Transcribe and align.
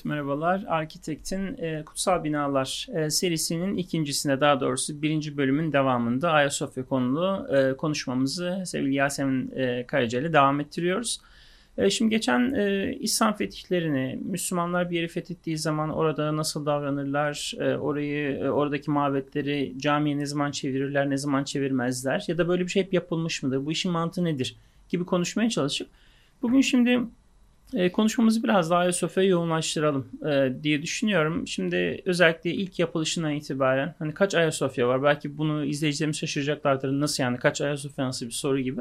Evet 0.00 0.04
merhabalar. 0.04 0.64
Architect'in 0.68 1.56
e, 1.58 1.84
Kutsal 1.84 2.24
Binalar 2.24 2.86
e, 2.94 3.10
serisinin 3.10 3.76
ikincisinde 3.76 4.40
daha 4.40 4.60
doğrusu 4.60 5.02
birinci 5.02 5.36
bölümün 5.36 5.72
devamında 5.72 6.30
Ayasofya 6.30 6.84
konulu 6.84 7.48
e, 7.56 7.76
konuşmamızı 7.76 8.62
sevgili 8.66 8.94
Yasemin 8.94 9.50
e, 9.56 9.86
Karaca 9.86 10.20
ile 10.20 10.32
devam 10.32 10.60
ettiriyoruz. 10.60 11.20
E, 11.78 11.90
şimdi 11.90 12.10
geçen 12.10 12.54
e, 12.54 12.94
İslam 13.00 13.36
fetihlerini, 13.36 14.18
Müslümanlar 14.24 14.90
bir 14.90 14.96
yeri 14.96 15.08
fethettiği 15.08 15.58
zaman 15.58 15.90
orada 15.90 16.36
nasıl 16.36 16.66
davranırlar, 16.66 17.54
e, 17.58 17.76
orayı, 17.76 18.38
e, 18.38 18.50
oradaki 18.50 18.90
mabetleri 18.90 19.74
camiye 19.78 20.18
ne 20.18 20.26
zaman 20.26 20.50
çevirirler, 20.50 21.10
ne 21.10 21.16
zaman 21.16 21.44
çevirmezler 21.44 22.24
ya 22.28 22.38
da 22.38 22.48
böyle 22.48 22.62
bir 22.62 22.70
şey 22.70 22.82
hep 22.82 22.92
yapılmış 22.92 23.42
mıdır, 23.42 23.66
bu 23.66 23.72
işin 23.72 23.92
mantığı 23.92 24.24
nedir 24.24 24.56
gibi 24.88 25.04
konuşmaya 25.04 25.50
çalışıp 25.50 25.88
bugün 26.42 26.60
şimdi 26.60 27.00
e, 27.74 27.92
konuşmamızı 27.92 28.42
biraz 28.42 28.70
daha 28.70 28.78
Ayasofya'ya 28.78 29.28
yoğunlaştıralım 29.28 30.08
e, 30.26 30.62
diye 30.62 30.82
düşünüyorum. 30.82 31.46
Şimdi 31.46 32.02
özellikle 32.04 32.50
ilk 32.50 32.78
yapılışından 32.78 33.32
itibaren 33.32 33.94
hani 33.98 34.14
kaç 34.14 34.34
Ayasofya 34.34 34.88
var? 34.88 35.02
Belki 35.02 35.38
bunu 35.38 35.64
izleyicilerimiz 35.64 36.16
şaşıracaklardır. 36.16 36.88
Nasıl 37.00 37.22
yani 37.22 37.38
kaç 37.38 37.60
Ayasofya 37.60 38.06
nasıl 38.06 38.26
bir 38.26 38.30
soru 38.30 38.60
gibi. 38.60 38.80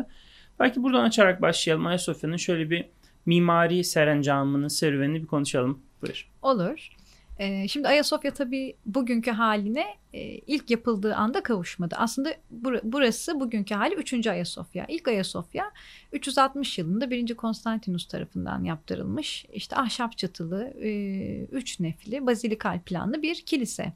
Belki 0.60 0.84
buradan 0.84 1.04
açarak 1.04 1.42
başlayalım. 1.42 1.86
Ayasofya'nın 1.86 2.38
şöyle 2.38 2.70
bir 2.70 2.86
mimari 3.26 3.84
serencamının 3.84 4.68
serüvenini 4.68 5.22
bir 5.22 5.28
konuşalım. 5.28 5.80
Buyur. 6.02 6.30
Olur. 6.42 6.90
Ee, 7.40 7.68
şimdi 7.68 7.88
Ayasofya 7.88 8.34
tabii 8.34 8.76
bugünkü 8.86 9.32
haline 9.32 9.86
e, 10.14 10.22
ilk 10.22 10.70
yapıldığı 10.70 11.16
anda 11.16 11.44
kavuşmadı. 11.44 11.96
Aslında 11.98 12.34
burası 12.84 13.40
bugünkü 13.40 13.76
hali 13.76 13.96
3. 13.96 14.28
Ayasofya. 14.28 14.86
İlk 14.88 15.08
Ayasofya 15.08 15.72
360 16.12 16.78
yılında 16.78 17.10
1. 17.10 17.36
Konstantinus 17.36 18.08
tarafından 18.08 18.64
yaptırılmış. 18.64 19.46
İşte 19.54 19.76
ahşap 19.76 20.18
çatılı, 20.18 20.74
3 21.52 21.80
e, 21.80 21.84
nefli, 21.84 22.26
bazilikal 22.26 22.80
planlı 22.80 23.22
bir 23.22 23.42
kilise. 23.42 23.94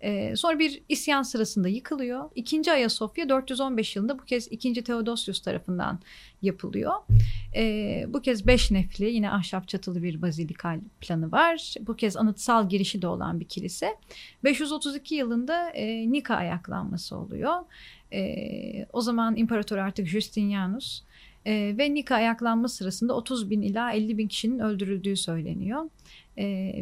E, 0.00 0.36
sonra 0.36 0.58
bir 0.58 0.82
isyan 0.88 1.22
sırasında 1.22 1.68
yıkılıyor. 1.68 2.30
İkinci 2.34 2.72
Ayasofya 2.72 3.28
415 3.28 3.96
yılında 3.96 4.18
bu 4.18 4.24
kez 4.24 4.52
2. 4.52 4.84
Theodosius 4.84 5.42
tarafından 5.42 5.98
yapılıyor. 6.42 6.92
E, 7.56 8.04
bu 8.08 8.20
kez 8.20 8.46
beş 8.46 8.70
nefli 8.70 9.10
yine 9.10 9.30
ahşap 9.30 9.68
çatılı 9.68 10.02
bir 10.02 10.22
bazilikal 10.22 10.80
planı 11.00 11.32
var. 11.32 11.74
Bu 11.80 11.96
kez 11.96 12.16
anıtsal 12.16 12.68
girişi 12.68 13.02
de 13.02 13.06
olan 13.06 13.40
bir 13.40 13.44
kilise. 13.44 13.96
532 14.44 15.14
yılında 15.14 15.70
e, 15.70 16.12
Nika 16.12 16.34
ayaklanması 16.34 17.16
oluyor. 17.16 17.54
E, 18.12 18.86
o 18.92 19.00
zaman 19.00 19.36
imparator 19.36 19.78
artık 19.78 20.06
Justinianus 20.06 21.02
e, 21.46 21.74
ve 21.78 21.94
Nika 21.94 22.14
ayaklanma 22.14 22.68
sırasında 22.68 23.14
30 23.14 23.50
bin 23.50 23.62
ila 23.62 23.92
50 23.92 24.18
bin 24.18 24.28
kişinin 24.28 24.58
öldürüldüğü 24.58 25.16
söyleniyor. 25.16 25.90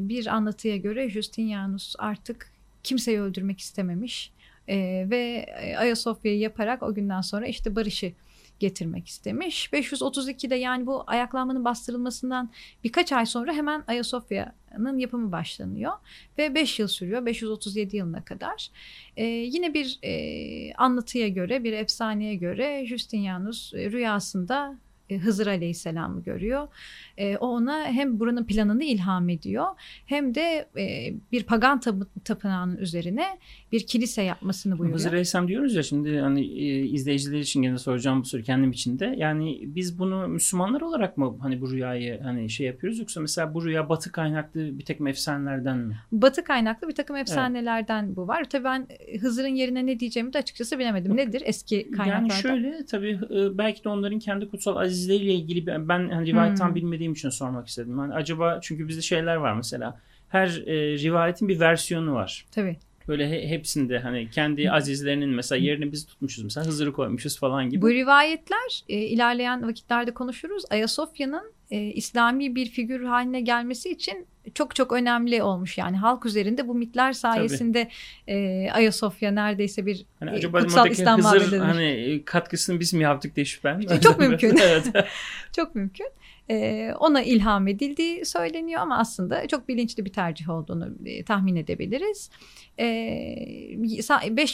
Bir 0.08 0.26
anlatıya 0.26 0.76
göre 0.76 1.10
Justinianus 1.10 1.94
artık 1.98 2.55
kimseyi 2.86 3.20
öldürmek 3.20 3.60
istememiş 3.60 4.32
e, 4.68 5.06
ve 5.10 5.46
Ayasofya'yı 5.78 6.38
yaparak 6.38 6.82
o 6.82 6.94
günden 6.94 7.20
sonra 7.20 7.46
işte 7.46 7.76
barışı 7.76 8.12
getirmek 8.58 9.08
istemiş. 9.08 9.68
532'de 9.72 10.54
yani 10.54 10.86
bu 10.86 11.04
ayaklanmanın 11.06 11.64
bastırılmasından 11.64 12.50
birkaç 12.84 13.12
ay 13.12 13.26
sonra 13.26 13.52
hemen 13.52 13.84
Ayasofya'nın 13.86 14.98
yapımı 14.98 15.32
başlanıyor 15.32 15.92
ve 16.38 16.54
5 16.54 16.78
yıl 16.78 16.88
sürüyor 16.88 17.26
537 17.26 17.96
yılına 17.96 18.24
kadar. 18.24 18.68
Ee, 19.16 19.24
yine 19.24 19.74
bir 19.74 19.98
e, 20.02 20.74
anlatıya 20.74 21.28
göre 21.28 21.64
bir 21.64 21.72
efsaneye 21.72 22.34
göre 22.34 22.86
Justinianus 22.86 23.74
e, 23.74 23.90
rüyasında 23.90 24.78
Hızır 25.22 25.46
Aleyhisselam'ı 25.46 26.22
görüyor. 26.22 26.68
E, 27.16 27.36
o 27.36 27.46
ona 27.46 27.84
hem 27.84 28.20
buranın 28.20 28.44
planını 28.44 28.84
ilham 28.84 29.28
ediyor 29.28 29.66
hem 30.06 30.34
de 30.34 30.68
e, 30.76 31.14
bir 31.32 31.44
pagan 31.44 31.80
tapınağının 32.24 32.76
üzerine 32.76 33.38
bir 33.72 33.86
kilise 33.86 34.22
yapmasını 34.22 34.78
buyuruyor. 34.78 34.98
Hızır 34.98 35.10
Aleyhisselam 35.10 35.48
diyoruz 35.48 35.74
ya 35.74 35.82
şimdi 35.82 36.18
hani 36.18 36.44
izleyiciler 36.86 37.38
için 37.38 37.62
gene 37.62 37.78
soracağım 37.78 38.20
bu 38.20 38.24
soru 38.24 38.42
kendim 38.42 38.70
için 38.70 38.98
de. 38.98 39.14
Yani 39.18 39.60
biz 39.62 39.98
bunu 39.98 40.28
Müslümanlar 40.28 40.80
olarak 40.80 41.16
mı 41.16 41.36
hani 41.40 41.60
bu 41.60 41.70
rüyayı 41.70 42.20
hani 42.20 42.50
şey 42.50 42.66
yapıyoruz 42.66 42.98
yoksa 42.98 43.20
mesela 43.20 43.54
bu 43.54 43.64
rüya 43.64 43.88
batı 43.88 44.12
kaynaklı 44.12 44.78
bir 44.78 44.84
takım 44.84 45.06
efsanelerden 45.06 45.78
mi? 45.78 45.96
Batı 46.12 46.44
kaynaklı 46.44 46.88
bir 46.88 46.94
takım 46.94 47.16
efsanelerden 47.16 48.04
evet. 48.04 48.16
bu 48.16 48.28
var. 48.28 48.44
Tabii 48.50 48.64
ben 48.64 48.86
Hızır'ın 49.20 49.54
yerine 49.54 49.86
ne 49.86 50.00
diyeceğimi 50.00 50.32
de 50.32 50.38
açıkçası 50.38 50.78
bilemedim. 50.78 51.16
Nedir 51.16 51.42
eski 51.44 51.90
kaynaklardan? 51.90 52.28
Yani 52.28 52.42
şöyle 52.42 52.86
tabii 52.86 53.20
belki 53.58 53.84
de 53.84 53.88
onların 53.88 54.18
kendi 54.18 54.48
kutsal 54.48 54.76
aziz 54.76 54.95
azizleriyle 54.96 55.32
ilgili 55.32 55.66
ben, 55.66 55.88
ben 55.88 56.08
hani 56.08 56.26
rivayet 56.26 56.58
tam 56.58 56.68
hmm. 56.68 56.74
bilmediğim 56.74 57.12
için 57.12 57.30
sormak 57.30 57.68
istedim. 57.68 57.98
Hani 57.98 58.14
acaba 58.14 58.58
çünkü 58.62 58.88
bizde 58.88 59.02
şeyler 59.02 59.36
var 59.36 59.54
mesela. 59.54 60.00
Her 60.28 60.48
e, 60.66 60.98
rivayetin 60.98 61.48
bir 61.48 61.60
versiyonu 61.60 62.14
var. 62.14 62.46
Tabii. 62.52 62.76
Böyle 63.08 63.30
he, 63.30 63.48
hepsinde 63.48 63.98
hani 63.98 64.30
kendi 64.30 64.70
azizlerinin 64.70 65.30
mesela 65.30 65.58
yerini 65.58 65.92
biz 65.92 66.06
tutmuşuz 66.06 66.44
mesela 66.44 66.66
Hızır'ı 66.66 66.92
koymuşuz 66.92 67.38
falan 67.38 67.70
gibi. 67.70 67.82
Bu 67.82 67.90
rivayetler 67.90 68.82
e, 68.88 68.96
ilerleyen 68.96 69.68
vakitlerde 69.68 70.14
konuşuruz. 70.14 70.64
Ayasofya'nın 70.70 71.52
e, 71.70 71.80
İslami 71.80 72.54
bir 72.54 72.66
figür 72.66 73.04
haline 73.04 73.40
gelmesi 73.40 73.90
için 73.90 74.26
çok 74.54 74.74
çok 74.74 74.92
önemli 74.92 75.42
olmuş 75.42 75.78
yani 75.78 75.96
halk 75.96 76.26
üzerinde 76.26 76.68
bu 76.68 76.74
mitler 76.74 77.12
sayesinde 77.12 77.88
e, 78.28 78.68
Ayasofya 78.70 79.30
neredeyse 79.30 79.86
bir 79.86 80.06
hani 80.20 80.38
e, 80.38 80.52
kutsal 80.52 80.90
İslam 80.90 81.18
Hızır 81.18 81.58
hani 81.58 82.22
katkısını 82.24 82.80
biz 82.80 82.94
mi 82.94 83.02
yaptık 83.02 83.36
diye 83.36 83.46
şüphem. 83.46 83.80
Çok 84.00 84.18
mümkün. 84.18 84.58
çok 85.52 85.74
mümkün 85.74 86.06
e, 86.50 86.92
ona 87.00 87.22
ilham 87.22 87.68
edildiği 87.68 88.24
söyleniyor 88.24 88.80
ama 88.80 88.98
aslında 88.98 89.48
çok 89.48 89.68
bilinçli 89.68 90.04
bir 90.04 90.12
tercih 90.12 90.48
olduğunu 90.48 90.88
e, 91.04 91.24
tahmin 91.24 91.56
edebiliriz. 91.56 92.30
5 92.78 92.84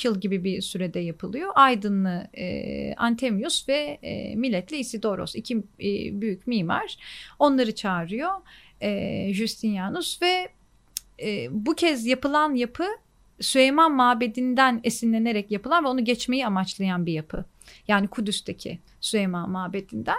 e, 0.05 0.09
yıl 0.09 0.21
gibi 0.21 0.45
bir 0.45 0.61
sürede 0.61 1.01
yapılıyor. 1.01 1.51
Aydınlı 1.55 2.29
e, 2.35 2.95
Antemius 2.95 3.69
ve 3.69 3.99
e, 4.03 4.35
Milletli 4.37 4.77
Isidoros 4.77 5.35
iki 5.37 5.57
e, 5.57 6.21
büyük 6.21 6.47
mimar 6.47 6.97
onları 7.39 7.75
çağırıyor 7.75 8.33
e, 8.83 9.31
Justinianus 9.35 10.23
ve 10.23 10.49
e, 11.23 11.49
bu 11.51 11.75
kez 11.75 12.07
yapılan 12.07 12.55
yapı 12.55 12.87
Süleyman 13.41 13.93
Mabedi'nden 13.93 14.81
esinlenerek 14.85 15.51
yapılan 15.51 15.85
ve 15.85 15.89
onu 15.89 16.05
geçmeyi 16.05 16.47
amaçlayan 16.47 17.07
bir 17.07 17.13
yapı. 17.13 17.45
Yani 17.89 18.09
Kudüs'teki 18.09 18.79
Süleyman 19.01 19.51
Mabedi'nden. 19.51 20.19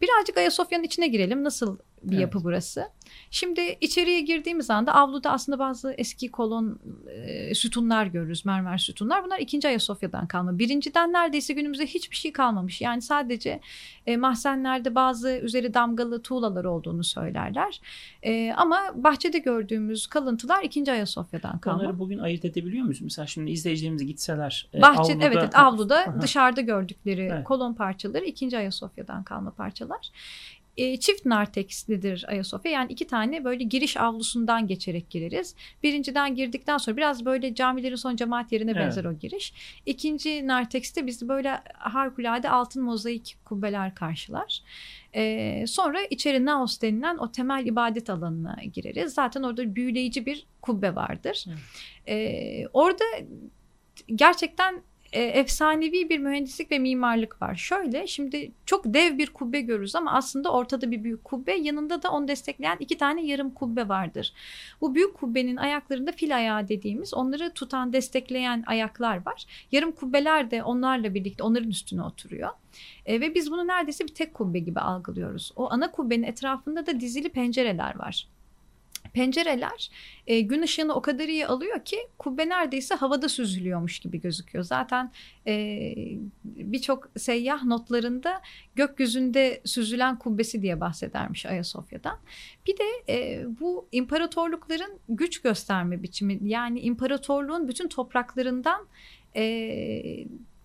Birazcık 0.00 0.36
Ayasofya'nın 0.36 0.84
içine 0.84 1.06
girelim. 1.08 1.44
Nasıl 1.44 1.78
bir 2.02 2.12
evet. 2.12 2.22
yapı 2.22 2.44
burası? 2.44 2.88
Şimdi 3.30 3.78
içeriye 3.80 4.20
girdiğimiz 4.20 4.70
anda 4.70 4.94
avluda 4.94 5.30
aslında 5.30 5.58
bazı 5.58 5.94
eski 5.98 6.30
kolon 6.30 6.78
e, 7.10 7.54
sütunlar 7.54 8.06
görürüz. 8.06 8.44
Mermer 8.44 8.78
sütunlar. 8.78 9.24
Bunlar 9.24 9.38
ikinci 9.38 9.68
Ayasofya'dan 9.68 10.26
kalma. 10.26 10.58
Birinciden 10.58 11.12
neredeyse 11.12 11.54
günümüzde 11.54 11.86
hiçbir 11.86 12.16
şey 12.16 12.32
kalmamış. 12.32 12.80
Yani 12.80 13.02
sadece 13.02 13.60
e, 14.06 14.16
mahzenlerde 14.16 14.94
bazı 14.94 15.30
üzeri 15.30 15.74
damgalı 15.74 16.22
tuğlalar 16.22 16.64
olduğunu 16.64 17.04
söylerler. 17.04 17.80
E, 18.22 18.52
ama 18.56 18.78
bahçede 18.94 19.38
gördüğümüz 19.38 20.06
kalıntılar 20.06 20.62
ikinci 20.62 20.92
Ayasofya'dan 20.92 21.58
kalma. 21.58 21.82
Onları 21.82 21.98
bugün 21.98 22.18
ayırt 22.18 22.44
edebiliyor 22.44 22.84
muyuz? 22.84 23.00
Mesela 23.00 23.26
şimdi 23.26 23.50
izleyicilerimiz 23.50 24.06
gitseler. 24.06 24.68
E, 24.74 24.82
Bahçe, 24.82 25.00
avluda, 25.00 25.26
evet, 25.26 25.36
evet 25.40 25.58
avluda 25.58 25.96
aha. 25.98 26.22
dışarıda 26.22 26.60
gördükleri 26.60 27.28
evet. 27.32 27.44
kolon 27.44 27.74
parçaları 27.74 28.24
ikinci 28.24 28.58
Ayasofya'dan 28.58 29.24
kalma 29.24 29.50
parçalar 29.50 30.10
e, 30.76 30.96
çift 30.96 31.26
nartekslidir 31.26 32.24
Ayasofya. 32.28 32.72
Yani 32.72 32.92
iki 32.92 33.06
tane 33.06 33.44
böyle 33.44 33.64
giriş 33.64 33.96
avlusundan 33.96 34.66
geçerek 34.66 35.10
gireriz. 35.10 35.54
Birinciden 35.82 36.34
girdikten 36.34 36.78
sonra 36.78 36.96
biraz 36.96 37.24
böyle 37.24 37.54
camilerin 37.54 37.96
son 37.96 38.16
cemaat 38.16 38.52
yerine 38.52 38.70
evet. 38.70 38.80
benzer 38.82 39.04
o 39.04 39.18
giriş. 39.18 39.52
İkinci 39.86 40.46
nartekste 40.46 41.06
bizi 41.06 41.28
böyle 41.28 41.60
harikulade 41.74 42.50
altın 42.50 42.82
mozaik 42.82 43.36
kubbeler 43.44 43.94
karşılar. 43.94 44.62
Ee, 45.14 45.64
sonra 45.66 45.98
içeri 46.10 46.44
naos 46.44 46.80
denilen 46.80 47.18
o 47.18 47.32
temel 47.32 47.66
ibadet 47.66 48.10
alanına 48.10 48.56
gireriz. 48.72 49.14
Zaten 49.14 49.42
orada 49.42 49.74
büyüleyici 49.74 50.26
bir 50.26 50.46
kubbe 50.62 50.94
vardır. 50.94 51.44
Evet. 51.48 51.58
Ee, 52.08 52.68
orada 52.72 53.04
gerçekten 54.14 54.82
e, 55.16 55.22
efsanevi 55.22 56.08
bir 56.08 56.18
mühendislik 56.18 56.70
ve 56.70 56.78
mimarlık 56.78 57.42
var. 57.42 57.54
Şöyle 57.54 58.06
şimdi 58.06 58.52
çok 58.66 58.84
dev 58.84 59.18
bir 59.18 59.30
kubbe 59.30 59.60
görürüz 59.60 59.96
ama 59.96 60.12
aslında 60.12 60.52
ortada 60.52 60.90
bir 60.90 61.04
büyük 61.04 61.24
kubbe 61.24 61.54
yanında 61.54 62.02
da 62.02 62.10
onu 62.10 62.28
destekleyen 62.28 62.76
iki 62.80 62.98
tane 62.98 63.26
yarım 63.26 63.50
kubbe 63.50 63.88
vardır. 63.88 64.32
Bu 64.80 64.94
büyük 64.94 65.14
kubbenin 65.14 65.56
ayaklarında 65.56 66.12
fil 66.12 66.36
ayağı 66.36 66.68
dediğimiz 66.68 67.14
onları 67.14 67.50
tutan 67.54 67.92
destekleyen 67.92 68.64
ayaklar 68.66 69.26
var. 69.26 69.46
Yarım 69.72 69.92
kubbeler 69.92 70.50
de 70.50 70.62
onlarla 70.62 71.14
birlikte 71.14 71.42
onların 71.42 71.70
üstüne 71.70 72.02
oturuyor. 72.02 72.50
E, 73.06 73.20
ve 73.20 73.34
biz 73.34 73.50
bunu 73.50 73.66
neredeyse 73.66 74.04
bir 74.04 74.14
tek 74.14 74.34
kubbe 74.34 74.58
gibi 74.58 74.80
algılıyoruz. 74.80 75.52
O 75.56 75.70
ana 75.70 75.90
kubbenin 75.90 76.22
etrafında 76.22 76.86
da 76.86 77.00
dizili 77.00 77.28
pencereler 77.28 77.98
var 77.98 78.28
pencereler 79.16 79.90
e, 80.26 80.40
gün 80.40 80.62
ışığını 80.62 80.94
o 80.94 81.02
kadar 81.02 81.28
iyi 81.28 81.46
alıyor 81.46 81.84
ki 81.84 81.96
kubbe 82.18 82.48
neredeyse 82.48 82.94
havada 82.94 83.28
süzülüyormuş 83.28 83.98
gibi 83.98 84.20
gözüküyor. 84.20 84.64
Zaten 84.64 85.12
e, 85.46 85.92
birçok 86.44 87.10
seyyah 87.16 87.64
notlarında 87.64 88.42
gökyüzünde 88.74 89.60
süzülen 89.64 90.18
kubbesi 90.18 90.62
diye 90.62 90.80
bahsedermiş 90.80 91.46
Ayasofya'dan. 91.46 92.18
Bir 92.66 92.76
de 92.76 92.84
e, 93.08 93.44
bu 93.60 93.88
imparatorlukların 93.92 94.98
güç 95.08 95.42
gösterme 95.42 96.02
biçimi 96.02 96.38
yani 96.42 96.80
imparatorluğun 96.80 97.68
bütün 97.68 97.88
topraklarından 97.88 98.86
e, 99.36 99.44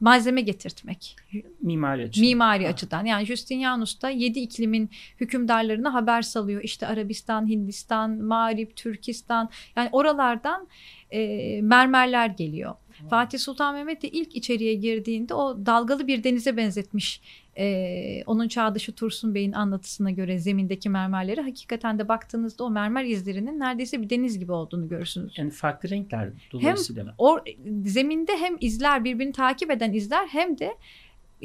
malzeme 0.01 0.41
getirtmek. 0.41 1.15
Mimari 1.61 2.03
açıdan. 2.03 2.27
Mimari 2.27 2.63
ha. 2.63 2.69
açıdan. 2.69 3.05
Yani 3.05 3.25
Justinianus 3.25 4.01
da 4.01 4.09
yedi 4.09 4.39
iklimin 4.39 4.89
hükümdarlarına 5.19 5.93
haber 5.93 6.21
salıyor. 6.21 6.63
İşte 6.63 6.87
Arabistan, 6.87 7.47
Hindistan, 7.47 8.11
Mağrip, 8.11 8.75
Türkistan 8.75 9.49
yani 9.75 9.89
oralardan 9.91 10.67
e, 11.11 11.61
mermerler 11.61 12.27
geliyor. 12.27 12.75
Fatih 13.11 13.39
Sultan 13.39 13.75
Mehmet 13.75 14.01
de 14.01 14.09
ilk 14.09 14.35
içeriye 14.35 14.73
girdiğinde 14.73 15.33
o 15.33 15.65
dalgalı 15.65 16.07
bir 16.07 16.23
denize 16.23 16.57
benzetmiş 16.57 17.21
ee, 17.57 18.23
onun 18.25 18.47
çağdaşı 18.47 18.91
Tursun 18.91 19.35
Bey'in 19.35 19.51
anlatısına 19.51 20.11
göre 20.11 20.39
zemindeki 20.39 20.89
mermerleri 20.89 21.41
hakikaten 21.41 21.99
de 21.99 22.07
baktığınızda 22.07 22.63
o 22.63 22.69
mermer 22.69 23.05
izlerinin 23.05 23.59
neredeyse 23.59 24.01
bir 24.01 24.09
deniz 24.09 24.39
gibi 24.39 24.51
olduğunu 24.51 24.89
görürsünüz. 24.89 25.37
Yani 25.37 25.51
farklı 25.51 25.89
renkler 25.89 26.29
dolayısıyla. 26.51 27.05
Hem 27.05 27.13
or, 27.17 27.39
zeminde 27.85 28.37
hem 28.37 28.57
izler 28.59 29.03
birbirini 29.03 29.33
takip 29.33 29.71
eden 29.71 29.93
izler 29.93 30.27
hem 30.27 30.57
de 30.57 30.77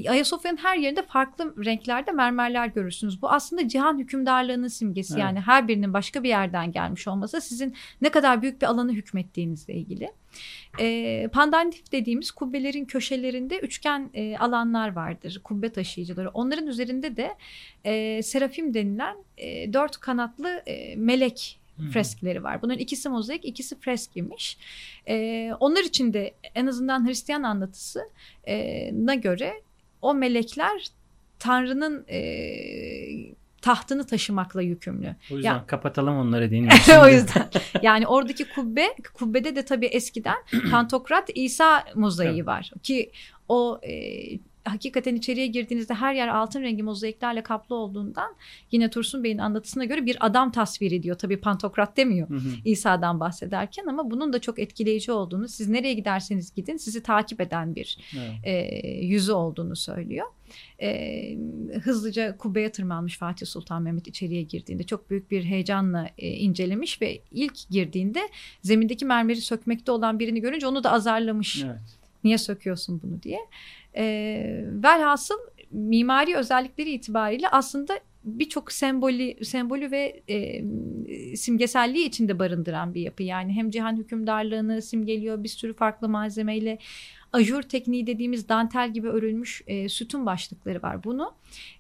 Ayasofya'nın 0.09 0.57
her 0.57 0.77
yerinde 0.77 1.03
farklı 1.03 1.65
renklerde 1.65 2.13
mermerler 2.13 2.67
görürsünüz. 2.67 3.23
Bu 3.23 3.31
aslında 3.31 3.69
cihan 3.69 3.99
hükümdarlığının 3.99 4.69
simgesi. 4.69 5.15
Evet. 5.15 5.23
Yani 5.23 5.41
her 5.41 5.69
birinin 5.69 5.93
başka 5.93 6.23
bir 6.23 6.29
yerden 6.29 6.73
gelmiş 6.73 7.09
olması 7.09 7.41
sizin 7.41 7.75
ne 8.03 8.09
kadar 8.09 8.43
büyük 8.43 8.63
bir 8.63 8.67
alanı 8.67 8.93
hükmettiğinizle 8.93 9.75
ilgili. 9.75 10.13
E, 10.81 11.29
pandantif 11.33 11.93
dediğimiz 11.93 12.31
kubbelerin 12.31 12.85
köşelerinde 12.85 13.59
üçgen 13.59 14.11
e, 14.15 14.39
alanlar 14.39 14.93
vardır. 14.93 15.41
Kubbe 15.45 15.69
taşıyıcıları. 15.69 16.29
Onların 16.29 16.67
üzerinde 16.67 17.17
de 17.17 17.35
e, 17.85 18.23
serafim 18.23 18.75
denilen 18.75 19.17
e, 19.39 19.73
dört 19.73 19.97
kanatlı 19.97 20.63
e, 20.67 20.97
melek 20.97 21.59
freskleri 21.93 22.45
var. 22.45 22.63
Bunların 22.63 22.81
ikisi 22.81 23.09
mozaik, 23.09 23.45
ikisi 23.45 23.81
fresk 23.81 24.17
imiş. 24.17 24.59
Ee, 25.09 25.51
onlar 25.61 25.85
için 25.85 26.13
de 26.13 26.35
en 26.55 26.67
azından 26.67 27.07
Hristiyan 27.07 27.43
anlatısına 27.43 29.15
göre 29.15 29.63
o 30.03 30.15
melekler 30.15 30.87
Tanrı'nın 31.39 32.05
e, 32.09 32.21
tahtını 33.63 34.07
taşımakla 34.07 34.63
yükümlü. 34.63 35.17
O 35.33 35.35
yüzden 35.35 35.55
ya, 35.55 35.67
kapatalım 35.67 36.17
onları 36.17 36.51
değil 36.51 36.69
o 37.03 37.09
yüzden. 37.09 37.49
Yani 37.83 38.07
oradaki 38.07 38.49
kubbe, 38.49 38.87
kubbede 39.15 39.57
de 39.57 39.65
tabii 39.65 39.87
eskiden 39.87 40.37
Pantokrat 40.71 41.31
İsa 41.35 41.85
mozaiği 41.95 42.47
var. 42.47 42.71
Ki 42.83 43.11
o 43.49 43.81
e, 43.83 43.93
hakikaten 44.67 45.15
içeriye 45.15 45.47
girdiğinizde 45.47 45.95
her 45.95 46.15
yer 46.15 46.29
altın 46.29 46.63
rengi 46.63 46.83
mozaiklerle 46.83 47.43
kaplı 47.43 47.77
olduğundan 47.77 48.37
yine 48.71 48.91
Tursun 48.91 49.25
Bey'in 49.25 49.39
anlatısına 49.39 49.85
göre 49.85 50.07
bir 50.07 50.27
adam 50.27 50.53
tasvir 50.53 50.93
ediyor. 50.93 51.19
Tabii 51.19 51.37
Pantokrat 51.37 51.97
demiyor 51.97 52.29
İsa'dan 52.65 53.21
bahsederken 53.21 53.87
ama 53.87 54.11
bunun 54.11 54.33
da 54.33 54.41
çok 54.41 54.59
etkileyici 54.59 55.13
olduğunu 55.13 55.49
siz 55.49 55.69
nereye 55.69 55.95
giderseniz 55.95 56.55
gidin 56.55 56.77
sizi 56.77 57.03
takip 57.03 57.41
eden 57.41 57.75
bir 57.75 57.99
evet. 58.17 58.35
e, 58.45 58.89
yüzü 59.07 59.33
olduğunu 59.33 59.77
söylüyor. 59.77 60.27
E, 60.83 61.39
hızlıca 61.83 62.37
kubbeye 62.37 62.73
tırmanmış 62.73 63.19
Fatih 63.19 63.47
Sultan 63.47 63.83
Mehmet 63.83 64.07
içeriye 64.07 64.43
girdiğinde 64.43 64.83
çok 64.83 65.11
büyük 65.11 65.31
bir 65.31 65.45
heyecanla 65.45 66.11
e, 66.19 66.29
incelemiş 66.29 67.03
ve 67.03 67.21
ilk 67.31 67.69
girdiğinde 67.71 68.21
zemindeki 68.63 69.05
mermeri 69.05 69.41
sökmekte 69.41 69.93
olan 69.93 70.19
birini 70.19 70.41
görünce 70.41 70.67
onu 70.67 70.85
da 70.85 70.93
azarlamış. 70.93 71.65
Evet. 71.65 72.06
Niye 72.27 72.39
söküyorsun 72.39 73.03
bunu 73.03 73.23
diye. 73.23 73.39
E, 73.97 74.05
velhasıl 74.83 75.39
mimari 75.71 76.37
özellikleri 76.37 76.91
itibariyle 76.91 77.49
aslında 77.49 78.01
birçok 78.25 78.73
sembolü 78.73 79.45
sembolü 79.45 79.91
ve 79.91 80.23
e, 80.29 81.37
simgeselliği 81.37 82.09
içinde 82.09 82.39
barındıran 82.39 82.95
bir 82.95 83.01
yapı. 83.01 83.23
Yani 83.23 83.53
hem 83.53 83.71
cihan 83.71 83.97
hükümdarlığını 83.97 84.83
simgeliyor 84.83 85.45
bir 85.45 85.49
sürü 85.49 85.75
farklı 85.75 86.09
malzemeyle. 86.09 86.79
Ajur 87.37 87.63
tekniği 87.63 88.07
dediğimiz 88.07 88.49
dantel 88.49 88.93
gibi 88.93 89.09
örülmüş 89.09 89.63
e, 89.67 89.89
sütun 89.89 90.27
başlıkları 90.27 90.83
var. 90.83 91.05
Bunu 91.05 91.35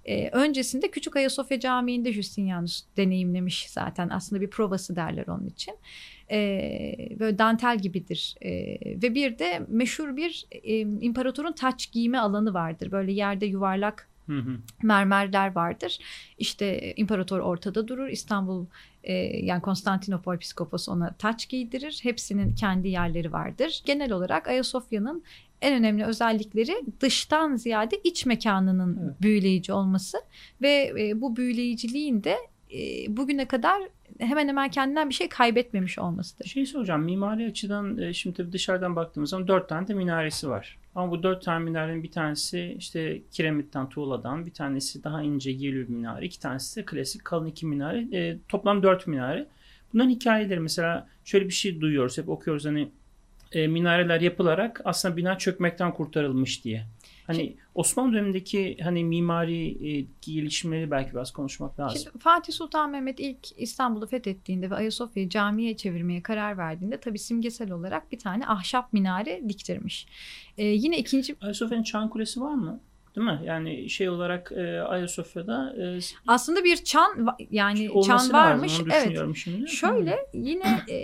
e, 0.05 0.29
öncesinde 0.29 0.91
Küçük 0.91 1.17
Ayasofya 1.17 1.61
Camii'nde 1.61 2.13
Justinianus 2.13 2.85
deneyimlemiş 2.97 3.71
zaten. 3.71 4.09
Aslında 4.09 4.43
bir 4.43 4.51
provası 4.51 4.97
derler 4.97 5.27
onun 5.27 5.47
için 5.47 5.75
e, 6.31 6.39
böyle 7.19 7.39
dantel 7.39 7.79
gibidir 7.79 8.35
e, 8.41 8.51
ve 9.03 9.15
bir 9.15 9.39
de 9.39 9.63
meşhur 9.69 10.17
bir 10.17 10.47
e, 10.51 10.81
imparatorun 10.81 11.53
taç 11.53 11.93
giyme 11.93 12.19
alanı 12.19 12.55
vardır 12.55 12.93
böyle 12.93 13.13
yerde 13.13 13.47
yuvarlak 13.47 14.09
Hı 14.27 14.39
hı. 14.39 14.59
mermerler 14.83 15.55
vardır. 15.55 15.99
İşte 16.39 16.95
imparator 16.97 17.39
ortada 17.41 17.89
durur. 17.89 18.09
İstanbul 18.09 18.67
e, 19.05 19.15
yani 19.45 19.63
Konstantinopol 19.63 20.37
Piskopos 20.37 20.89
ona 20.89 21.13
taç 21.13 21.49
giydirir. 21.49 22.01
Hepsinin 22.03 22.55
kendi 22.55 22.89
yerleri 22.89 23.33
vardır. 23.33 23.83
Genel 23.85 24.13
olarak 24.13 24.49
Ayasofya'nın 24.49 25.23
en 25.63 25.75
önemli 25.75 26.05
özellikleri 26.05 26.75
dıştan 27.01 27.57
ziyade 27.57 27.97
iç 28.05 28.27
mekanının 28.27 29.01
evet. 29.05 29.23
büyüleyici 29.23 29.73
olması 29.73 30.19
ve 30.63 30.93
e, 30.99 31.21
bu 31.21 31.37
büyüleyiciliğin 31.37 32.25
de 32.25 32.37
e, 32.73 33.17
bugüne 33.17 33.49
kadar 33.49 33.83
hemen 34.19 34.49
hemen 34.49 34.71
kendinden 34.71 35.09
bir 35.09 35.15
şey 35.15 35.29
kaybetmemiş 35.29 35.99
olmasıdır. 35.99 36.45
Şey 36.45 36.67
soracağım 36.67 37.03
mimari 37.03 37.47
açıdan 37.47 37.99
e, 37.99 38.13
şimdi 38.13 38.37
tabii 38.37 38.53
dışarıdan 38.53 38.97
baktığımız 38.97 39.31
zaman 39.31 39.49
dört 39.49 39.69
tane 39.69 39.89
de 39.89 39.95
minaresi 39.95 40.49
var. 40.49 40.79
Ama 40.95 41.11
bu 41.11 41.23
dört 41.23 41.45
tane 41.45 41.65
minarenin 41.65 42.03
bir 42.03 42.11
tanesi 42.11 42.77
işte 42.79 43.23
kiremitten, 43.31 43.89
tuğladan, 43.89 44.47
bir 44.47 44.53
tanesi 44.53 45.05
daha 45.05 45.23
ince 45.23 45.51
bir 45.51 45.89
minare, 45.89 46.27
iki 46.27 46.41
tanesi 46.41 46.81
de 46.81 46.85
klasik 46.85 47.25
kalın 47.25 47.47
iki 47.47 47.67
minare. 47.67 48.17
E, 48.19 48.39
toplam 48.49 48.83
dört 48.83 49.07
minare. 49.07 49.47
Bunların 49.93 50.11
hikayeleri 50.11 50.61
mesela 50.61 51.09
şöyle 51.25 51.45
bir 51.45 51.53
şey 51.53 51.81
duyuyoruz, 51.81 52.19
hep 52.19 52.29
okuyoruz 52.29 52.65
hani 52.65 52.89
e, 53.53 53.67
minareler 53.67 54.21
yapılarak 54.21 54.81
aslında 54.85 55.17
bina 55.17 55.39
çökmekten 55.39 55.95
kurtarılmış 55.95 56.65
diye. 56.65 56.87
Hani 57.27 57.39
Şimdi, 57.39 57.57
Osmanlı 57.75 58.13
dönemindeki 58.13 58.77
hani 58.83 59.05
mimari 59.05 59.89
e, 59.89 60.07
gelişimleri 60.23 60.91
belki 60.91 61.13
biraz 61.13 61.31
konuşmak 61.31 61.81
lazım. 61.81 62.01
Şimdi 62.05 62.19
Fatih 62.19 62.53
Sultan 62.53 62.91
Mehmet 62.91 63.21
ilk 63.21 63.39
İstanbul'u 63.57 64.07
fethettiğinde 64.07 64.71
ve 64.71 64.75
Ayasofya'yı 64.75 65.29
camiye 65.29 65.77
çevirmeye 65.77 66.23
karar 66.23 66.59
verdiğinde 66.59 67.01
tabii 67.01 67.19
simgesel 67.19 67.71
olarak 67.71 68.13
bir 68.13 68.19
tane 68.19 68.47
ahşap 68.47 68.93
minare 68.93 69.43
diktirmiş. 69.49 70.07
Ee, 70.59 70.65
yine 70.65 70.99
ikinci... 70.99 71.37
Ayasofya'nın 71.41 71.83
çan 71.83 72.11
kulesi 72.11 72.41
var 72.41 72.55
mı? 72.55 72.81
Değil 73.17 73.27
mi? 73.27 73.41
Yani 73.45 73.91
şey 73.91 74.09
olarak 74.09 74.53
e, 74.53 74.81
Ayasofya'da 74.81 75.75
e, 75.79 75.99
aslında 76.27 76.65
bir 76.65 76.77
çan 76.77 77.37
yani 77.51 77.91
çan 78.07 78.33
varmış. 78.33 78.73
Lazım, 78.73 78.89
evet. 78.93 79.37
Şimdi. 79.37 79.69
Şöyle 79.69 80.19
yine 80.35 80.81
e, 80.89 80.97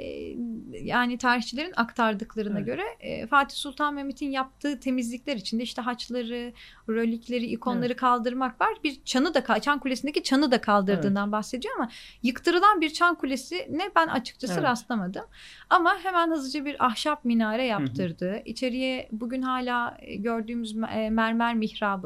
yani 0.83 1.19
tarihçilerin 1.19 1.73
aktardıklarına 1.77 2.59
evet. 2.59 2.67
göre 2.67 2.83
e, 3.01 3.27
Fatih 3.27 3.57
Sultan 3.57 3.95
Mehmet'in 3.95 4.31
yaptığı 4.31 4.81
temizlikler 4.81 5.37
içinde 5.37 5.63
işte 5.63 5.83
haçları, 5.83 6.53
relikleri, 6.89 7.47
ikonları 7.47 7.87
evet. 7.87 7.97
kaldırmak 7.97 8.61
var. 8.61 8.75
Bir 8.85 9.05
çanı 9.05 9.35
da 9.35 9.61
çan 9.61 9.79
kulesindeki 9.79 10.23
çanı 10.23 10.51
da 10.51 10.61
kaldırdığından 10.61 11.25
evet. 11.25 11.33
bahsediyor 11.33 11.75
ama 11.77 11.89
yıktırılan 12.23 12.81
bir 12.81 12.91
çan 12.91 13.15
kulesi 13.15 13.69
ne 13.71 13.91
ben 13.97 14.07
açıkçası 14.07 14.55
evet. 14.55 14.63
rastlamadım. 14.63 15.25
Ama 15.71 15.99
hemen 16.03 16.31
hızlıca 16.31 16.65
bir 16.65 16.87
ahşap 16.87 17.25
minare 17.25 17.67
yaptırdı. 17.67 18.31
Hı 18.31 18.37
hı. 18.37 18.43
İçeriye 18.45 19.09
bugün 19.13 19.43
hala 19.43 19.99
gördüğümüz 20.19 20.77
e, 20.95 21.11
mermer 21.11 21.55
mihrabı 21.55 22.02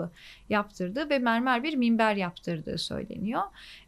yaptırdı 0.49 1.11
ve 1.11 1.19
mermer 1.19 1.63
bir 1.63 1.75
minber 1.75 2.17
yaptırdığı 2.17 2.79
söyleniyor. 2.79 3.43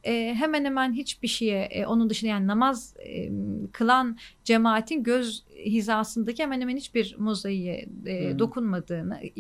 E, 0.05 0.35
hemen 0.35 0.65
hemen 0.65 0.93
hiçbir 0.93 1.29
şeye 1.29 1.65
e, 1.65 1.87
onun 1.87 2.11
dışında 2.11 2.31
yani 2.31 2.47
namaz 2.47 2.95
e, 3.07 3.31
kılan 3.73 4.19
cemaatin 4.45 5.03
göz 5.03 5.45
hizasındaki 5.65 6.43
hemen 6.43 6.61
hemen 6.61 6.77
hiçbir 6.77 7.17
mozaiğe 7.19 7.89
e, 8.07 8.39
dokunmadığını, 8.39 9.21
e, 9.21 9.31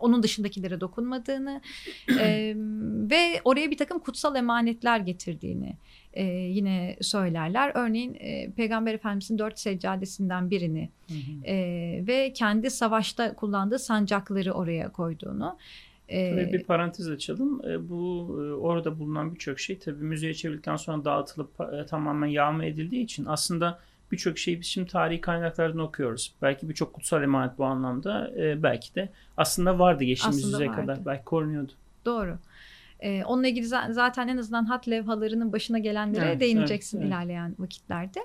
onun 0.00 0.22
dışındakilere 0.22 0.80
dokunmadığını 0.80 1.60
e, 2.20 2.54
ve 3.10 3.40
oraya 3.44 3.70
bir 3.70 3.76
takım 3.76 3.98
kutsal 3.98 4.36
emanetler 4.36 5.00
getirdiğini 5.00 5.76
e, 6.14 6.24
yine 6.26 6.96
söylerler. 7.00 7.72
Örneğin 7.74 8.14
e, 8.20 8.50
Peygamber 8.50 8.94
Efendimizin 8.94 9.38
dört 9.38 9.58
seccadesinden 9.58 10.50
birini 10.50 10.90
hı 11.08 11.14
hı. 11.14 11.46
E, 11.46 11.56
ve 12.06 12.32
kendi 12.32 12.70
savaşta 12.70 13.34
kullandığı 13.34 13.78
sancakları 13.78 14.52
oraya 14.52 14.92
koyduğunu. 14.92 15.58
Tabii 16.08 16.52
bir 16.52 16.64
parantez 16.64 17.08
açalım. 17.08 17.62
Bu 17.88 18.26
orada 18.62 18.98
bulunan 18.98 19.34
birçok 19.34 19.60
şey 19.60 19.78
tabii 19.78 20.04
müzeye 20.04 20.34
çevrildikten 20.34 20.76
sonra 20.76 21.04
dağıtılıp 21.04 21.50
tamamen 21.88 22.26
yağma 22.26 22.64
edildiği 22.64 23.04
için 23.04 23.24
aslında 23.24 23.78
birçok 24.12 24.38
şeyi 24.38 24.60
biz 24.60 24.66
şimdi 24.66 24.90
tarihi 24.90 25.20
kaynaklardan 25.20 25.78
okuyoruz. 25.78 26.34
Belki 26.42 26.68
birçok 26.68 26.92
kutsal 26.92 27.22
emanet 27.22 27.58
bu 27.58 27.64
anlamda 27.64 28.30
belki 28.62 28.94
de 28.94 29.08
aslında 29.36 29.78
vardı 29.78 30.04
geçtiğimiz 30.04 30.44
yüzyıla 30.44 30.72
kadar. 30.72 31.06
Belki 31.06 31.24
korunuyordu. 31.24 31.72
Doğru. 32.04 32.38
E, 33.00 33.24
onunla 33.24 33.48
ilgili 33.48 33.66
zaten 33.66 34.28
en 34.28 34.36
azından 34.36 34.64
hat 34.64 34.88
levhalarının 34.88 35.52
başına 35.52 35.78
gelenlere 35.78 36.24
evet, 36.24 36.40
değineceksin 36.40 36.98
evet, 36.98 37.06
evet. 37.06 37.16
ilerleyen 37.16 37.54
vakitlerde. 37.58 38.20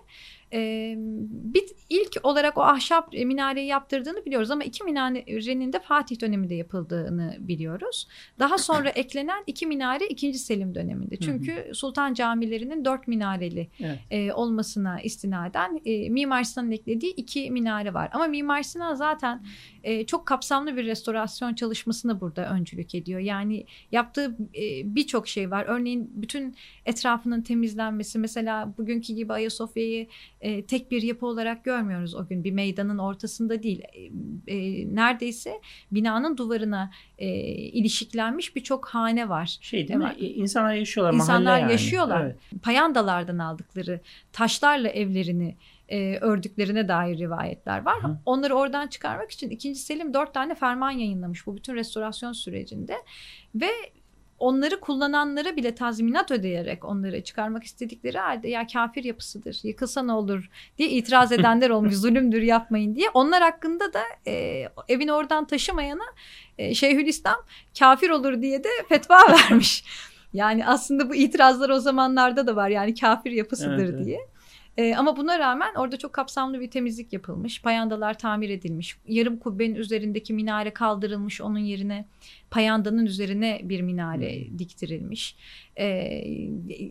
E, 0.53 0.93
bir 0.97 1.63
ilk 1.89 2.17
olarak 2.23 2.57
o 2.57 2.61
ahşap 2.61 3.13
minareyi 3.13 3.67
yaptırdığını 3.67 4.25
biliyoruz 4.25 4.51
ama 4.51 4.63
iki 4.63 4.83
minarenin 4.83 5.73
de 5.73 5.79
Fatih 5.79 6.21
döneminde 6.21 6.55
yapıldığını 6.55 7.37
biliyoruz. 7.39 8.07
Daha 8.39 8.57
sonra 8.57 8.89
eklenen 8.95 9.43
iki 9.47 9.67
minare 9.67 10.07
ikinci 10.07 10.39
Selim 10.39 10.75
döneminde. 10.75 11.17
Çünkü 11.17 11.71
Sultan 11.73 12.13
camilerinin 12.13 12.85
dört 12.85 13.07
minareli 13.07 13.69
evet. 13.79 13.99
e, 14.11 14.33
olmasına 14.33 15.01
istinaden 15.01 15.81
e, 15.85 16.09
Mimar 16.09 16.43
Sinan'ın 16.43 16.71
eklediği 16.71 17.13
iki 17.15 17.51
minare 17.51 17.93
var. 17.93 18.09
Ama 18.13 18.27
Mimar 18.27 18.63
Sinan 18.63 18.95
zaten 18.95 19.43
e, 19.83 20.05
çok 20.05 20.25
kapsamlı 20.25 20.77
bir 20.77 20.85
restorasyon 20.85 21.53
çalışmasına 21.53 22.21
burada 22.21 22.49
öncülük 22.49 22.95
ediyor. 22.95 23.19
Yani 23.19 23.65
yaptığı 23.91 24.37
e, 24.55 24.95
birçok 24.95 25.27
şey 25.27 25.51
var. 25.51 25.65
Örneğin 25.67 26.11
bütün 26.15 26.55
etrafının 26.85 27.41
temizlenmesi 27.41 28.19
mesela 28.19 28.73
bugünkü 28.77 29.13
gibi 29.13 29.33
Ayasofya'yı 29.33 30.07
e, 30.41 30.65
tek 30.65 30.91
bir 30.91 31.01
yapı 31.01 31.25
olarak 31.25 31.65
görmüyoruz 31.65 32.15
o 32.15 32.27
gün. 32.27 32.43
Bir 32.43 32.51
meydanın 32.51 32.97
ortasında 32.97 33.63
değil. 33.63 33.81
E, 33.93 34.01
e, 34.55 34.85
neredeyse 34.95 35.61
binanın 35.91 36.37
duvarına 36.37 36.91
e, 37.17 37.27
ilişiklenmiş 37.51 38.55
birçok 38.55 38.85
hane 38.85 39.29
var. 39.29 39.57
Şey 39.61 39.87
değil, 39.87 39.99
mi? 39.99 40.05
mi? 40.05 40.25
İnsanlar 40.25 40.73
yaşıyorlar. 40.73 41.13
İnsanlar 41.13 41.59
yani. 41.59 41.71
yaşıyorlar. 41.71 42.25
Evet. 42.25 42.35
Payandalardan 42.63 43.37
aldıkları 43.37 44.01
taşlarla 44.33 44.89
evlerini 44.89 45.55
e, 45.89 46.17
ördüklerine 46.17 46.87
dair 46.87 47.17
rivayetler 47.17 47.85
var. 47.85 48.03
Hı. 48.03 48.17
Onları 48.25 48.53
oradan 48.53 48.87
çıkarmak 48.87 49.31
için 49.31 49.49
2. 49.49 49.75
Selim 49.75 50.13
dört 50.13 50.33
tane 50.33 50.55
ferman 50.55 50.91
yayınlamış 50.91 51.47
bu 51.47 51.55
bütün 51.55 51.75
restorasyon 51.75 52.31
sürecinde 52.31 52.95
ve 53.55 53.69
onları 54.39 54.79
kullananlara 54.79 55.55
bile 55.55 55.75
tazminat 55.75 56.31
ödeyerek 56.31 56.85
onları 56.85 57.23
çıkarmak 57.23 57.63
istedikleri 57.63 58.17
halde 58.17 58.49
ya 58.49 58.67
kafir 58.67 59.03
yapısıdır 59.03 59.59
yıkılsa 59.63 60.03
ne 60.03 60.11
olur 60.11 60.49
diye 60.77 60.89
itiraz 60.89 61.31
edenler 61.31 61.69
olmuş 61.69 61.93
zulümdür 61.95 62.41
yapmayın 62.41 62.95
diye. 62.95 63.09
Onlar 63.13 63.41
hakkında 63.41 63.93
da 63.93 64.01
e, 64.27 64.65
evini 64.87 65.13
oradan 65.13 65.45
taşımayana 65.45 66.05
e, 66.57 66.73
Şeyhülislam 66.73 67.45
kafir 67.79 68.09
olur 68.09 68.41
diye 68.41 68.63
de 68.63 68.69
fetva 68.89 69.19
vermiş. 69.31 69.83
Yani 70.33 70.65
aslında 70.67 71.09
bu 71.09 71.15
itirazlar 71.15 71.69
o 71.69 71.79
zamanlarda 71.79 72.47
da 72.47 72.55
var 72.55 72.69
yani 72.69 72.95
kafir 72.95 73.31
yapısıdır 73.31 73.93
evet, 73.93 74.05
diye. 74.05 74.17
Evet. 74.17 74.38
E, 74.77 74.95
ama 74.95 75.17
buna 75.17 75.39
rağmen 75.39 75.75
orada 75.75 75.97
çok 75.97 76.13
kapsamlı 76.13 76.59
bir 76.59 76.71
temizlik 76.71 77.13
yapılmış. 77.13 77.61
Payandalar 77.61 78.19
tamir 78.19 78.49
edilmiş. 78.49 78.97
Yarım 79.07 79.37
kubbenin 79.37 79.75
üzerindeki 79.75 80.33
minare 80.33 80.73
kaldırılmış. 80.73 81.41
Onun 81.41 81.59
yerine 81.59 82.05
payandanın 82.51 83.05
üzerine 83.05 83.61
bir 83.63 83.81
minare 83.81 84.45
hmm. 84.45 84.59
diktirilmiş. 84.59 85.35
E, 85.75 85.85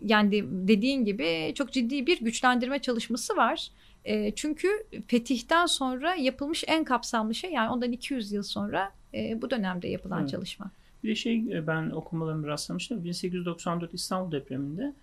yani 0.03 0.45
dediğin 0.51 1.05
gibi 1.05 1.53
çok 1.55 1.71
ciddi 1.71 2.07
bir 2.07 2.19
güçlendirme 2.19 2.79
çalışması 2.79 3.37
var. 3.37 3.67
E, 4.05 4.35
çünkü 4.35 4.67
fetihten 5.07 5.65
sonra 5.65 6.15
yapılmış 6.15 6.63
en 6.67 6.83
kapsamlı 6.83 7.35
şey 7.35 7.51
yani 7.51 7.69
ondan 7.69 7.91
200 7.91 8.31
yıl 8.31 8.43
sonra 8.43 8.91
e, 9.13 9.41
bu 9.41 9.49
dönemde 9.49 9.87
yapılan 9.87 10.19
evet. 10.19 10.29
çalışma. 10.29 10.71
Bir 11.03 11.09
de 11.09 11.15
şey 11.15 11.67
ben 11.67 11.89
okumalarımı 11.89 12.47
rastlamıştım. 12.47 13.03
1894 13.03 13.93
İstanbul 13.93 14.31
depreminde 14.31 14.93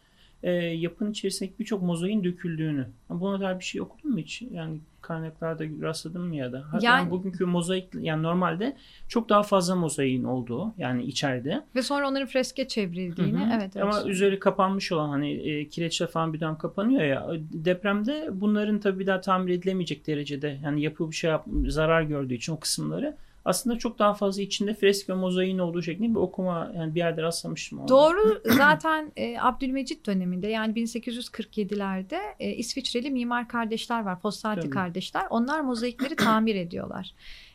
e, 0.43 0.53
yapının 0.53 1.11
içerisindeki 1.11 1.59
birçok 1.59 1.83
mozaiğin 1.83 2.25
döküldüğünü. 2.25 2.87
Buna 3.11 3.41
dair 3.41 3.59
bir 3.59 3.65
şey 3.65 3.81
okudun 3.81 4.11
mu 4.11 4.19
hiç? 4.19 4.43
Yani 4.43 4.81
kaynaklarda 5.01 5.65
rastladın 5.83 6.23
mı 6.23 6.37
ya 6.37 6.53
da? 6.53 6.65
Yani, 6.73 6.85
yani 6.85 7.11
bugünkü 7.11 7.45
mozaik 7.45 7.89
yani 7.95 8.23
normalde 8.23 8.77
çok 9.09 9.29
daha 9.29 9.43
fazla 9.43 9.77
mozaiğin 9.77 10.25
olduğu 10.25 10.75
yani 10.79 11.05
içeride. 11.05 11.65
Ve 11.75 11.83
sonra 11.83 12.09
onların 12.09 12.29
freske 12.29 12.69
çevrildiğini 12.69 13.39
Hı-hı. 13.39 13.53
evet. 13.57 13.77
Ama 13.77 14.05
üzeri 14.05 14.39
kapanmış 14.39 14.93
olan 14.93 15.09
hani 15.09 15.33
e, 15.33 15.69
kireçle 15.69 16.07
falan 16.07 16.33
birden 16.33 16.59
kapanıyor 16.59 17.03
ya 17.03 17.29
depremde 17.53 18.29
bunların 18.33 18.81
tabii 18.81 18.99
bir 18.99 19.07
daha 19.07 19.21
tamir 19.21 19.53
edilemeyecek 19.53 20.07
derecede 20.07 20.59
yani 20.65 20.83
yapı 20.83 21.11
bir 21.11 21.17
şey 21.17 21.31
yap, 21.31 21.47
zarar 21.67 22.03
gördüğü 22.03 22.35
için 22.35 22.53
o 22.53 22.61
kısımları 22.61 23.17
aslında 23.47 23.79
çok 23.79 23.99
daha 23.99 24.15
fazla 24.15 24.43
içinde 24.43 24.75
fresk 24.75 25.09
ve 25.09 25.15
mozaiğin 25.15 25.59
olduğu 25.59 25.83
şeklinde 25.83 26.11
bir 26.11 26.21
okuma 26.21 26.73
yani 26.77 26.95
bir 26.95 26.99
yerde 26.99 27.23
rastlamıştım. 27.23 27.79
Onu. 27.79 27.89
Doğru 27.89 28.43
zaten 28.45 29.13
e, 29.17 29.41
Abdülmecit 29.41 30.07
döneminde 30.07 30.47
yani 30.47 30.73
1847'lerde 30.75 32.19
e, 32.41 32.51
İsviçreli 32.51 33.11
mimar 33.11 33.49
kardeşler 33.49 34.05
var. 34.05 34.21
Fossati 34.21 34.71
kardeşler. 34.71 35.27
Onlar 35.31 35.61
mozaikleri 35.61 36.17
tamir 36.17 36.55
ediyorlar 36.55 37.15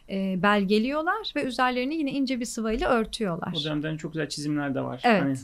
e, 0.10 0.44
belgeliyorlar 0.44 1.34
ve 1.36 1.44
üzerlerini 1.44 1.96
yine 1.96 2.12
ince 2.12 2.40
bir 2.40 2.46
sıvayla 2.46 2.90
örtüyorlar. 2.90 3.54
O 3.58 3.64
dönemden 3.64 3.98
çok 3.98 4.14
güzel 4.14 4.30
çizimler 4.30 4.76
de 4.76 4.82
var. 4.82 5.02
Evet. 5.04 5.22
Hani 5.22 5.38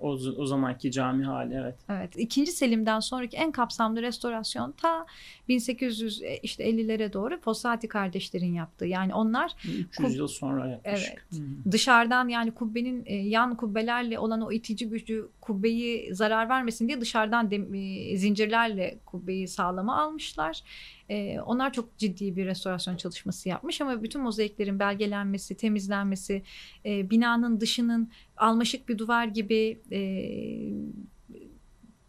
o, 0.00 0.18
o 0.36 0.46
zamanki 0.46 0.90
cami 0.90 1.24
hali 1.24 1.54
evet. 1.54 1.74
Evet. 1.88 2.16
İkinci 2.16 2.52
Selim'den 2.52 3.00
sonraki 3.00 3.36
en 3.36 3.52
kapsamlı 3.52 4.02
restorasyon 4.02 4.72
ta 4.72 5.06
1800 5.48 6.22
e, 6.22 6.36
işte 6.36 6.70
50'lere 6.70 7.12
doğru 7.12 7.40
Fossati 7.40 7.88
kardeşlerin 7.88 8.54
yaptığı. 8.54 8.86
Yani 8.86 9.14
onlar 9.14 9.54
300 9.98 10.16
yıl 10.16 10.28
sonra 10.28 10.68
yaklaşık. 10.68 11.26
Evet. 11.32 11.40
Hmm. 11.40 11.72
Dışarıdan 11.72 12.28
yani 12.28 12.50
kubbenin 12.50 13.02
e, 13.06 13.14
yan 13.14 13.56
kubbelerle 13.56 14.18
olan 14.18 14.40
o 14.40 14.52
itici 14.52 14.88
gücü 14.88 15.28
kubbeyi 15.42 16.14
zarar 16.14 16.48
vermesin 16.48 16.88
diye 16.88 17.00
dışarıdan 17.00 17.50
de, 17.50 17.56
e, 17.56 18.16
zincirlerle 18.16 18.98
kubbeyi 19.06 19.48
sağlama 19.48 20.02
almışlar. 20.02 20.62
E, 21.08 21.40
onlar 21.40 21.72
çok 21.72 21.98
ciddi 21.98 22.36
bir 22.36 22.46
restorasyon 22.46 22.96
çalışması 22.96 23.48
yapmış 23.48 23.80
ama 23.80 24.02
bütün 24.02 24.22
mozaiklerin 24.22 24.78
belgelenmesi, 24.78 25.56
temizlenmesi, 25.56 26.42
e, 26.86 27.10
binanın 27.10 27.60
dışının 27.60 28.10
almaşık 28.36 28.88
bir 28.88 28.98
duvar 28.98 29.26
gibi 29.26 29.80
e, 29.92 30.00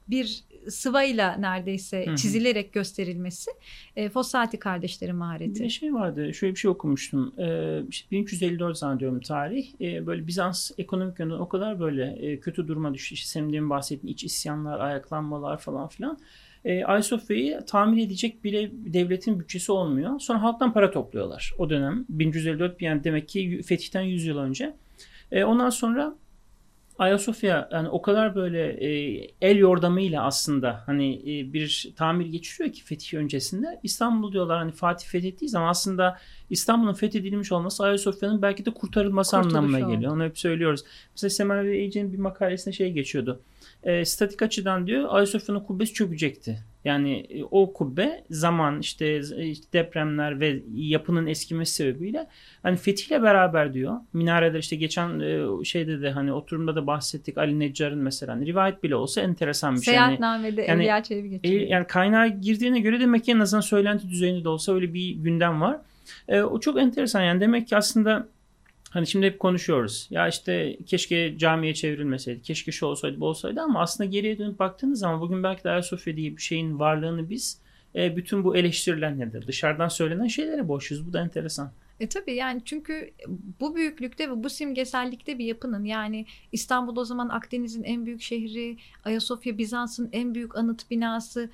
bir 0.08 0.44
sıvayla 0.72 1.36
neredeyse 1.36 2.06
Hı-hı. 2.06 2.16
çizilerek 2.16 2.74
gösterilmesi 2.74 3.52
e, 3.96 4.10
Fossati 4.10 4.60
kardeşlerin 4.60 5.16
mahareti. 5.16 5.64
Bir 5.64 5.70
şey 5.70 5.94
vardı 5.94 6.34
şöyle 6.34 6.54
bir 6.54 6.60
şey 6.60 6.72
okumuştum 6.72 7.34
e, 7.38 7.80
işte 7.90 8.12
1354 8.12 8.78
zannediyorum 8.78 9.20
tarih 9.20 9.68
e, 9.82 10.08
böyle 10.08 10.28
Bizans 10.28 10.72
ekonomik 10.78 11.20
yönden 11.20 11.36
o 11.36 11.50
kadar 11.50 11.80
böyle 11.80 12.04
e, 12.06 12.40
kötü 12.40 12.68
duruma 12.68 12.94
düştü 12.94 13.14
işte 13.14 13.28
senin 13.28 13.54
demin 13.54 13.70
bahsettiğin 13.70 14.14
iç 14.14 14.24
isyanlar 14.24 14.80
ayaklanmalar 14.80 15.58
falan 15.58 15.88
filan 15.88 16.18
e, 16.66 16.84
Ayasofya'yı 16.84 17.62
tamir 17.68 18.08
edecek 18.08 18.44
bile 18.44 18.72
devletin 18.74 19.40
bütçesi 19.40 19.72
olmuyor. 19.72 20.20
Sonra 20.20 20.42
halktan 20.42 20.74
para 20.74 20.92
topluyorlar 20.92 21.54
o 21.58 21.70
dönem. 21.70 22.06
1154 22.10 22.82
yani 22.82 23.04
demek 23.04 23.28
ki 23.30 23.62
fetihten 23.66 24.02
100 24.02 24.26
yıl 24.26 24.38
önce. 24.38 24.74
E, 25.32 25.44
ondan 25.44 25.70
sonra 25.70 26.16
Ayasofya 26.98 27.70
yani 27.72 27.90
o 27.90 28.02
kadar 28.02 28.36
böyle 28.36 28.68
e, 28.68 28.90
el 29.42 29.58
yordamıyla 29.58 30.24
aslında 30.24 30.84
hani 30.86 31.14
e, 31.16 31.54
bir 31.54 31.94
tamir 31.96 32.26
geçiriyor 32.26 32.74
ki 32.74 32.84
fetih 32.84 33.18
öncesinde. 33.18 33.80
İstanbul 33.84 34.32
diyorlar 34.34 34.58
hani 34.58 34.72
Fatih 34.72 35.08
fethettiği 35.08 35.50
zaman 35.50 35.70
aslında 35.70 36.18
İstanbul'un 36.50 36.94
fethedilmiş 36.94 37.52
olması 37.52 37.84
Ayasofya'nın 37.84 38.42
belki 38.42 38.66
de 38.66 38.72
kurtarılması 38.72 39.36
Kurtuluş 39.36 39.56
anlamına 39.56 39.86
oldu. 39.86 39.96
geliyor. 39.96 40.12
Onu 40.12 40.24
hep 40.24 40.40
söylüyoruz. 40.40 40.84
Mesela 41.16 41.30
Semer 41.30 41.66
ve 41.66 41.84
Ece'nin 41.84 42.14
bir 42.14 42.18
makalesinde 42.20 42.76
şey 42.76 42.92
geçiyordu 42.92 43.42
e, 43.84 44.06
statik 44.06 44.42
açıdan 44.42 44.88
diyor 44.88 45.06
Ayasofya'nın 45.10 45.60
kubbesi 45.60 45.94
çökecekti. 45.94 46.64
Yani 46.86 47.26
e, 47.30 47.44
o 47.52 47.74
kubbe 47.74 48.24
zaman 48.30 48.80
işte, 48.80 49.20
işte 49.38 49.74
depremler 49.74 50.40
ve 50.40 50.60
yapının 50.74 51.28
eskimesi 51.28 51.74
sebebiyle 51.74 52.28
hani 52.64 52.78
fetihle 52.78 53.24
beraber 53.24 53.74
diyor. 53.74 53.96
Minareler 54.14 54.60
işte 54.60 54.76
geçen 54.76 55.20
e, 55.20 55.64
şeyde 55.66 56.02
de 56.02 56.12
hani 56.12 56.34
oturumda 56.34 56.76
da 56.76 56.88
bahsettik 56.88 57.38
Ali 57.38 57.60
Neccar'ın 57.60 58.00
mesela 58.00 58.34
hani 58.34 58.46
rivayet 58.46 58.84
bile 58.84 58.96
olsa 58.96 59.22
enteresan 59.22 59.76
bir 59.76 59.82
şey. 59.82 59.94
Seyahatnamede 59.94 60.62
yani, 60.62 60.82
Evliya 60.82 61.04
Çelebi 61.04 61.30
geçiyor. 61.30 61.62
E, 61.62 61.66
yani 61.66 61.88
kaynağa 61.88 62.28
girdiğine 62.28 62.80
göre 62.80 63.00
demek 63.00 63.24
ki 63.24 63.32
en 63.32 63.40
azından 63.40 63.62
söylenti 63.62 64.10
düzeyinde 64.10 64.44
de 64.44 64.50
olsa 64.50 64.74
öyle 64.74 64.94
bir 64.94 65.16
gündem 65.16 65.62
var. 65.62 65.78
E, 66.28 66.42
o 66.42 66.60
çok 66.60 66.80
enteresan 66.80 67.22
yani 67.22 67.42
demek 67.42 67.68
ki 67.68 67.78
aslında 67.78 68.28
Hani 68.94 69.08
şimdi 69.08 69.26
hep 69.26 69.40
konuşuyoruz. 69.40 70.08
Ya 70.12 70.28
işte 70.28 70.78
keşke 70.86 71.38
camiye 71.38 71.74
çevrilmeseydi, 71.74 72.42
keşke 72.42 72.72
şu 72.72 72.86
olsaydı 72.86 73.20
bu 73.20 73.28
olsaydı 73.28 73.62
ama 73.62 73.82
aslında 73.82 74.10
geriye 74.10 74.38
dönüp 74.38 74.60
baktığınız 74.60 75.00
zaman 75.00 75.22
bugün 75.22 75.44
belki 75.44 75.64
de 75.64 75.70
Ayasofya 75.70 76.18
diye 76.18 76.38
bir 76.38 76.42
şeyin 76.42 76.80
varlığını 76.80 77.30
biz 77.30 77.60
e, 77.96 78.16
bütün 78.16 78.44
bu 78.44 78.58
eleştirilenlerdir. 78.58 79.48
Dışarıdan 79.48 79.88
söylenen 79.88 80.28
şeylere 80.28 80.68
boşuz. 80.68 81.08
Bu 81.08 81.14
da 81.14 81.22
enteresan. 81.22 81.72
E 82.00 82.10
tabii 82.10 82.36
yani 82.36 82.62
çünkü 82.66 83.14
bu 83.60 83.76
büyüklükte 83.76 84.30
ve 84.30 84.44
bu 84.44 84.50
simgesellikte 84.50 85.40
bir 85.40 85.46
yapının 85.46 85.84
yani 85.84 86.26
İstanbul 86.52 86.98
o 86.98 87.06
zaman 87.06 87.30
Akdeniz'in 87.30 87.84
en 87.84 88.06
büyük 88.06 88.22
şehri, 88.22 88.78
Ayasofya 89.06 89.58
Bizans'ın 89.58 90.10
en 90.12 90.36
büyük 90.36 90.58
anıt 90.58 90.92
binası 90.92 91.50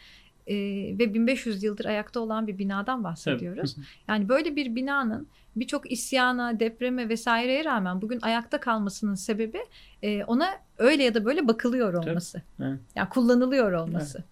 e, 0.50 0.56
ve 1.00 1.14
1500 1.14 1.64
yıldır 1.64 1.86
ayakta 1.86 2.20
olan 2.20 2.48
bir 2.48 2.58
binadan 2.58 3.04
bahsediyoruz. 3.04 3.76
Tabii. 3.76 3.86
Yani 4.08 4.30
böyle 4.30 4.56
bir 4.56 4.76
binanın 4.76 5.28
birçok 5.56 5.92
isyana, 5.92 6.60
depreme 6.60 7.10
vesaireye 7.10 7.66
rağmen 7.66 8.02
bugün 8.02 8.22
ayakta 8.22 8.60
kalmasının 8.60 9.16
sebebi 9.16 9.60
e, 10.02 10.24
ona 10.24 10.50
öyle 10.78 11.04
ya 11.04 11.14
da 11.14 11.26
böyle 11.26 11.48
bakılıyor 11.48 11.94
olması. 11.94 12.42
Evet. 12.62 12.80
Yani 12.96 13.10
kullanılıyor 13.10 13.72
olması. 13.72 14.18
Evet. 14.18 14.30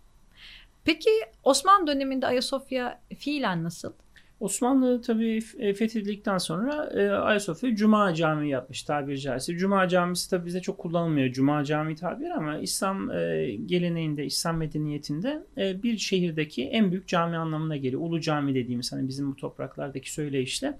Peki 0.86 1.09
Osmanlı 1.43 1.88
döneminde 1.88 2.27
Ayasofya 2.27 3.00
fiilen 3.17 3.63
nasıl? 3.63 3.93
Osmanlı 4.39 5.01
tabii 5.01 5.39
e, 5.60 5.74
fethedildikten 5.74 6.38
sonra 6.38 6.89
e, 6.94 7.10
Ayasofya 7.10 7.75
Cuma 7.75 8.13
Camii 8.13 8.50
yapmış 8.50 8.84
tabiri 8.84 9.20
caizse. 9.20 9.58
Cuma 9.58 9.88
Camisi 9.88 10.29
tabii 10.29 10.46
bize 10.46 10.62
çok 10.62 10.77
kullanılmıyor 10.77 11.32
Cuma 11.32 11.63
Camii 11.63 11.96
tabiri 11.96 12.34
ama 12.34 12.58
İslam 12.58 13.12
e, 13.12 13.51
geleneğinde, 13.65 14.25
İslam 14.25 14.58
medeniyetinde 14.58 15.44
bir 15.58 15.98
şehirdeki 15.98 16.63
en 16.63 16.91
büyük 16.91 17.08
cami 17.08 17.38
anlamına 17.38 17.77
geliyor. 17.77 18.01
Ulu 18.01 18.22
Cami 18.22 18.56
dediğimiz 18.56 18.91
hani 18.91 19.08
bizim 19.08 19.32
bu 19.32 19.36
topraklardaki 19.36 20.13
söyleyişle. 20.13 20.77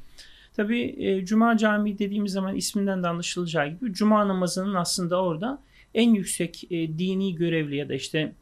Tabii 0.56 1.22
Cuma 1.26 1.58
Camii 1.58 2.00
dediğimiz 2.00 2.32
zaman 2.32 2.56
isminden 2.56 3.04
de 3.04 3.08
anlaşılacağı 3.08 3.68
gibi 3.68 3.94
Cuma 3.94 4.28
namazının 4.28 4.74
aslında 4.74 5.24
orada 5.24 5.62
en 5.94 6.14
yüksek 6.14 6.68
dini 6.72 7.36
görevli 7.36 7.76
ya 7.76 7.90
da 7.90 7.94
işte 7.94 8.34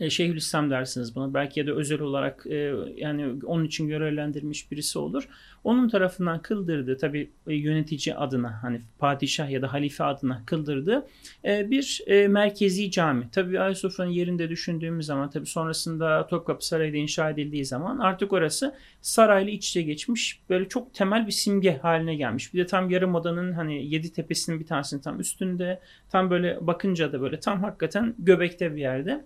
e, 0.00 0.10
Şeyhülislam 0.10 0.70
dersiniz 0.70 1.16
buna. 1.16 1.34
Belki 1.34 1.60
ya 1.60 1.66
da 1.66 1.72
özel 1.72 2.00
olarak 2.00 2.46
e, 2.46 2.74
yani 2.96 3.34
onun 3.44 3.64
için 3.64 3.88
görevlendirilmiş 3.88 4.70
birisi 4.70 4.98
olur. 4.98 5.28
Onun 5.64 5.88
tarafından 5.88 6.42
kıldırdığı 6.42 6.98
tabi 6.98 7.30
e, 7.46 7.54
yönetici 7.54 8.16
adına 8.16 8.62
hani 8.62 8.80
padişah 8.98 9.50
ya 9.50 9.62
da 9.62 9.72
halife 9.72 10.04
adına 10.04 10.42
kıldırdığı 10.46 11.06
e, 11.44 11.70
bir 11.70 12.02
e, 12.06 12.28
merkezi 12.28 12.90
cami. 12.90 13.30
Tabi 13.30 13.60
Ayasofya'nın 13.60 14.10
yerinde 14.10 14.48
düşündüğümüz 14.48 15.06
zaman 15.06 15.30
tabi 15.30 15.46
sonrasında 15.46 16.26
Topkapı 16.26 16.66
Sarayı'da 16.66 16.96
inşa 16.96 17.30
edildiği 17.30 17.64
zaman 17.64 17.98
artık 17.98 18.32
orası 18.32 18.74
sarayla 19.00 19.52
iç 19.52 19.68
içe 19.68 19.82
geçmiş. 19.82 20.40
Böyle 20.50 20.68
çok 20.68 20.94
temel 20.94 21.26
bir 21.26 21.32
simge 21.32 21.76
haline 21.76 22.14
gelmiş. 22.14 22.54
Bir 22.54 22.58
de 22.58 22.66
tam 22.66 22.90
Yarımada'nın 22.90 23.52
hani 23.52 23.86
yedi 23.86 24.12
tepesinin 24.12 24.60
bir 24.60 24.66
tanesinin 24.66 25.00
tam 25.00 25.20
üstünde 25.20 25.80
tam 26.10 26.30
böyle 26.30 26.66
bakınca 26.66 27.12
da 27.12 27.20
böyle 27.20 27.40
tam 27.40 27.62
hakikaten 27.62 28.14
göbekte 28.18 28.76
bir 28.76 28.80
yerde. 28.80 29.24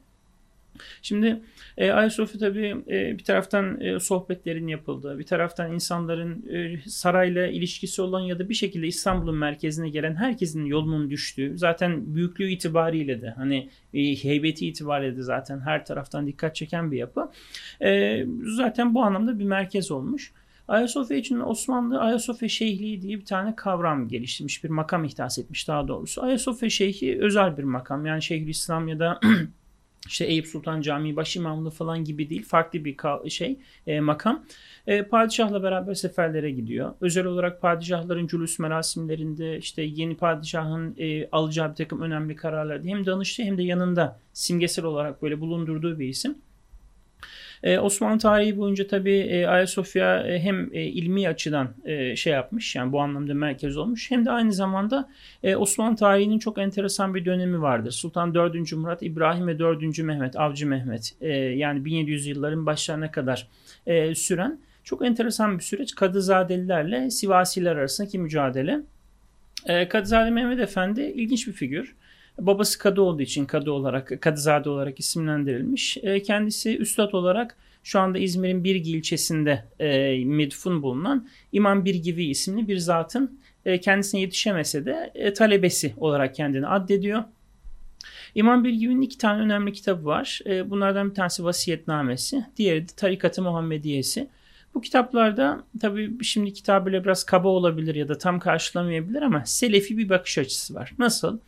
Şimdi 1.02 1.40
e, 1.78 1.90
Ayasofya 1.90 2.40
tabii 2.40 2.76
e, 2.88 3.18
bir 3.18 3.24
taraftan 3.24 3.80
e, 3.80 4.00
sohbetlerin 4.00 4.66
yapıldığı, 4.66 5.18
bir 5.18 5.26
taraftan 5.26 5.72
insanların 5.72 6.46
e, 6.52 6.80
sarayla 6.90 7.46
ilişkisi 7.46 8.02
olan 8.02 8.20
ya 8.20 8.38
da 8.38 8.48
bir 8.48 8.54
şekilde 8.54 8.86
İstanbul'un 8.86 9.36
merkezine 9.36 9.88
gelen 9.88 10.14
herkesin 10.14 10.64
yolunun 10.64 11.10
düştüğü, 11.10 11.58
zaten 11.58 12.14
büyüklüğü 12.14 12.50
itibariyle 12.50 13.22
de 13.22 13.30
hani 13.30 13.68
e, 13.94 14.14
heybeti 14.14 14.66
itibariyle 14.66 15.16
de 15.16 15.22
zaten 15.22 15.60
her 15.60 15.86
taraftan 15.86 16.26
dikkat 16.26 16.56
çeken 16.56 16.92
bir 16.92 16.98
yapı. 16.98 17.30
E, 17.82 18.24
zaten 18.56 18.94
bu 18.94 19.02
anlamda 19.02 19.38
bir 19.38 19.44
merkez 19.44 19.90
olmuş. 19.90 20.32
Ayasofya 20.70 21.16
için 21.16 21.40
Osmanlı 21.40 22.00
Ayasofya 22.00 22.48
Şeyhliği 22.48 23.02
diye 23.02 23.18
bir 23.18 23.24
tane 23.24 23.56
kavram 23.56 24.08
geliştirmiş, 24.08 24.64
bir 24.64 24.68
makam 24.68 25.04
ihdas 25.04 25.38
etmiş 25.38 25.68
daha 25.68 25.88
doğrusu. 25.88 26.22
Ayasofya 26.22 26.70
Şeyhi 26.70 27.18
özel 27.20 27.56
bir 27.58 27.62
makam. 27.62 28.06
Yani 28.06 28.22
Şeyhülislam 28.22 28.88
ya 28.88 28.98
da 28.98 29.20
işte 30.10 30.24
Eyüp 30.24 30.46
Sultan 30.46 30.80
Camii 30.80 31.16
başimamlığı 31.16 31.70
falan 31.70 32.04
gibi 32.04 32.30
değil 32.30 32.44
farklı 32.44 32.84
bir 32.84 32.96
şey 33.28 33.58
e, 33.86 34.00
makam. 34.00 34.44
E, 34.86 35.02
padişahla 35.02 35.62
beraber 35.62 35.94
seferlere 35.94 36.50
gidiyor. 36.50 36.94
Özel 37.00 37.24
olarak 37.24 37.60
padişahların 37.60 38.26
cülüs 38.26 38.58
merasimlerinde 38.58 39.58
işte 39.58 39.82
yeni 39.82 40.16
padişahın 40.16 40.94
e, 40.98 41.28
alacağı 41.32 41.70
bir 41.70 41.74
takım 41.74 42.00
önemli 42.00 42.36
kararlarda 42.36 42.88
hem 42.88 43.06
danıştı 43.06 43.42
hem 43.42 43.58
de 43.58 43.62
yanında 43.62 44.20
simgesel 44.32 44.84
olarak 44.84 45.22
böyle 45.22 45.40
bulundurduğu 45.40 45.98
bir 45.98 46.08
isim. 46.08 46.38
E, 47.62 47.78
Osmanlı 47.78 48.18
tarihi 48.18 48.58
boyunca 48.58 48.86
tabii 48.86 49.18
e, 49.18 49.46
Ayasofya 49.46 50.26
e, 50.26 50.40
hem 50.40 50.74
e, 50.74 50.82
ilmi 50.82 51.28
açıdan 51.28 51.68
e, 51.84 52.16
şey 52.16 52.32
yapmış 52.32 52.76
yani 52.76 52.92
bu 52.92 53.00
anlamda 53.00 53.34
merkez 53.34 53.76
olmuş 53.76 54.10
hem 54.10 54.26
de 54.26 54.30
aynı 54.30 54.52
zamanda 54.52 55.08
e, 55.42 55.56
Osmanlı 55.56 55.96
tarihinin 55.96 56.38
çok 56.38 56.58
enteresan 56.58 57.14
bir 57.14 57.24
dönemi 57.24 57.62
vardır. 57.62 57.90
Sultan 57.90 58.34
4. 58.34 58.72
Murat, 58.72 59.02
İbrahim 59.02 59.46
ve 59.46 59.58
4. 59.58 59.98
Mehmet, 59.98 60.36
Avcı 60.36 60.66
Mehmet 60.66 61.14
e, 61.20 61.28
yani 61.32 61.84
1700 61.84 62.26
yılların 62.26 62.66
başlarına 62.66 63.10
kadar 63.10 63.48
e, 63.86 64.14
süren 64.14 64.58
çok 64.84 65.06
enteresan 65.06 65.58
bir 65.58 65.64
süreç. 65.64 65.94
Kadızadelilerle 65.94 67.10
Sivasiler 67.10 67.76
arasındaki 67.76 68.18
mücadele. 68.18 68.80
E, 69.66 69.88
Kadızade 69.88 70.30
Mehmet 70.30 70.60
Efendi 70.60 71.00
ilginç 71.00 71.46
bir 71.46 71.52
figür. 71.52 71.94
Babası 72.46 72.78
kadı 72.78 73.00
olduğu 73.00 73.22
için 73.22 73.46
kadı 73.46 73.72
olarak, 73.72 74.22
kadızade 74.22 74.70
olarak 74.70 75.00
isimlendirilmiş. 75.00 75.96
E, 76.02 76.22
kendisi 76.22 76.78
üstad 76.78 77.12
olarak 77.12 77.56
şu 77.82 78.00
anda 78.00 78.18
İzmir'in 78.18 78.64
Birgi 78.64 78.90
ilçesinde 78.90 79.64
e, 79.80 80.82
bulunan 80.82 81.28
İmam 81.52 81.84
Birgivi 81.84 82.24
isimli 82.24 82.68
bir 82.68 82.78
zatın 82.78 83.40
e, 83.64 83.80
kendisine 83.80 84.20
yetişemese 84.20 84.84
de 84.84 85.12
e, 85.14 85.32
talebesi 85.32 85.94
olarak 85.96 86.34
kendini 86.34 86.66
addediyor. 86.66 87.24
İmam 88.34 88.64
Birgivi'nin 88.64 89.00
iki 89.00 89.18
tane 89.18 89.42
önemli 89.42 89.72
kitabı 89.72 90.04
var. 90.04 90.40
E, 90.46 90.70
bunlardan 90.70 91.10
bir 91.10 91.14
tanesi 91.14 91.44
Vasiyetnamesi, 91.44 92.44
diğeri 92.56 92.88
de 92.88 92.92
Tarikat-ı 92.96 93.42
Muhammediyesi. 93.42 94.28
Bu 94.74 94.80
kitaplarda 94.80 95.64
tabii 95.80 96.24
şimdi 96.24 96.52
kitabıyla 96.52 97.04
biraz 97.04 97.24
kaba 97.24 97.48
olabilir 97.48 97.94
ya 97.94 98.08
da 98.08 98.18
tam 98.18 98.38
karşılamayabilir 98.38 99.22
ama 99.22 99.42
selefi 99.46 99.98
bir 99.98 100.08
bakış 100.08 100.38
açısı 100.38 100.74
var. 100.74 100.92
Nasıl? 100.98 101.38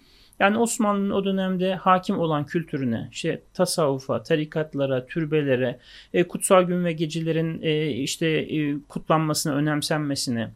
Yani 0.43 0.59
Osmanlı'nın 0.59 1.11
o 1.11 1.25
dönemde 1.25 1.75
hakim 1.75 2.19
olan 2.19 2.47
kültürüne, 2.47 3.09
işte 3.13 3.43
tasavvufa, 3.55 4.23
tarikatlara, 4.23 5.07
türbelere, 5.07 5.79
e, 6.15 6.29
kutsal 6.29 6.63
gün 6.63 6.85
ve 6.85 6.93
gecelerin 6.93 7.63
e, 7.63 7.91
işte 7.91 8.27
e, 8.27 8.77
kutlanmasına, 8.89 9.55
önemsenmesine, 9.55 10.51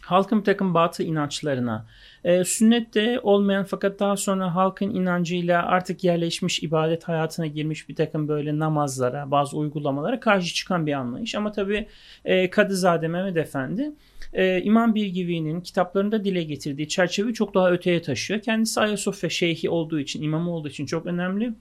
halkın 0.00 0.38
bir 0.38 0.44
takım 0.44 0.74
batı 0.74 1.02
inançlarına, 1.02 1.86
e, 2.24 2.44
sünnette 2.44 3.20
olmayan 3.22 3.64
fakat 3.64 4.00
daha 4.00 4.16
sonra 4.16 4.54
halkın 4.54 4.90
inancıyla 4.90 5.66
artık 5.66 6.04
yerleşmiş 6.04 6.62
ibadet 6.62 7.04
hayatına 7.04 7.46
girmiş 7.46 7.88
bir 7.88 7.94
takım 7.94 8.28
böyle 8.28 8.58
namazlara, 8.58 9.30
bazı 9.30 9.56
uygulamalara 9.56 10.20
karşı 10.20 10.54
çıkan 10.54 10.86
bir 10.86 10.92
anlayış. 10.92 11.34
Ama 11.34 11.52
tabii 11.52 11.86
e, 12.24 12.50
Kadızade 12.50 13.08
Mehmet 13.08 13.36
Efendi 13.36 13.92
e, 14.32 14.62
İmam 14.62 14.94
Bilgivi'nin 14.94 15.60
kitaplarında 15.60 16.24
dile 16.24 16.42
getirdiği 16.42 16.88
çerçeveyi 16.88 17.34
çok 17.34 17.54
daha 17.54 17.70
öteye 17.70 18.02
taşıyor. 18.02 18.40
Kendisi 18.40 18.80
Ayasofya 18.80 19.30
şeyhi 19.30 19.70
olduğu 19.70 20.00
için, 20.00 20.22
imamı 20.22 20.50
olduğu 20.50 20.68
için 20.68 20.86
çok 20.86 21.06
önemli. 21.06 21.54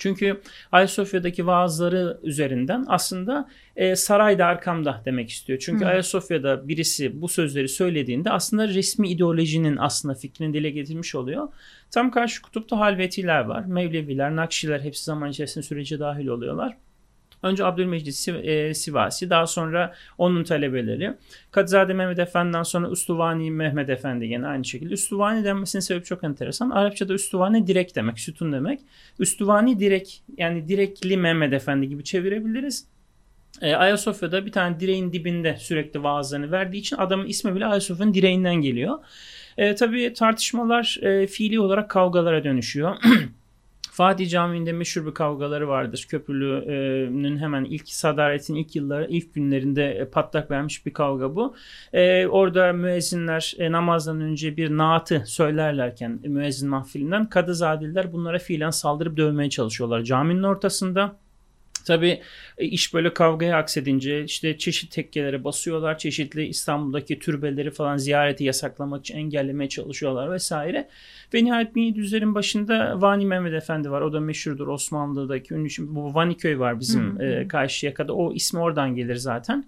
Çünkü 0.00 0.40
Ayasofya'daki 0.72 1.46
vaazları 1.46 2.18
üzerinden 2.22 2.84
aslında 2.88 3.48
e, 3.76 3.96
sarayda 3.96 4.46
arkamda 4.46 5.02
demek 5.04 5.30
istiyor. 5.30 5.58
Çünkü 5.58 5.80
hmm. 5.80 5.90
Ayasofya'da 5.90 6.68
birisi 6.68 7.20
bu 7.20 7.28
sözleri 7.28 7.68
söylediğinde 7.68 8.30
aslında 8.30 8.68
resmi 8.68 9.08
ideolojinin 9.08 9.76
aslında 9.76 10.14
fikrini 10.14 10.54
dile 10.54 10.70
getirmiş 10.70 11.14
oluyor. 11.14 11.48
Tam 11.90 12.10
karşı 12.10 12.42
kutupta 12.42 12.78
halvetiler 12.78 13.40
var. 13.40 13.64
Mevleviler, 13.64 14.36
Nakşiler 14.36 14.80
hepsi 14.80 15.04
zaman 15.04 15.30
içerisinde 15.30 15.64
sürece 15.64 15.98
dahil 16.00 16.26
oluyorlar. 16.26 16.76
Önce 17.42 17.64
Abdülmecid 17.64 18.34
e, 18.44 18.74
Sivasi, 18.74 19.30
daha 19.30 19.46
sonra 19.46 19.94
onun 20.18 20.44
talebeleri. 20.44 21.14
Kadızade 21.50 21.94
Mehmet 21.94 22.18
Efendi'den 22.18 22.62
sonra 22.62 22.90
Üstuvani 22.90 23.50
Mehmet 23.50 23.90
Efendi 23.90 24.26
yine 24.26 24.46
aynı 24.46 24.64
şekilde. 24.64 24.94
Üstuvani 24.94 25.44
denmesinin 25.44 25.80
sebebi 25.80 26.04
çok 26.04 26.24
enteresan. 26.24 26.70
Arapçada 26.70 27.14
Üstuvani 27.14 27.66
direk 27.66 27.96
demek, 27.96 28.18
sütun 28.18 28.52
demek. 28.52 28.80
Üstuvani 29.18 29.80
direk 29.80 30.22
yani 30.36 30.68
direkli 30.68 31.16
Mehmet 31.16 31.52
Efendi 31.52 31.88
gibi 31.88 32.04
çevirebiliriz. 32.04 32.86
E, 33.62 33.74
Ayasofya'da 33.74 34.46
bir 34.46 34.52
tane 34.52 34.80
direğin 34.80 35.12
dibinde 35.12 35.56
sürekli 35.58 36.02
vaazlarını 36.02 36.50
verdiği 36.50 36.78
için 36.78 36.96
adamın 36.96 37.26
ismi 37.26 37.54
bile 37.54 37.66
Ayasofya'nın 37.66 38.14
direğinden 38.14 38.54
geliyor. 38.54 38.98
E, 39.58 39.74
tabii 39.74 40.12
tartışmalar 40.12 40.98
e, 41.02 41.26
fiili 41.26 41.60
olarak 41.60 41.90
kavgalara 41.90 42.44
dönüşüyor. 42.44 42.96
Fatih 44.00 44.30
Camii'nde 44.30 44.72
meşhur 44.72 45.06
bir 45.06 45.14
kavgaları 45.14 45.68
vardır. 45.68 46.06
Köprülü'nün 46.08 47.38
hemen 47.38 47.64
ilk 47.64 47.88
sadaretin 47.88 48.54
ilk 48.54 48.76
yılları, 48.76 49.06
ilk 49.10 49.34
günlerinde 49.34 49.90
e, 49.90 50.04
patlak 50.04 50.50
vermiş 50.50 50.86
bir 50.86 50.92
kavga 50.92 51.36
bu. 51.36 51.54
Ee, 51.92 52.26
orada 52.26 52.72
müezzinler 52.72 53.54
e, 53.58 53.72
namazdan 53.72 54.20
önce 54.20 54.56
bir 54.56 54.70
naatı 54.70 55.22
söylerlerken 55.26 56.20
müezzin 56.24 56.70
mahfilinden 56.70 57.28
Kadızadeliler 57.28 58.12
bunlara 58.12 58.38
fiilen 58.38 58.70
saldırıp 58.70 59.16
dövmeye 59.16 59.50
çalışıyorlar 59.50 60.02
caminin 60.02 60.42
ortasında. 60.42 61.16
Tabi 61.86 62.20
e, 62.58 62.64
iş 62.64 62.94
böyle 62.94 63.14
kavgaya 63.14 63.56
aksedince 63.56 64.24
işte 64.24 64.58
çeşitli 64.58 64.94
tekkelere 64.94 65.44
basıyorlar. 65.44 65.98
Çeşitli 65.98 66.46
İstanbul'daki 66.46 67.18
türbeleri 67.18 67.70
falan 67.70 67.96
ziyareti 67.96 68.44
yasaklamak 68.44 69.00
için 69.00 69.16
engellemeye 69.16 69.68
çalışıyorlar 69.68 70.32
vesaire. 70.32 70.88
Ve 71.34 71.44
nihayet 71.44 71.76
1700'lerin 71.76 72.34
başında 72.34 73.00
Vani 73.00 73.26
Mehmet 73.26 73.54
Efendi 73.54 73.90
var. 73.90 74.00
O 74.00 74.12
da 74.12 74.20
meşhurdur 74.20 74.68
Osmanlı'daki 74.68 75.54
ünlü. 75.54 75.68
Bu 75.78 76.14
Vaniköy 76.14 76.58
var 76.58 76.80
bizim 76.80 77.20
e, 77.20 77.48
Karşıyaka'da. 77.48 78.12
O 78.12 78.32
ismi 78.32 78.60
oradan 78.60 78.94
gelir 78.94 79.16
zaten. 79.16 79.64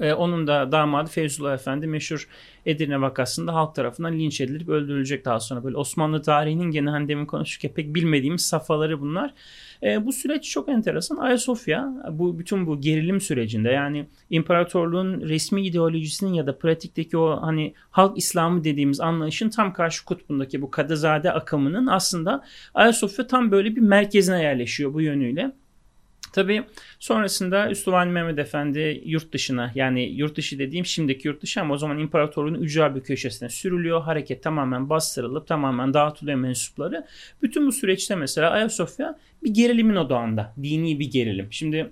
E, 0.00 0.12
onun 0.12 0.46
da 0.46 0.72
damadı 0.72 1.10
Feyzullah 1.10 1.54
Efendi 1.54 1.86
meşhur 1.86 2.28
Edirne 2.66 3.00
vakasında 3.00 3.54
halk 3.54 3.74
tarafından 3.74 4.18
linç 4.18 4.40
edilip 4.40 4.68
öldürülecek 4.68 5.24
daha 5.24 5.40
sonra. 5.40 5.64
Böyle 5.64 5.76
Osmanlı 5.76 6.22
tarihinin 6.22 6.70
gene 6.70 6.90
hani 6.90 7.08
demin 7.08 7.26
konuşurken 7.26 7.72
pek 7.74 7.94
bilmediğimiz 7.94 8.46
safhaları 8.46 9.00
bunlar. 9.00 9.34
E, 9.82 10.06
bu 10.06 10.12
süreç 10.12 10.50
çok 10.50 10.68
enteresan. 10.68 11.16
Ayasofya 11.16 11.92
bu 12.10 12.38
bütün 12.38 12.66
bu 12.66 12.80
gerilim 12.80 13.20
sürecinde 13.20 13.68
yani 13.68 14.06
imparatorluğun 14.30 15.20
resmi 15.20 15.66
ideolojisinin 15.66 16.34
ya 16.34 16.46
da 16.46 16.58
pratikteki 16.58 17.18
o 17.18 17.42
hani 17.42 17.74
halk 17.90 18.18
İslamı 18.18 18.64
dediğimiz 18.64 19.00
anlayışın 19.00 19.50
tam 19.50 19.72
karşı 19.72 20.04
kutbundaki 20.04 20.62
bu 20.62 20.70
Kadızade 20.70 21.32
akımının 21.32 21.86
aslında 21.86 22.44
Ayasofya 22.74 23.26
tam 23.26 23.50
böyle 23.50 23.76
bir 23.76 23.80
merkezine 23.80 24.42
yerleşiyor 24.42 24.94
bu 24.94 25.00
yönüyle. 25.00 25.52
Tabii 26.32 26.64
sonrasında 26.98 27.70
Üstuvani 27.70 28.12
Mehmet 28.12 28.38
Efendi 28.38 29.02
yurt 29.04 29.32
dışına 29.32 29.72
yani 29.74 30.02
yurt 30.02 30.36
dışı 30.36 30.58
dediğim 30.58 30.86
şimdiki 30.86 31.28
yurt 31.28 31.42
dışı 31.42 31.60
ama 31.60 31.74
o 31.74 31.78
zaman 31.78 31.98
imparatorluğun 31.98 32.54
ücra 32.54 32.94
bir 32.94 33.00
köşesine 33.00 33.48
sürülüyor. 33.48 34.02
Hareket 34.02 34.42
tamamen 34.42 34.90
bastırılıp 34.90 35.46
tamamen 35.46 35.94
dağıtılıyor 35.94 36.38
mensupları. 36.38 37.06
Bütün 37.42 37.66
bu 37.66 37.72
süreçte 37.72 38.14
mesela 38.14 38.50
Ayasofya 38.50 39.18
bir 39.42 39.54
gerilimin 39.54 39.96
odağında. 39.96 40.54
Dini 40.62 41.00
bir 41.00 41.10
gerilim. 41.10 41.48
Şimdi 41.50 41.90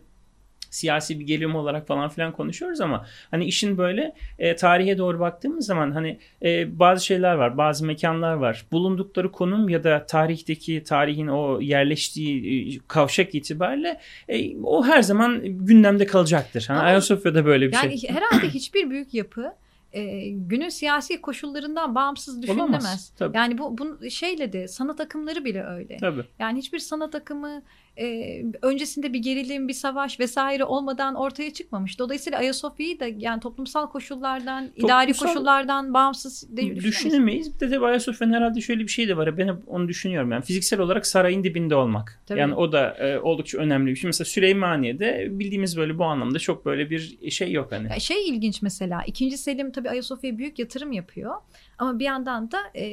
siyasi 0.70 1.20
bir 1.20 1.26
gerilim 1.26 1.54
olarak 1.56 1.86
falan 1.86 2.08
filan 2.08 2.32
konuşuyoruz 2.32 2.80
ama 2.80 3.06
hani 3.30 3.44
işin 3.44 3.78
böyle 3.78 4.14
e, 4.38 4.56
tarihe 4.56 4.98
doğru 4.98 5.20
baktığımız 5.20 5.66
zaman 5.66 5.90
hani 5.90 6.18
e, 6.42 6.78
bazı 6.78 7.04
şeyler 7.04 7.34
var, 7.34 7.58
bazı 7.58 7.86
mekanlar 7.86 8.34
var. 8.34 8.66
Bulundukları 8.72 9.32
konum 9.32 9.68
ya 9.68 9.84
da 9.84 10.06
tarihteki 10.06 10.84
tarihin 10.84 11.26
o 11.26 11.60
yerleştiği 11.60 12.76
e, 12.76 12.78
kavşak 12.88 13.34
itibariyle 13.34 14.00
e, 14.28 14.56
o 14.62 14.84
her 14.84 15.02
zaman 15.02 15.40
gündemde 15.44 16.06
kalacaktır. 16.06 16.64
Hani 16.68 16.78
Ayasofya'da 16.78 17.44
böyle 17.44 17.68
bir 17.68 17.72
yani 17.72 17.98
şey. 17.98 18.10
Yani 18.10 18.20
herhalde 18.20 18.48
hiçbir 18.48 18.90
büyük 18.90 19.14
yapı 19.14 19.52
e, 19.92 20.28
günün 20.28 20.68
siyasi 20.68 21.20
koşullarından 21.20 21.94
bağımsız 21.94 22.42
düşünülemez. 22.42 23.12
Yani 23.34 23.58
bu, 23.58 23.78
bu 23.78 24.10
şeyle 24.10 24.52
de 24.52 24.68
sanat 24.68 25.00
akımları 25.00 25.44
bile 25.44 25.64
öyle. 25.64 25.96
Tabii. 25.96 26.24
Yani 26.38 26.58
hiçbir 26.58 26.78
sanat 26.78 27.14
akımı 27.14 27.62
e, 28.00 28.42
öncesinde 28.62 29.12
bir 29.12 29.18
gerilim, 29.18 29.68
bir 29.68 29.72
savaş 29.72 30.20
vesaire 30.20 30.64
olmadan 30.64 31.14
ortaya 31.14 31.52
çıkmamış. 31.52 31.98
Dolayısıyla 31.98 32.38
Ayasofya'yı 32.38 33.00
da 33.00 33.06
yani 33.18 33.40
toplumsal 33.40 33.90
koşullardan, 33.90 34.66
toplumsal, 34.66 34.86
idari 34.86 35.12
koşullardan 35.12 35.94
bağımsız 35.94 36.56
de 36.56 36.76
düşünemeyiz. 36.76 37.54
Bir 37.54 37.60
de 37.60 37.70
tabii 37.70 37.86
Ayasofya'nın 37.86 38.32
herhalde 38.32 38.60
şöyle 38.60 38.82
bir 38.82 38.88
şey 38.88 39.08
de 39.08 39.16
var. 39.16 39.38
Ben 39.38 39.48
hep 39.48 39.56
onu 39.66 39.88
düşünüyorum. 39.88 40.32
Yani 40.32 40.42
fiziksel 40.42 40.80
olarak 40.80 41.06
sarayın 41.06 41.44
dibinde 41.44 41.74
olmak. 41.74 42.22
Tabii. 42.26 42.38
Yani 42.38 42.54
o 42.54 42.72
da 42.72 42.96
e, 42.96 43.18
oldukça 43.18 43.58
önemli 43.58 43.90
bir 43.90 43.96
şey. 43.96 44.08
Mesela 44.08 44.24
Süleymaniye'de 44.24 45.28
bildiğimiz 45.30 45.76
böyle 45.76 45.98
bu 45.98 46.04
anlamda 46.04 46.38
çok 46.38 46.64
böyle 46.64 46.90
bir 46.90 47.30
şey 47.30 47.52
yok 47.52 47.72
hani. 47.72 47.88
Ya 47.88 48.00
şey 48.00 48.28
ilginç 48.28 48.62
mesela. 48.62 49.02
İkinci 49.06 49.38
Selim 49.38 49.72
tabii 49.80 49.90
Ayasofya'ya 49.90 50.38
büyük 50.38 50.58
yatırım 50.58 50.92
yapıyor. 50.92 51.34
Ama 51.78 51.98
bir 51.98 52.04
yandan 52.04 52.50
da 52.50 52.58
e, 52.76 52.84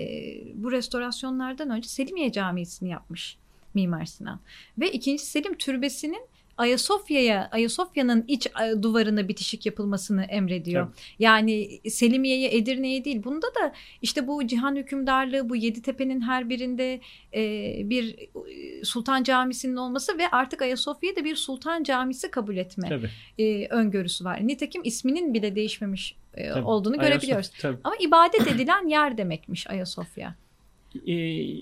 bu 0.54 0.72
restorasyonlardan 0.72 1.70
önce 1.70 1.90
Selimiye 1.90 2.32
Camii'sini 2.32 2.90
yapmış. 2.90 3.38
Mimar 3.74 4.06
Sinan. 4.06 4.40
Ve 4.78 4.92
ikinci 4.92 5.26
Selim 5.26 5.58
türbesinin 5.58 6.28
Ayasofya'ya, 6.58 7.50
Ayasofya'nın 7.52 8.26
iç 8.28 8.48
e, 8.48 8.84
duvarına 8.84 9.28
bitişik 9.28 9.66
yapılmasını 9.66 10.24
emrediyor. 10.24 10.86
Tabii. 10.86 10.96
Yani 11.20 11.80
Selimiye'ye, 11.90 12.58
Edirne'ye 12.58 13.06
değil. 13.06 13.24
Bunda 13.24 13.48
da 13.48 13.74
işte 14.02 14.28
bu 14.28 14.48
cihan 14.48 14.76
hükümdarlığı, 14.76 15.50
bu 15.50 15.56
yedi 15.56 15.82
tepenin 15.82 16.22
her 16.22 16.50
birinde 16.50 17.00
e, 17.34 17.42
bir 17.90 18.16
e, 18.18 18.84
sultan 18.84 19.24
camisinin 19.24 19.76
olması 19.76 20.18
ve 20.18 20.28
artık 20.32 20.62
Ayasofya'da 20.62 21.24
bir 21.24 21.36
sultan 21.36 21.84
camisi 21.84 22.32
kabul 22.32 22.58
etme 22.58 23.02
e, 23.40 23.68
öngörüsü 23.68 24.26
var. 24.26 24.48
Nitekim 24.48 24.82
isminin 24.86 25.34
bile 25.34 25.56
değişmemiş 25.56 26.16
e, 26.34 26.54
olduğunu 26.54 26.94
Ayasofya, 26.94 27.10
görebiliyoruz. 27.10 27.50
Tabii. 27.62 27.78
Ama 27.84 27.96
ibadet 28.00 28.48
edilen 28.48 28.88
yer 28.88 29.18
demekmiş 29.18 29.68
Ayasofya 29.70 30.36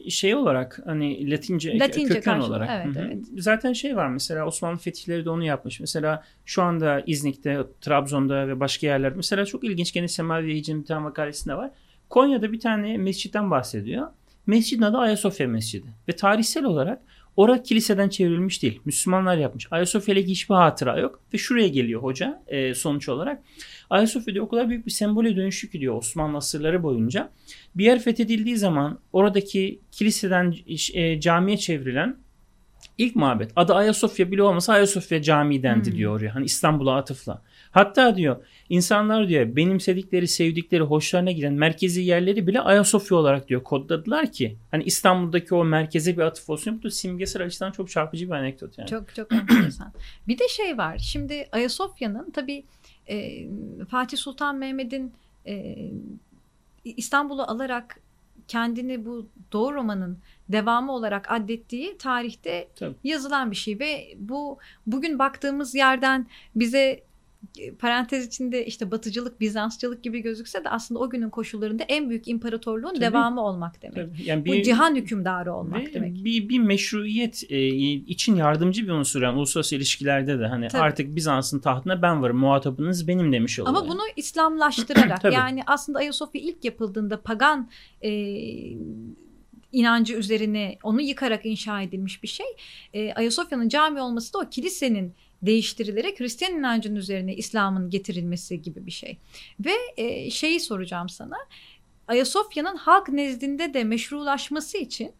şey 0.09 0.35
olarak 0.35 0.79
hani 0.85 1.31
Latince, 1.31 1.79
Latince 1.79 2.13
köken 2.13 2.33
karşılığı, 2.33 2.49
olarak. 2.49 2.69
Evet, 2.85 2.97
evet. 2.99 3.25
Zaten 3.37 3.73
şey 3.73 3.95
var 3.95 4.07
mesela 4.07 4.45
Osmanlı 4.45 4.77
fetihleri 4.77 5.25
de 5.25 5.29
onu 5.29 5.43
yapmış. 5.43 5.79
Mesela 5.79 6.23
şu 6.45 6.63
anda 6.63 7.03
İznik'te, 7.07 7.57
Trabzon'da 7.81 8.47
ve 8.47 8.59
başka 8.59 8.87
yerler 8.87 9.13
mesela 9.15 9.45
çok 9.45 9.63
ilginç 9.63 9.93
gene 9.93 10.07
Semavi 10.07 10.49
Yayıcı'nın 10.49 10.81
bir 10.81 10.85
tane 10.85 10.99
makalesinde 10.99 11.55
var. 11.55 11.71
Konya'da 12.09 12.51
bir 12.51 12.59
tane 12.59 12.97
mescitten 12.97 13.51
bahsediyor. 13.51 14.07
Mescidin 14.47 14.81
adı 14.81 14.97
Ayasofya 14.97 15.47
Mescidi. 15.47 15.87
Ve 16.09 16.15
tarihsel 16.15 16.63
olarak 16.63 17.01
Orada 17.37 17.63
kiliseden 17.63 18.09
çevrilmiş 18.09 18.63
değil. 18.63 18.79
Müslümanlar 18.85 19.37
yapmış. 19.37 19.67
Ayasofya 19.71 20.15
ile 20.15 20.23
hiçbir 20.23 20.55
hatıra 20.55 20.99
yok. 20.99 21.19
Ve 21.33 21.37
şuraya 21.37 21.67
geliyor 21.67 22.03
hoca 22.03 22.43
e, 22.47 22.73
sonuç 22.73 23.09
olarak. 23.09 23.43
Ayasofya 23.89 24.43
o 24.43 24.49
kadar 24.49 24.69
büyük 24.69 24.85
bir 24.85 24.91
sembole 24.91 25.35
dönüşü 25.35 25.71
ki 25.71 25.79
diyor 25.79 25.95
Osmanlı 25.97 26.37
asırları 26.37 26.83
boyunca. 26.83 27.31
Bir 27.75 27.85
yer 27.85 27.99
fethedildiği 27.99 28.57
zaman 28.57 28.99
oradaki 29.13 29.79
kiliseden 29.91 30.55
e, 30.93 31.19
camiye 31.19 31.57
çevrilen 31.57 32.17
ilk 32.97 33.15
mabet 33.15 33.51
adı 33.55 33.73
Ayasofya 33.73 34.31
bile 34.31 34.43
olmasa 34.43 34.73
Ayasofya 34.73 35.21
Camii 35.21 35.63
dendi 35.63 35.89
hmm. 35.89 35.97
diyor 35.97 36.19
oraya. 36.19 36.35
Hani 36.35 36.45
İstanbul'a 36.45 36.95
atıfla. 36.95 37.41
Hatta 37.75 38.15
diyor 38.15 38.45
insanlar 38.69 39.27
diyor 39.27 39.55
benimsedikleri, 39.55 40.27
sevdikleri, 40.27 40.81
hoşlarına 40.81 41.31
giden 41.31 41.53
merkezi 41.53 42.01
yerleri 42.01 42.47
bile 42.47 42.61
Ayasofya 42.61 43.17
olarak 43.17 43.47
diyor 43.47 43.63
kodladılar 43.63 44.31
ki 44.31 44.57
hani 44.71 44.83
İstanbul'daki 44.83 45.55
o 45.55 45.65
merkeze 45.65 46.17
bir 46.17 46.21
atıf 46.21 46.49
olsun. 46.49 46.79
Bu 46.79 46.83
da 46.83 46.91
simgesel 46.91 47.45
açıdan 47.45 47.71
çok 47.71 47.89
çarpıcı 47.89 48.27
bir 48.27 48.31
anekdot 48.31 48.77
yani. 48.77 48.89
Çok 48.89 49.15
çok 49.15 49.33
enteresan. 49.33 49.93
bir 50.27 50.39
de 50.39 50.47
şey 50.47 50.77
var. 50.77 50.97
Şimdi 50.97 51.47
Ayasofya'nın 51.51 52.31
tabii 52.31 52.63
e, 53.09 53.47
Fatih 53.89 54.17
Sultan 54.17 54.55
Mehmet'in 54.55 55.13
e, 55.47 55.75
İstanbul'u 56.83 57.41
alarak 57.41 57.99
kendini 58.47 59.05
bu 59.05 59.27
Doğu 59.51 59.73
romanın 59.73 60.17
devamı 60.49 60.91
olarak 60.91 61.31
addettiği 61.31 61.97
tarihte 61.97 62.67
Tabii. 62.75 62.95
yazılan 63.03 63.51
bir 63.51 63.55
şey 63.55 63.79
ve 63.79 64.13
bu 64.17 64.59
bugün 64.87 65.19
baktığımız 65.19 65.75
yerden 65.75 66.27
bize 66.55 67.03
parantez 67.79 68.27
içinde 68.27 68.65
işte 68.65 68.91
batıcılık, 68.91 69.39
Bizansçılık 69.41 70.03
gibi 70.03 70.19
gözükse 70.19 70.63
de 70.63 70.69
aslında 70.69 70.99
o 70.99 71.09
günün 71.09 71.29
koşullarında 71.29 71.83
en 71.83 72.09
büyük 72.09 72.27
imparatorluğun 72.27 72.89
Tabii. 72.89 73.01
devamı 73.01 73.41
olmak 73.41 73.81
demek. 73.81 73.95
Tabii. 73.95 74.29
Yani 74.29 74.45
bir, 74.45 74.59
Bu 74.59 74.63
cihan 74.63 74.95
hükümdarı 74.95 75.53
olmak 75.53 75.93
demek. 75.93 76.23
Bir, 76.23 76.49
bir 76.49 76.59
meşruiyet 76.59 77.43
e, 77.49 77.67
için 77.67 78.35
yardımcı 78.35 78.83
bir 78.83 78.91
unsur 78.91 79.21
yani 79.21 79.37
uluslararası 79.37 79.75
ilişkilerde 79.75 80.39
de 80.39 80.47
hani 80.47 80.67
Tabii. 80.67 80.81
artık 80.81 81.15
Bizans'ın 81.15 81.59
tahtına 81.59 82.01
ben 82.01 82.21
varım 82.21 82.37
muhatabınız 82.37 83.07
benim 83.07 83.33
demiş 83.33 83.59
oluyor. 83.59 83.75
Ama 83.77 83.89
bunu 83.89 84.01
İslamlaştırarak 84.15 85.23
yani 85.33 85.63
aslında 85.67 85.99
Ayasofya 85.99 86.41
ilk 86.41 86.65
yapıldığında 86.65 87.21
pagan 87.21 87.69
e, 88.01 88.11
inancı 89.71 90.15
üzerine 90.15 90.77
onu 90.83 91.01
yıkarak 91.01 91.45
inşa 91.45 91.81
edilmiş 91.81 92.23
bir 92.23 92.27
şey. 92.27 92.45
E, 92.93 93.13
Ayasofya'nın 93.13 93.69
cami 93.69 94.01
olması 94.01 94.33
da 94.33 94.37
o 94.37 94.49
kilisenin 94.49 95.13
değiştirilerek 95.45 96.19
Hristiyan 96.19 96.53
inancının 96.53 96.95
üzerine 96.95 97.35
İslam'ın 97.35 97.89
getirilmesi 97.89 98.61
gibi 98.61 98.85
bir 98.85 98.91
şey. 98.91 99.17
Ve 99.59 99.73
e, 99.97 100.29
şeyi 100.29 100.59
soracağım 100.59 101.09
sana. 101.09 101.37
Ayasofya'nın 102.07 102.75
halk 102.75 103.09
nezdinde 103.09 103.73
de 103.73 103.83
meşrulaşması 103.83 104.77
için 104.77 105.11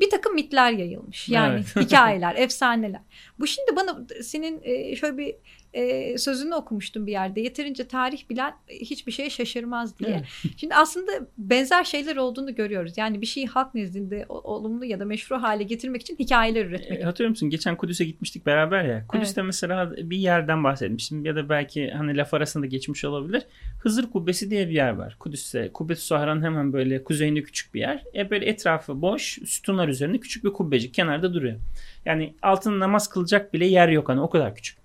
bir 0.00 0.10
takım 0.10 0.34
mitler 0.34 0.72
yayılmış. 0.72 1.28
Yani 1.28 1.54
evet. 1.54 1.86
hikayeler, 1.86 2.34
efsaneler. 2.38 3.00
Bu 3.38 3.46
şimdi 3.46 3.76
bana 3.76 4.06
senin 4.22 4.60
e, 4.62 4.96
şöyle 4.96 5.18
bir 5.18 5.34
e, 5.74 6.18
sözünü 6.18 6.54
okumuştum 6.54 7.06
bir 7.06 7.12
yerde. 7.12 7.40
Yeterince 7.40 7.88
tarih 7.88 8.28
bilen 8.30 8.54
hiçbir 8.68 9.12
şeye 9.12 9.30
şaşırmaz 9.30 9.98
diye. 9.98 10.10
Evet. 10.10 10.24
Şimdi 10.56 10.74
aslında 10.74 11.12
benzer 11.38 11.84
şeyler 11.84 12.16
olduğunu 12.16 12.54
görüyoruz. 12.54 12.92
Yani 12.96 13.20
bir 13.20 13.26
şeyi 13.26 13.46
halk 13.46 13.74
nezdinde 13.74 14.24
olumlu 14.28 14.84
ya 14.84 15.00
da 15.00 15.04
meşru 15.04 15.42
hale 15.42 15.62
getirmek 15.62 16.02
için 16.02 16.16
hikayeler 16.18 16.66
üretmek. 16.66 17.00
E, 17.00 17.02
hatırlıyor 17.02 17.30
musun? 17.30 17.50
Geçen 17.50 17.76
Kudüs'e 17.76 18.04
gitmiştik 18.04 18.46
beraber 18.46 18.84
ya. 18.84 19.06
Kudüs'te 19.08 19.40
evet. 19.40 19.46
mesela 19.46 19.92
bir 19.96 20.16
yerden 20.16 20.64
bahsetmiştim 20.64 21.24
ya 21.24 21.36
da 21.36 21.48
belki 21.48 21.90
hani 21.90 22.16
laf 22.16 22.34
arasında 22.34 22.66
geçmiş 22.66 23.04
olabilir. 23.04 23.46
Hızır 23.82 24.10
Kubbesi 24.10 24.50
diye 24.50 24.68
bir 24.68 24.74
yer 24.74 24.90
var 24.90 25.16
Kudüs'te. 25.18 25.72
Kubbetü 25.72 26.00
Sahra'nın 26.00 26.42
hemen 26.42 26.72
böyle 26.72 27.04
kuzeyinde 27.04 27.42
küçük 27.42 27.74
bir 27.74 27.80
yer. 27.80 28.04
E 28.14 28.30
böyle 28.30 28.46
etrafı 28.46 29.02
boş, 29.02 29.38
sütunlar 29.44 29.88
üzerinde 29.88 30.20
küçük 30.20 30.44
bir 30.44 30.50
kubbecik 30.50 30.94
kenarda 30.94 31.34
duruyor. 31.34 31.56
Yani 32.04 32.34
altında 32.42 32.78
namaz 32.78 33.08
kılacak 33.08 33.54
bile 33.54 33.66
yer 33.66 33.88
yok 33.88 34.08
hani 34.08 34.20
o 34.20 34.30
kadar 34.30 34.54
küçük. 34.54 34.79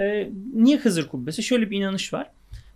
E, 0.00 0.30
niye 0.54 0.76
Hızır 0.76 1.08
Kubbesi? 1.08 1.42
Şöyle 1.42 1.70
bir 1.70 1.78
inanış 1.78 2.12
var. 2.12 2.30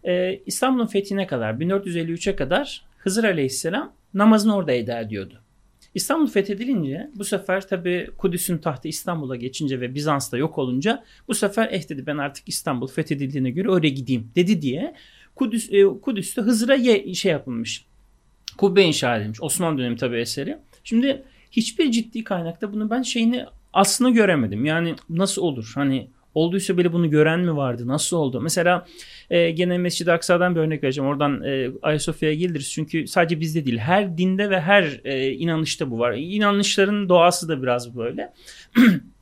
E, 0.04 0.40
İstanbul'un 0.46 0.86
fethine 0.86 1.26
kadar 1.26 1.54
1453'e 1.54 2.36
kadar 2.36 2.84
Hızır 2.98 3.24
Aleyhisselam 3.24 3.92
namazını 4.14 4.56
orada 4.56 4.72
eda 4.72 5.00
ediyordu. 5.00 5.40
İstanbul 5.94 6.26
fethedilince 6.26 7.10
bu 7.14 7.24
sefer 7.24 7.68
tabi 7.68 8.10
Kudüs'ün 8.18 8.58
tahtı 8.58 8.88
İstanbul'a 8.88 9.36
geçince 9.36 9.80
ve 9.80 9.94
Bizans'ta 9.94 10.38
yok 10.38 10.58
olunca 10.58 11.04
bu 11.28 11.34
sefer 11.34 11.68
eh 11.72 11.88
dedi 11.88 12.06
ben 12.06 12.18
artık 12.18 12.48
İstanbul 12.48 12.86
fethedildiğine 12.86 13.50
göre 13.50 13.70
oraya 13.70 13.88
gideyim 13.88 14.30
dedi 14.36 14.62
diye 14.62 14.94
Kudüs, 15.36 15.72
e, 15.72 15.84
Kudüs'te 15.84 16.42
Hızır'a 16.42 16.74
ye, 16.74 17.14
şey 17.14 17.32
yapılmış. 17.32 17.84
Kubbe 18.56 18.82
inşa 18.82 19.16
edilmiş. 19.16 19.42
Osmanlı 19.42 19.78
dönemi 19.78 19.96
tabi 19.96 20.16
eseri. 20.16 20.58
Şimdi 20.84 21.22
hiçbir 21.50 21.90
ciddi 21.90 22.24
kaynakta 22.24 22.72
bunu 22.72 22.90
ben 22.90 23.02
şeyini 23.02 23.44
aslında 23.72 24.10
göremedim. 24.10 24.64
Yani 24.64 24.94
nasıl 25.10 25.42
olur? 25.42 25.72
Hani 25.74 26.08
Olduysa 26.34 26.78
bile 26.78 26.92
bunu 26.92 27.10
gören 27.10 27.40
mi 27.40 27.56
vardı? 27.56 27.86
Nasıl 27.86 28.16
oldu? 28.16 28.40
Mesela 28.40 28.86
e, 29.30 29.50
gene 29.50 29.78
Mescid-i 29.78 30.12
Aksa'dan 30.12 30.54
bir 30.54 30.60
örnek 30.60 30.82
vereceğim. 30.82 31.10
Oradan 31.10 31.42
e, 31.42 31.70
Ayasofya'ya 31.82 32.34
geliriz. 32.34 32.72
Çünkü 32.72 33.06
sadece 33.06 33.40
bizde 33.40 33.66
değil. 33.66 33.78
Her 33.78 34.18
dinde 34.18 34.50
ve 34.50 34.60
her 34.60 35.00
e, 35.04 35.32
inanışta 35.32 35.90
bu 35.90 35.98
var. 35.98 36.14
İnanışların 36.18 37.08
doğası 37.08 37.48
da 37.48 37.62
biraz 37.62 37.96
böyle. 37.96 38.32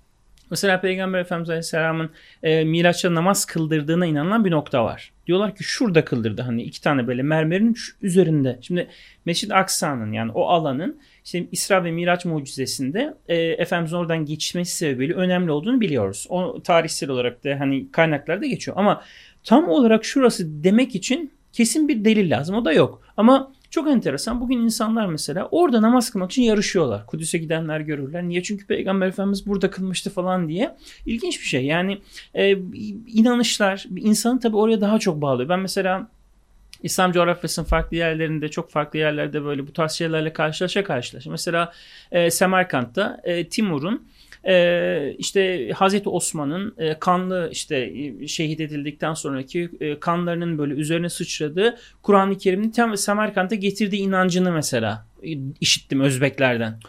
Mesela 0.50 0.80
Peygamber 0.80 1.20
Efendimiz 1.20 1.50
Aleyhisselam'ın 1.50 2.10
e, 2.42 2.64
Miraç'ta 2.64 3.14
namaz 3.14 3.44
kıldırdığına 3.44 4.06
inanılan 4.06 4.44
bir 4.44 4.50
nokta 4.50 4.84
var. 4.84 5.12
Diyorlar 5.26 5.54
ki 5.54 5.64
şurada 5.64 6.04
kıldırdı 6.04 6.42
hani 6.42 6.62
iki 6.62 6.80
tane 6.80 7.06
böyle 7.06 7.22
mermerin 7.22 7.76
üzerinde. 8.02 8.58
Şimdi 8.60 8.88
Mescid 9.24 9.50
Aksa'nın 9.50 10.12
yani 10.12 10.32
o 10.32 10.46
alanın 10.46 11.00
işte 11.24 11.46
İsra 11.52 11.84
ve 11.84 11.90
Miraç 11.90 12.24
mucizesinde 12.24 13.14
e, 13.28 13.36
Efendimiz'in 13.36 13.96
oradan 13.96 14.24
geçmesi 14.24 14.76
sebebiyle 14.76 15.14
önemli 15.14 15.50
olduğunu 15.50 15.80
biliyoruz. 15.80 16.26
O 16.28 16.62
tarihsel 16.62 17.10
olarak 17.10 17.44
da 17.44 17.60
hani 17.60 17.90
kaynaklarda 17.92 18.46
geçiyor. 18.46 18.76
Ama 18.76 19.02
tam 19.44 19.68
olarak 19.68 20.04
şurası 20.04 20.64
demek 20.64 20.94
için 20.94 21.32
kesin 21.52 21.88
bir 21.88 22.04
delil 22.04 22.30
lazım. 22.30 22.56
O 22.56 22.64
da 22.64 22.72
yok. 22.72 23.02
Ama 23.16 23.52
çok 23.70 23.90
enteresan. 23.90 24.40
Bugün 24.40 24.58
insanlar 24.58 25.06
mesela 25.06 25.48
orada 25.50 25.82
namaz 25.82 26.10
kılmak 26.10 26.30
için 26.30 26.42
yarışıyorlar. 26.42 27.06
Kudüs'e 27.06 27.38
gidenler 27.38 27.80
görürler. 27.80 28.22
Niye? 28.22 28.42
Çünkü 28.42 28.66
Peygamber 28.66 29.06
Efendimiz 29.06 29.46
burada 29.46 29.70
kılmıştı 29.70 30.10
falan 30.10 30.48
diye. 30.48 30.76
İlginç 31.06 31.40
bir 31.40 31.46
şey. 31.46 31.64
Yani 31.64 31.98
e, 32.34 32.56
inanışlar 33.06 33.86
insanı 33.96 34.40
tabii 34.40 34.56
oraya 34.56 34.80
daha 34.80 34.98
çok 34.98 35.22
bağlıyor. 35.22 35.48
Ben 35.48 35.60
mesela 35.60 36.08
İslam 36.82 37.12
coğrafyasının 37.12 37.66
farklı 37.66 37.96
yerlerinde 37.96 38.48
çok 38.48 38.70
farklı 38.70 38.98
yerlerde 38.98 39.44
böyle 39.44 39.66
bu 39.66 39.72
tarz 39.72 39.92
şeylerle 39.92 40.32
karşılaşa 40.32 40.84
karşılaşa. 40.84 41.30
Mesela 41.30 41.72
e, 42.12 42.30
Semerkant'ta 42.30 43.20
e, 43.24 43.48
Timur'un 43.48 44.08
e, 44.44 45.14
işte 45.18 45.70
Hazreti 45.72 46.08
Osman'ın 46.08 46.74
e, 46.78 46.98
kanlı 46.98 47.48
işte 47.52 47.76
e, 47.76 48.26
şehit 48.26 48.60
edildikten 48.60 49.14
sonraki 49.14 49.70
e, 49.80 50.00
kanlarının 50.00 50.58
böyle 50.58 50.74
üzerine 50.74 51.08
sıçradığı 51.08 51.76
Kur'an-ı 52.02 52.38
Kerim'in 52.38 52.70
tam 52.70 52.96
Semerkant'a 52.96 53.54
getirdiği 53.54 54.00
inancını 54.00 54.52
mesela 54.52 55.06
e, 55.22 55.30
işittim 55.60 56.00
Özbeklerden. 56.00 56.80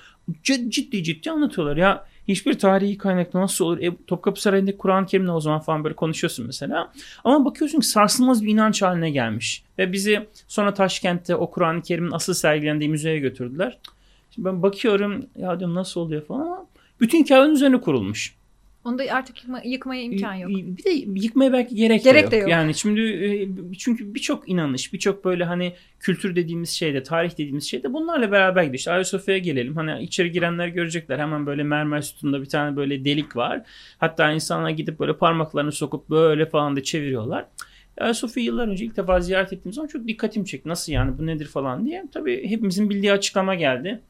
C- 0.43 0.71
ciddi 0.71 1.03
ciddi 1.03 1.31
anlatıyorlar 1.31 1.77
ya 1.77 2.05
hiçbir 2.27 2.59
tarihi 2.59 2.97
kaynakta 2.97 3.41
nasıl 3.41 3.65
olur? 3.65 3.79
E, 3.81 3.91
Topkapı 4.07 4.41
Sarayı'nda 4.41 4.77
Kur'an-ı 4.77 5.05
Kerim'le 5.05 5.29
o 5.29 5.39
zaman 5.39 5.59
falan 5.59 5.83
böyle 5.83 5.95
konuşuyorsun 5.95 6.45
mesela. 6.45 6.93
Ama 7.23 7.45
bakıyorsun 7.45 7.79
ki 7.79 7.87
sarsılmaz 7.87 8.43
bir 8.43 8.53
inanç 8.53 8.81
haline 8.81 9.09
gelmiş. 9.09 9.63
Ve 9.77 9.91
bizi 9.91 10.27
sonra 10.47 10.73
Taşkent'te 10.73 11.35
o 11.35 11.51
Kur'an-ı 11.51 11.81
Kerim'in 11.81 12.11
asıl 12.11 12.33
sergilendiği 12.33 12.89
müzeye 12.89 13.19
götürdüler. 13.19 13.77
Şimdi 14.31 14.47
ben 14.47 14.63
bakıyorum 14.63 15.25
ya 15.35 15.59
diyorum 15.59 15.75
nasıl 15.75 16.01
oluyor 16.01 16.25
falan 16.25 16.41
ama 16.41 16.65
bütün 16.99 17.23
Kabe'nin 17.23 17.53
üzerine 17.53 17.81
kurulmuş. 17.81 18.37
Onu 18.87 18.99
da 18.99 19.03
artık 19.11 19.37
yıkma, 19.43 19.61
yıkmaya 19.65 20.01
imkan 20.01 20.33
yok. 20.33 20.51
Bir 20.51 20.83
de 20.83 20.89
yıkmaya 21.21 21.53
belki 21.53 21.75
gerek, 21.75 22.03
gerek 22.03 22.21
de, 22.21 22.25
yok. 22.25 22.31
de 22.31 22.35
yok. 22.35 22.49
Yani 22.49 22.73
şimdi 22.73 23.01
e, 23.01 23.47
çünkü 23.77 24.15
birçok 24.15 24.49
inanış, 24.49 24.93
birçok 24.93 25.25
böyle 25.25 25.43
hani 25.43 25.73
kültür 25.99 26.35
dediğimiz 26.35 26.69
şeyde, 26.69 27.03
tarih 27.03 27.31
dediğimiz 27.31 27.63
şeyde 27.63 27.93
bunlarla 27.93 28.31
beraber 28.31 28.63
gidiyor. 28.63 28.77
İşte 28.77 28.91
Ayasofya'ya 28.91 29.39
gelelim. 29.39 29.75
Hani 29.75 30.03
içeri 30.03 30.31
girenler 30.31 30.67
görecekler. 30.67 31.19
Hemen 31.19 31.45
böyle 31.45 31.63
mermer 31.63 32.01
sütunda 32.01 32.41
bir 32.41 32.49
tane 32.49 32.75
böyle 32.75 33.05
delik 33.05 33.35
var. 33.35 33.61
Hatta 33.97 34.31
insanlar 34.31 34.69
gidip 34.69 34.99
böyle 34.99 35.17
parmaklarını 35.17 35.71
sokup 35.71 36.09
böyle 36.09 36.45
falan 36.45 36.75
da 36.75 36.83
çeviriyorlar. 36.83 37.45
Ayasofya 37.97 38.43
yıllar 38.43 38.67
önce 38.67 38.85
ilk 38.85 38.97
defa 38.97 39.19
ziyaret 39.19 39.53
ettiğim 39.53 39.73
zaman 39.73 39.87
çok 39.87 40.07
dikkatim 40.07 40.43
çekti. 40.43 40.69
Nasıl 40.69 40.91
yani 40.91 41.17
bu 41.17 41.25
nedir 41.25 41.45
falan 41.45 41.85
diye. 41.85 42.05
Tabii 42.13 42.49
hepimizin 42.49 42.89
bildiği 42.89 43.11
açıklama 43.11 43.55
geldi. 43.55 44.01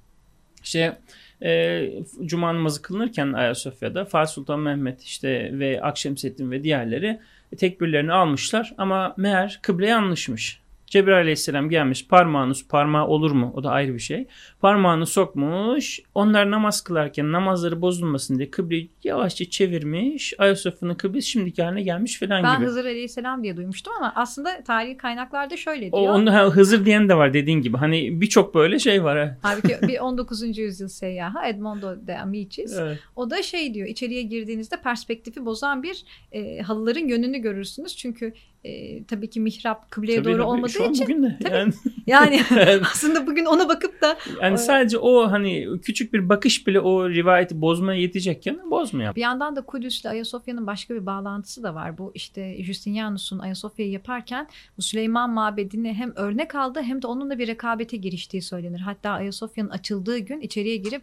İşte 0.68 0.98
e, 1.44 1.84
Cuma 2.26 2.56
namazı 2.56 2.82
kılınırken 2.82 3.34
Ayasofya'da 3.34 4.06
Fatih 4.06 4.34
Sultan 4.34 4.60
Mehmet 4.60 5.04
işte 5.04 5.60
ve 5.60 5.82
Akşemseddin 5.82 6.52
ve 6.52 6.64
diğerleri 6.64 7.20
tekbirlerini 7.58 8.14
almışlar 8.14 8.74
ama 8.78 9.14
meğer 9.18 9.60
kıble 9.62 9.88
yanlışmış. 9.88 10.60
Cebrail 10.88 11.18
aleyhisselam 11.18 11.70
gelmiş 11.70 12.08
parmağını 12.08 12.54
parmağı 12.70 13.08
olur 13.08 13.32
mu 13.32 13.52
o 13.56 13.64
da 13.64 13.70
ayrı 13.70 13.94
bir 13.94 14.00
şey. 14.00 14.28
Parmağını 14.60 15.06
sokmuş 15.06 16.00
onlar 16.16 16.52
namaz 16.52 16.84
kılarken 16.84 17.32
namazları 17.32 17.82
bozulmasın 17.82 18.38
diye 18.38 18.52
kıbleyi 18.52 18.92
yavaşça 19.04 19.50
çevirmiş. 19.50 20.34
Ayasofya'nın 20.38 20.96
kıblesi 20.96 21.30
şimdiki 21.30 21.64
haline 21.64 21.82
gelmiş 21.82 22.20
falan 22.20 22.44
ben 22.44 22.56
gibi. 22.56 22.62
Ben 22.62 22.68
Hızır 22.68 22.86
aleyhisselam 22.86 23.44
diye 23.44 23.58
duymuştum 23.58 23.94
ama 23.98 24.14
aslında 24.16 24.64
tarihi 24.64 24.98
kaynaklarda 24.98 25.58
şöyle 25.58 25.82
diyor. 25.82 25.92
O, 25.94 26.12
onu, 26.12 26.32
Hızır 26.56 26.86
diyen 26.86 27.10
de 27.10 27.18
var 27.18 27.34
dediğin 27.34 27.62
gibi 27.62 27.78
hani 27.78 28.22
birçok 28.22 28.56
böyle 28.56 28.80
şey 28.80 29.04
var. 29.04 29.18
Ha. 29.20 29.38
Halbuki 29.42 29.78
bir 29.88 30.00
19. 30.00 30.58
yüzyıl 30.58 30.88
seyyahı 30.88 31.48
Edmondo 31.48 32.08
de 32.08 32.20
Amicis 32.20 32.78
evet. 32.80 33.00
o 33.16 33.30
da 33.30 33.44
şey 33.44 33.74
diyor 33.74 33.88
içeriye 33.88 34.22
girdiğinizde 34.22 34.82
perspektifi 34.82 35.46
bozan 35.46 35.84
bir 35.84 36.04
e, 36.32 36.62
halıların 36.62 37.08
yönünü 37.08 37.38
görürsünüz. 37.38 37.98
Çünkü 37.98 38.34
e, 38.64 39.04
tabii 39.04 39.30
ki 39.30 39.40
mihrap 39.40 39.92
kıbleye 39.92 40.18
tabii, 40.18 40.26
doğru 40.26 40.38
tabii. 40.38 40.48
olmadığı 40.48 40.72
Şu 40.72 40.86
an 40.86 40.92
için. 40.92 41.04
Bugün 41.04 41.24
de. 41.24 41.40
Yani, 41.52 41.74
yani 42.08 42.42
aslında 42.92 43.28
bugün 43.28 43.46
ona 43.46 43.70
bakıp 43.70 44.02
da. 44.02 44.18
Yani 44.42 44.58
sadece 44.58 44.98
o 44.98 45.32
hani 45.32 45.68
küçük 45.82 46.14
bir 46.14 46.30
bakış 46.30 46.68
bile 46.68 46.80
o 46.80 47.10
rivayeti 47.10 47.62
bozmaya 47.62 48.02
yetecekken 48.02 48.72
bozmuyor. 48.72 49.16
Bir 49.16 49.22
yandan 49.22 49.56
da 49.56 49.62
Kudüs 49.62 50.02
ile 50.02 50.10
Ayasofya'nın 50.10 50.68
başka 50.68 50.96
bir 50.96 51.06
bağlantısı 51.06 51.64
da 51.64 51.76
var. 51.76 51.98
Bu 51.98 52.12
işte 52.16 52.64
Justinianus'un 52.64 53.40
Ayasofya'yı 53.40 53.92
yaparken 53.92 54.48
bu 54.78 54.82
Süleyman 54.82 55.30
Mabedi'ni 55.30 55.94
hem 55.94 56.14
örnek 56.16 56.56
aldı 56.56 56.82
hem 56.82 57.02
de 57.02 57.08
onunla 57.08 57.40
bir 57.40 57.48
rekabete 57.48 57.98
giriştiği 57.98 58.42
söylenir. 58.42 58.80
Hatta 58.80 59.10
Ayasofya'nın 59.10 59.70
açıldığı 59.70 60.18
gün 60.18 60.42
içeriye 60.42 60.76
girip 60.76 61.02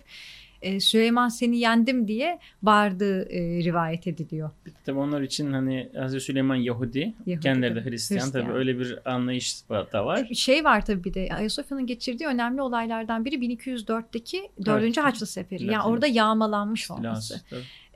e, 0.65 0.81
Süleyman 0.81 1.29
seni 1.29 1.59
yendim 1.59 2.09
diye 2.09 2.39
bağırdığı 2.63 3.23
e, 3.23 3.65
rivayet 3.65 4.07
ediliyor. 4.07 4.51
Tabii 4.85 4.99
onlar 4.99 5.23
için 5.23 5.53
hani 5.53 5.89
Hazreti 5.97 6.25
Süleyman 6.25 6.55
Yahudi, 6.55 7.15
Yahudi 7.27 7.43
kendileri 7.43 7.75
de 7.75 7.85
Hristiyan, 7.85 8.21
Hristiyan 8.21 8.45
tabii 8.47 8.59
öyle 8.59 8.79
bir 8.79 9.13
anlayış 9.13 9.69
da 9.71 10.07
var. 10.07 10.27
E, 10.31 10.35
şey 10.35 10.65
var 10.65 10.87
tabii 10.87 11.05
bir 11.05 11.15
de 11.15 11.29
Ayasofya'nın 11.35 11.87
geçirdiği 11.87 12.27
önemli 12.27 12.63
olaylardan 12.63 13.25
biri 13.25 13.37
1204'teki 13.37 14.49
4. 14.65 14.83
Evet. 14.83 14.97
Haçlı 14.97 15.27
Seferi. 15.27 15.63
Evet, 15.63 15.73
yani 15.73 15.85
orada 15.85 16.07
yağmalanmış 16.07 16.91
olması. 16.91 17.41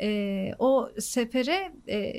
E, 0.00 0.50
o 0.58 0.90
sefere 0.98 1.72
e, 1.88 2.14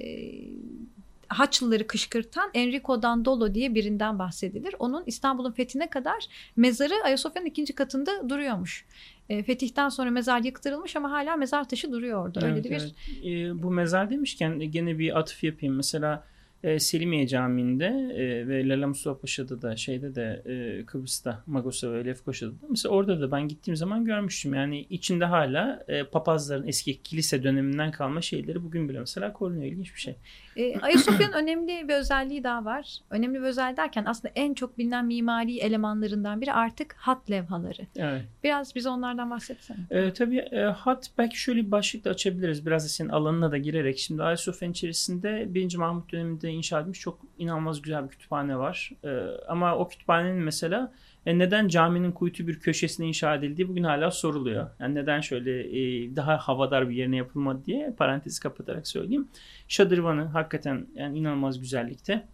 Haçlıları 1.30 1.88
kışkırtan 1.88 2.52
Enrico 2.54 3.02
Dandolo 3.02 3.54
diye 3.54 3.76
birinden 3.76 4.20
bahsedilir. 4.20 4.76
Onun 4.80 5.04
İstanbul'un 5.06 5.52
fethine 5.52 5.90
kadar 5.90 6.26
mezarı 6.56 6.94
Ayasofya'nın 7.06 7.48
ikinci 7.48 7.74
katında 7.74 8.30
duruyormuş. 8.30 8.86
E, 9.30 9.44
fetihten 9.44 9.90
sonra 9.90 10.12
mezar 10.12 10.40
yıktırılmış 10.40 10.96
ama 10.96 11.12
hala 11.12 11.36
mezar 11.36 11.70
taşı 11.70 11.92
duruyor 11.92 12.26
orada. 12.26 12.40
Evet, 12.48 12.66
Öyle 12.66 12.76
evet. 12.76 12.96
bir 13.24 13.46
e, 13.46 13.64
bu 13.64 13.72
mezar 13.72 14.10
demişken 14.10 14.60
gene 14.60 15.00
bir 15.00 15.20
atıf 15.20 15.44
yapayım. 15.44 15.76
Mesela 15.76 16.24
e, 16.64 16.80
Selimiye 16.80 17.28
Camii'nde 17.28 17.86
e, 18.16 18.48
ve 18.48 18.70
Lala 18.70 18.88
Mustafa 18.88 19.20
Paşa'da 19.20 19.62
da 19.62 19.76
şeyde 19.76 20.16
de 20.16 20.44
e, 20.46 20.86
Kıbrıs'ta 20.86 21.44
Magos'a 21.48 21.94
ve 21.94 22.06
Lefkoşa'da 22.06 22.52
da 22.52 22.66
mesela 22.70 22.96
orada 22.96 23.22
da 23.22 23.32
ben 23.32 23.48
gittiğim 23.48 23.76
zaman 23.76 24.06
görmüştüm. 24.06 24.54
Yani 24.54 24.86
içinde 24.90 25.26
hala 25.26 25.84
e, 25.88 26.04
papazların 26.04 26.68
eski 26.68 27.04
kilise 27.04 27.44
döneminden 27.44 27.92
kalma 27.92 28.22
şeyleri 28.22 28.64
bugün 28.64 28.90
bile 28.90 29.00
mesela 29.00 29.34
korunuyor. 29.34 29.66
İlginç 29.66 29.96
bir 29.96 30.00
şey. 30.00 30.16
E, 30.56 30.80
Ayasofya'nın 30.80 31.34
önemli 31.34 31.88
bir 31.88 31.94
özelliği 31.94 32.44
daha 32.44 32.66
var. 32.66 32.98
Önemli 33.10 33.40
bir 33.40 33.46
özelliği 33.46 33.78
derken 33.78 34.06
aslında 34.06 34.32
en 34.36 34.54
çok 34.54 34.78
bilinen 34.78 35.06
mimari 35.06 35.58
elemanlarından 35.58 36.42
biri 36.42 36.54
artık 36.54 36.94
hat 36.94 37.32
levhaları. 37.32 37.82
Evet. 37.96 38.22
Biraz 38.44 38.76
bize 38.76 38.90
onlardan 38.90 39.30
bahsetsene. 39.30 39.78
E, 39.92 40.14
tabii 40.14 40.38
e, 40.38 40.60
hat 40.60 41.12
belki 41.18 41.40
şöyle 41.40 41.66
bir 41.66 41.72
başlıkla 41.72 42.12
açabiliriz. 42.12 42.66
Biraz 42.66 42.84
da 42.84 42.88
senin 42.90 43.10
alanına 43.10 43.52
da 43.52 43.58
girerek. 43.58 43.98
Şimdi 43.98 44.24
Ayasofya'nın 44.24 44.74
içerisinde 44.74 45.46
1. 45.50 45.76
Mahmut 45.76 46.12
döneminde 46.12 46.49
inşa 46.54 46.80
edilmiş 46.80 47.00
çok 47.00 47.20
inanılmaz 47.38 47.82
güzel 47.82 48.04
bir 48.04 48.10
kütüphane 48.10 48.58
var. 48.58 48.92
E, 49.04 49.10
ama 49.48 49.76
o 49.76 49.88
kütüphanenin 49.88 50.44
mesela 50.44 50.94
e 51.26 51.38
neden 51.38 51.68
caminin 51.68 52.12
kuytu 52.12 52.48
bir 52.48 52.60
köşesine 52.60 53.08
inşa 53.08 53.36
edildiği 53.36 53.68
bugün 53.68 53.84
hala 53.84 54.12
soruluyor. 54.12 54.70
Yani 54.80 54.96
neden 54.96 55.22
şöyle 55.22 55.60
e, 55.62 56.16
daha 56.16 56.38
havadar 56.38 56.90
bir 56.90 56.96
yerine 56.96 57.16
yapılmadı 57.16 57.66
diye 57.66 57.96
parantezi 57.98 58.42
kapatarak 58.42 58.88
söyleyeyim. 58.88 59.28
Şadırvanı 59.68 60.24
hakikaten 60.24 60.88
yani 60.96 61.18
inanılmaz 61.18 61.60
güzellikte. 61.60 62.28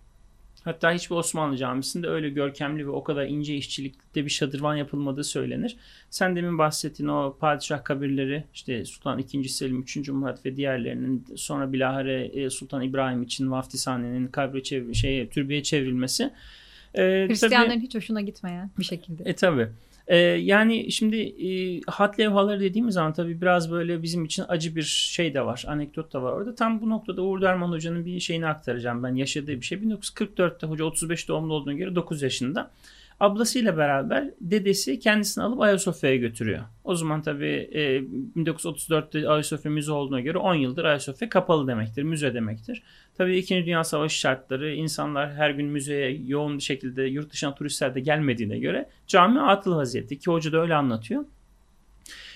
Hatta 0.66 0.92
hiçbir 0.92 1.16
Osmanlı 1.16 1.58
camisinde 1.58 2.08
öyle 2.08 2.30
görkemli 2.30 2.88
ve 2.88 2.90
o 2.90 3.04
kadar 3.04 3.26
ince 3.26 3.56
işçilikte 3.56 4.26
bir 4.26 4.30
şadırvan 4.30 4.76
yapılmadığı 4.76 5.24
söylenir. 5.24 5.78
Sen 6.10 6.36
demin 6.36 6.58
bahsettiğin 6.58 7.10
o 7.10 7.38
padişah 7.40 7.84
kabirleri 7.84 8.44
işte 8.54 8.86
Sultan 8.86 9.20
II. 9.34 9.50
Selim, 9.50 9.86
III. 9.96 10.12
Murat 10.12 10.46
ve 10.46 10.58
diğerlerinin 10.58 11.26
sonra 11.36 11.74
bilahare 11.74 12.26
e, 12.26 12.50
Sultan 12.50 12.82
İbrahim 12.82 13.24
için 13.24 13.52
Vaftisane'nin 13.52 14.28
kabre 14.28 14.64
çevir 14.64 14.94
şeye, 14.94 15.30
türbeye 15.30 15.64
çevrilmesi 15.64 16.32
e, 16.94 17.26
Hristiyanların 17.28 17.70
tabii, 17.70 17.82
hiç 17.82 17.96
hoşuna 17.96 18.22
gitmeyen 18.22 18.72
bir 18.80 18.84
şekilde. 18.84 19.24
E 19.24 19.36
tabi. 19.36 19.70
E, 20.08 20.18
yani 20.18 20.92
şimdi 20.92 21.18
e, 21.18 21.82
hat 21.88 22.20
levhaları 22.20 22.60
dediğimiz 22.60 22.94
zaman 22.94 23.14
tabii 23.14 23.42
biraz 23.42 23.72
böyle 23.72 24.04
bizim 24.04 24.26
için 24.26 24.46
acı 24.48 24.76
bir 24.76 24.84
şey 24.84 25.34
de 25.34 25.46
var. 25.46 25.66
Anekdot 25.68 26.14
da 26.14 26.24
var 26.24 26.32
orada. 26.32 26.56
Tam 26.56 26.82
bu 26.82 26.90
noktada 26.90 27.22
Uğur 27.22 27.42
Derman 27.42 27.72
Hoca'nın 27.72 28.06
bir 28.06 28.20
şeyini 28.20 28.48
aktaracağım 28.48 29.04
ben. 29.04 29.16
Yaşadığı 29.16 29.56
bir 29.56 29.62
şey. 29.62 29.78
1944'te 29.78 30.68
hoca 30.68 30.86
35 30.86 31.28
doğumlu 31.28 31.54
olduğuna 31.54 31.74
göre 31.74 31.96
9 31.96 32.22
yaşında. 32.22 32.72
Ablasıyla 33.20 33.78
beraber 33.78 34.32
dedesi 34.42 35.00
kendisini 35.00 35.44
alıp 35.44 35.62
Ayasofya'ya 35.62 36.16
götürüyor. 36.16 36.64
O 36.84 36.96
zaman 36.96 37.22
tabii 37.22 37.70
e, 37.72 38.00
1934'te 38.44 39.30
Ayasofya 39.30 39.72
müze 39.72 39.92
olduğuna 39.92 40.22
göre 40.22 40.38
10 40.38 40.56
yıldır 40.56 40.86
Ayasofya 40.86 41.30
kapalı 41.30 41.68
demektir, 41.68 42.04
müze 42.04 42.34
demektir. 42.34 42.84
Tabii 43.18 43.38
2. 43.38 43.66
Dünya 43.66 43.84
Savaşı 43.84 44.20
şartları 44.20 44.74
insanlar 44.74 45.34
her 45.34 45.50
gün 45.50 45.68
müzeye 45.68 46.22
yoğun 46.26 46.58
bir 46.58 46.64
şekilde 46.64 47.04
yurt 47.04 47.32
dışına 47.32 47.56
turistler 47.56 47.96
de 47.96 48.00
gelmediğine 48.00 48.60
göre 48.60 48.90
cami 49.08 49.42
atıl 49.42 49.76
vaziyette 49.76 50.18
ki 50.18 50.32
hoca 50.32 50.52
da 50.52 50.62
öyle 50.62 50.76
anlatıyor. 50.76 51.26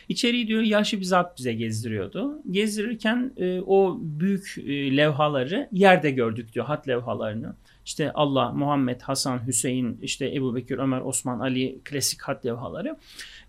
İçeriği 0.10 0.48
diyor 0.48 0.62
yaşlı 0.62 1.00
bir 1.00 1.04
zat 1.04 1.38
bize 1.38 1.54
gezdiriyordu. 1.54 2.42
Gezdirirken 2.52 3.34
e, 3.38 3.62
o 3.62 3.98
büyük 4.02 4.58
e, 4.58 4.98
levhaları 4.98 5.70
yerde 5.72 6.12
gördük 6.12 6.54
diyor 6.54 6.66
hat 6.66 6.88
levhalarını. 6.88 7.56
İşte 7.86 8.12
Allah, 8.12 8.52
Muhammed, 8.52 9.02
Hasan, 9.02 9.48
Hüseyin, 9.48 10.00
işte 10.02 10.36
Ebu 10.36 10.56
Bekir, 10.56 10.78
Ömer, 10.78 11.02
Osman, 11.02 11.40
Ali 11.40 11.80
klasik 11.86 12.22
hat 12.22 12.46
levhaları. 12.46 12.98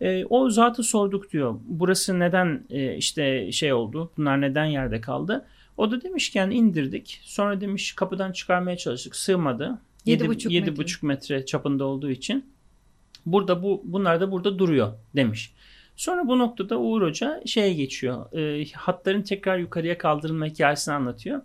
E, 0.00 0.24
o 0.24 0.50
zatı 0.50 0.82
sorduk 0.82 1.32
diyor. 1.32 1.54
Burası 1.64 2.18
neden 2.18 2.64
e, 2.70 2.96
işte 2.96 3.52
şey 3.52 3.72
oldu? 3.72 4.12
Bunlar 4.16 4.40
neden 4.40 4.64
yerde 4.64 5.00
kaldı? 5.00 5.46
O 5.80 5.90
da 5.90 6.02
demiş 6.02 6.30
ki 6.30 6.38
yani 6.38 6.54
indirdik. 6.54 7.20
Sonra 7.22 7.60
demiş 7.60 7.92
kapıdan 7.92 8.32
çıkarmaya 8.32 8.76
çalıştık. 8.76 9.16
Sığmadı. 9.16 9.78
7,5 10.06 11.06
metre. 11.06 11.06
metre 11.06 11.46
çapında 11.46 11.84
olduğu 11.84 12.10
için. 12.10 12.44
Burada 13.26 13.62
bu 13.62 13.82
bunlar 13.84 14.20
da 14.20 14.32
burada 14.32 14.58
duruyor 14.58 14.92
demiş. 15.16 15.52
Sonra 15.96 16.26
bu 16.26 16.38
noktada 16.38 16.78
Uğur 16.78 17.02
Hoca 17.02 17.42
şeye 17.46 17.74
geçiyor. 17.74 18.32
E, 18.32 18.64
hatların 18.72 19.22
tekrar 19.22 19.58
yukarıya 19.58 19.98
kaldırılma 19.98 20.46
hikayesini 20.46 20.94
anlatıyor. 20.94 21.42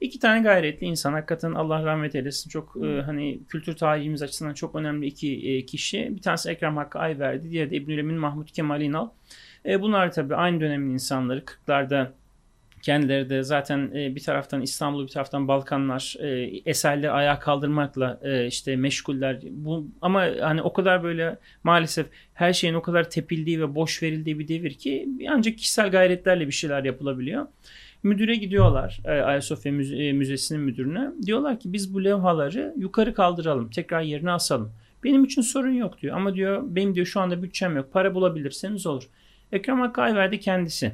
İki 0.00 0.18
tane 0.18 0.42
gayretli 0.42 0.86
insan 0.86 1.12
hakikaten 1.12 1.52
Allah 1.52 1.84
rahmet 1.84 2.14
eylesin 2.14 2.50
çok 2.50 2.76
e, 2.84 3.02
hani 3.02 3.40
kültür 3.48 3.76
tarihimiz 3.76 4.22
açısından 4.22 4.54
çok 4.54 4.74
önemli 4.74 5.06
iki 5.06 5.48
e, 5.48 5.66
kişi. 5.66 6.08
Bir 6.16 6.22
tanesi 6.22 6.50
Ekrem 6.50 6.76
Hakkı 6.76 6.98
Ayverdi, 6.98 7.50
diğeri 7.50 7.70
de 7.70 7.76
İbnül 7.76 7.98
Emin 7.98 8.16
Mahmut 8.16 8.52
Kemal 8.52 8.80
İnal. 8.80 9.08
E, 9.66 9.82
bunlar 9.82 10.12
tabii 10.12 10.34
aynı 10.34 10.60
dönemin 10.60 10.92
insanları. 10.92 11.44
40'larda 11.44 12.19
Kendileri 12.82 13.30
de 13.30 13.42
zaten 13.42 13.90
e, 13.94 14.14
bir 14.14 14.22
taraftan 14.22 14.62
İstanbul 14.62 15.02
bir 15.02 15.08
taraftan 15.08 15.48
Balkanlar 15.48 16.16
e, 16.20 16.28
eserleri 16.66 17.10
ayağa 17.10 17.38
kaldırmakla 17.38 18.20
e, 18.22 18.46
işte 18.46 18.76
meşguller. 18.76 19.38
Bu, 19.50 19.86
ama 20.02 20.26
hani 20.40 20.62
o 20.62 20.72
kadar 20.72 21.02
böyle 21.02 21.38
maalesef 21.64 22.06
her 22.34 22.52
şeyin 22.52 22.74
o 22.74 22.82
kadar 22.82 23.10
tepildiği 23.10 23.60
ve 23.60 23.74
boş 23.74 24.02
verildiği 24.02 24.38
bir 24.38 24.48
devir 24.48 24.74
ki 24.74 25.08
ancak 25.30 25.58
kişisel 25.58 25.90
gayretlerle 25.90 26.46
bir 26.46 26.52
şeyler 26.52 26.84
yapılabiliyor. 26.84 27.46
Müdüre 28.02 28.34
gidiyorlar 28.34 29.00
e, 29.04 29.10
Ayasofya 29.10 29.72
Müze, 29.72 30.12
Müzesi'nin 30.12 30.60
müdürüne. 30.60 31.10
Diyorlar 31.26 31.60
ki 31.60 31.72
biz 31.72 31.94
bu 31.94 32.04
levhaları 32.04 32.74
yukarı 32.76 33.14
kaldıralım. 33.14 33.70
Tekrar 33.70 34.02
yerine 34.02 34.30
asalım. 34.30 34.72
Benim 35.04 35.24
için 35.24 35.42
sorun 35.42 35.72
yok 35.72 36.02
diyor. 36.02 36.16
Ama 36.16 36.34
diyor 36.34 36.62
benim 36.66 36.94
diyor 36.94 37.06
şu 37.06 37.20
anda 37.20 37.42
bütçem 37.42 37.76
yok. 37.76 37.92
Para 37.92 38.14
bulabilirseniz 38.14 38.86
olur. 38.86 39.02
Ekrem 39.52 39.80
Hakkı 39.80 40.02
Ayverdi 40.02 40.40
kendisi 40.40 40.92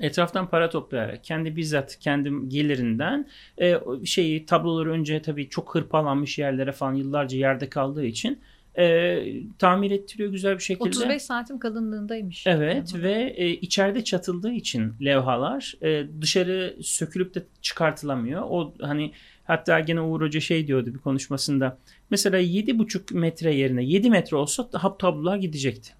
etraftan 0.00 0.50
para 0.50 0.70
toplayarak 0.70 1.24
kendi 1.24 1.56
bizzat 1.56 1.98
kendi 1.98 2.48
gelirinden 2.48 3.26
e, 3.60 3.80
şeyi 4.04 4.46
tabloları 4.46 4.90
önce 4.90 5.22
tabii 5.22 5.48
çok 5.48 5.74
hırpalanmış 5.74 6.38
yerlere 6.38 6.72
falan 6.72 6.94
yıllarca 6.94 7.38
yerde 7.38 7.68
kaldığı 7.68 8.04
için 8.04 8.38
e, 8.78 9.18
tamir 9.58 9.90
ettiriyor 9.90 10.30
güzel 10.30 10.54
bir 10.54 10.62
şekilde. 10.62 10.88
35 10.88 11.22
santim 11.22 11.58
kalınlığındaymış. 11.58 12.46
Evet 12.46 12.92
yani. 12.94 13.02
ve 13.02 13.34
e, 13.36 13.48
içeride 13.50 14.04
çatıldığı 14.04 14.52
için 14.52 14.94
levhalar 15.04 15.74
e, 15.82 16.06
dışarı 16.20 16.76
sökülüp 16.82 17.34
de 17.34 17.42
çıkartılamıyor. 17.62 18.42
O 18.48 18.74
hani 18.80 19.12
hatta 19.44 19.80
gene 19.80 20.00
Uğur 20.00 20.20
Hoca 20.20 20.40
şey 20.40 20.66
diyordu 20.66 20.94
bir 20.94 20.98
konuşmasında. 20.98 21.78
Mesela 22.10 22.40
7,5 22.40 23.14
metre 23.14 23.54
yerine 23.54 23.84
7 23.84 24.10
metre 24.10 24.36
olsa 24.36 24.68
hap 24.72 25.00
tablolar 25.00 25.36
gidecekti. 25.36 25.92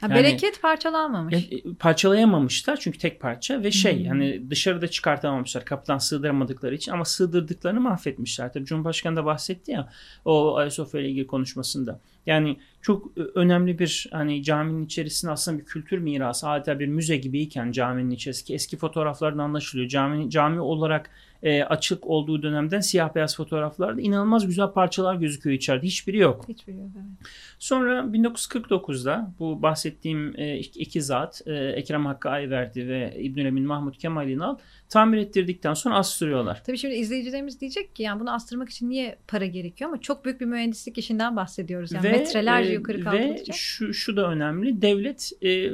Ha, 0.00 0.06
yani, 0.06 0.14
bereket 0.14 0.62
parçalanmamış. 0.62 1.34
E, 1.34 1.74
parçalayamamışlar 1.78 2.76
çünkü 2.76 2.98
tek 2.98 3.20
parça 3.20 3.62
ve 3.62 3.70
şey 3.70 4.00
hmm. 4.00 4.08
hani 4.08 4.50
dışarıda 4.50 4.88
çıkartamamışlar 4.88 5.64
kapıdan 5.64 5.98
sığdıramadıkları 5.98 6.74
için 6.74 6.92
ama 6.92 7.04
sığdırdıklarını 7.04 7.80
mahvetmişler. 7.80 8.52
Tabii 8.52 8.64
Cumhurbaşkanı 8.64 9.16
da 9.16 9.24
bahsetti 9.24 9.70
ya 9.70 9.88
o 10.24 10.56
Ayasofya 10.56 11.00
ile 11.00 11.08
ilgili 11.08 11.26
konuşmasında. 11.26 12.00
Yani 12.26 12.56
çok 12.82 13.18
e, 13.18 13.20
önemli 13.20 13.78
bir 13.78 14.08
hani 14.12 14.42
caminin 14.42 14.84
içerisinde 14.84 15.32
aslında 15.32 15.58
bir 15.58 15.64
kültür 15.64 15.98
mirası 15.98 16.48
adeta 16.48 16.78
bir 16.78 16.86
müze 16.86 17.16
gibiyken 17.16 17.72
caminin 17.72 18.10
içerisindeki 18.10 18.54
eski 18.54 18.76
fotoğraflardan 18.76 19.38
anlaşılıyor. 19.38 19.88
Cami, 19.88 20.30
cami 20.30 20.60
olarak 20.60 21.10
e, 21.42 21.62
açık 21.62 22.06
olduğu 22.06 22.42
dönemden 22.42 22.80
siyah 22.80 23.14
beyaz 23.14 23.36
fotoğraflarda 23.36 24.00
inanılmaz 24.00 24.46
güzel 24.46 24.66
parçalar 24.66 25.14
gözüküyor 25.14 25.56
içeride. 25.56 25.86
Hiçbiri 25.86 26.16
yok. 26.16 26.44
Hiçbiri 26.48 26.76
yok 26.76 26.90
evet. 26.96 27.30
Sonra 27.58 28.00
1949'da 28.00 29.32
bu 29.38 29.62
bahsettiğim 29.62 30.34
e, 30.40 30.58
iki 30.58 31.02
zat 31.02 31.42
e, 31.46 31.52
Ekrem 31.54 32.06
Hakkı 32.06 32.30
Ayverdi 32.30 32.88
ve 32.88 33.16
İbnül 33.18 33.46
Emin 33.46 33.66
Mahmut 33.66 33.98
Kemal 33.98 34.28
İnal 34.28 34.56
tamir 34.88 35.18
ettirdikten 35.18 35.74
sonra 35.74 35.94
astırıyorlar. 35.94 36.62
Tabii 36.64 36.78
şimdi 36.78 36.94
izleyicilerimiz 36.94 37.60
diyecek 37.60 37.96
ki 37.96 38.02
yani 38.02 38.20
bunu 38.20 38.34
astırmak 38.34 38.68
için 38.68 38.90
niye 38.90 39.18
para 39.28 39.46
gerekiyor 39.46 39.90
ama 39.90 40.00
çok 40.00 40.24
büyük 40.24 40.40
bir 40.40 40.46
mühendislik 40.46 40.98
işinden 40.98 41.36
bahsediyoruz. 41.36 41.92
Yani 41.92 42.04
ve, 42.04 42.12
metrelerce 42.12 42.70
e, 42.70 42.74
yukarı 42.74 43.00
kaldırılacak. 43.00 43.48
Ve 43.48 43.52
şu, 43.52 43.94
şu 43.94 44.16
da 44.16 44.30
önemli. 44.30 44.82
Devlet 44.82 45.32
e, 45.42 45.70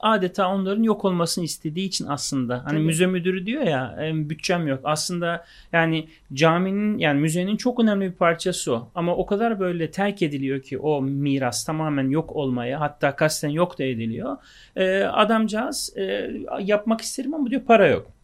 adeta 0.00 0.48
onların 0.48 0.82
yok 0.82 1.04
olmasını 1.04 1.44
istediği 1.44 1.86
için 1.86 2.06
aslında 2.06 2.64
hani 2.64 2.76
Tabii. 2.76 2.84
müze 2.84 3.06
müdürü 3.06 3.46
diyor 3.46 3.62
ya 3.62 3.96
bütçem 4.12 4.66
yok. 4.66 4.80
Aslında 4.84 5.44
yani 5.72 6.08
caminin 6.32 6.98
yani 6.98 7.20
müzenin 7.20 7.56
çok 7.56 7.80
önemli 7.80 8.06
bir 8.06 8.16
parçası 8.16 8.74
o. 8.74 8.88
Ama 8.94 9.16
o 9.16 9.26
kadar 9.26 9.60
böyle 9.60 9.90
terk 9.90 10.22
ediliyor 10.22 10.62
ki 10.62 10.78
o 10.78 11.02
miras 11.02 11.64
tamamen 11.64 12.10
yok 12.10 12.36
olmaya 12.36 12.80
hatta 12.80 13.16
kasten 13.16 13.48
yok 13.48 13.78
da 13.78 13.84
ediliyor. 13.84 14.36
Ee, 14.76 15.02
adamcağız 15.02 15.96
e, 15.96 16.30
yapmak 16.60 17.00
isterim 17.00 17.34
ama 17.34 17.50
diyor 17.50 17.62
para 17.62 17.86
yok. 17.86 18.15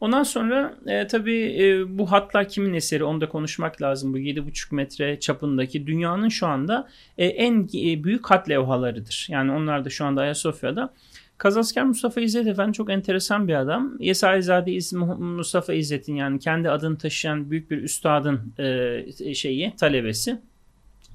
Ondan 0.00 0.22
sonra 0.22 0.74
e, 0.86 1.06
tabii 1.06 1.56
e, 1.62 1.98
bu 1.98 2.12
hatlar 2.12 2.48
kimin 2.48 2.74
eseri 2.74 3.04
onu 3.04 3.20
da 3.20 3.28
konuşmak 3.28 3.82
lazım. 3.82 4.12
Bu 4.12 4.18
7,5 4.18 4.74
metre 4.74 5.20
çapındaki 5.20 5.86
dünyanın 5.86 6.28
şu 6.28 6.46
anda 6.46 6.88
e, 7.18 7.26
en 7.26 7.62
e, 7.62 8.04
büyük 8.04 8.30
hat 8.30 8.48
levhalarıdır. 8.48 9.26
Yani 9.30 9.52
onlar 9.52 9.84
da 9.84 9.90
şu 9.90 10.04
anda 10.04 10.20
Ayasofya'da. 10.20 10.92
Kazasker 11.38 11.84
Mustafa 11.84 12.20
İzzet 12.20 12.46
Efendi 12.46 12.72
çok 12.72 12.90
enteresan 12.90 13.48
bir 13.48 13.54
adam. 13.54 13.96
Yesarizade 13.98 14.72
İz, 14.72 14.92
Mustafa 15.18 15.72
İzzet'in 15.72 16.14
yani 16.14 16.38
kendi 16.38 16.70
adını 16.70 16.98
taşıyan 16.98 17.50
büyük 17.50 17.70
bir 17.70 17.82
üstadın 17.82 18.54
e, 18.58 19.34
şeyi, 19.34 19.76
talebesi. 19.76 20.38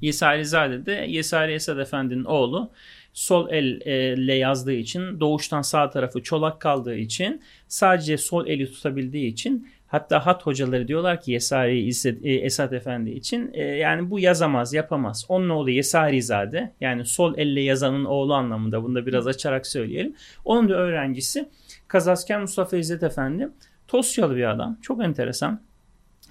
Yesarizade 0.01 0.85
de 0.85 1.05
Yesari 1.09 1.53
Esad 1.53 1.77
Efendi'nin 1.77 2.23
oğlu 2.23 2.71
sol 3.13 3.49
elle 3.49 4.33
yazdığı 4.33 4.73
için 4.73 5.19
doğuştan 5.19 5.61
sağ 5.61 5.89
tarafı 5.89 6.23
çolak 6.23 6.61
kaldığı 6.61 6.95
için 6.95 7.41
sadece 7.67 8.17
sol 8.17 8.47
eli 8.47 8.71
tutabildiği 8.71 9.31
için 9.31 9.67
hatta 9.87 10.25
hat 10.25 10.45
hocaları 10.45 10.87
diyorlar 10.87 11.21
ki 11.21 11.31
Yesari 11.31 11.89
e, 12.23 12.33
Esat 12.33 12.73
Efendi 12.73 13.09
için 13.09 13.49
e, 13.53 13.63
yani 13.63 14.09
bu 14.09 14.19
yazamaz 14.19 14.73
yapamaz. 14.73 15.25
Onun 15.29 15.49
oğlu 15.49 15.69
Yesarizade 15.69 16.73
yani 16.81 17.05
sol 17.05 17.37
elle 17.37 17.61
yazanın 17.61 18.05
oğlu 18.05 18.33
anlamında 18.33 18.83
bunu 18.83 18.95
da 18.95 19.05
biraz 19.05 19.27
açarak 19.27 19.67
söyleyelim. 19.67 20.15
Onun 20.45 20.69
da 20.69 20.73
öğrencisi 20.73 21.49
Kazasken 21.87 22.41
Mustafa 22.41 22.77
İzzet 22.77 23.03
Efendi 23.03 23.49
Tosyalı 23.87 24.35
bir 24.35 24.49
adam. 24.49 24.77
Çok 24.81 25.03
enteresan. 25.03 25.61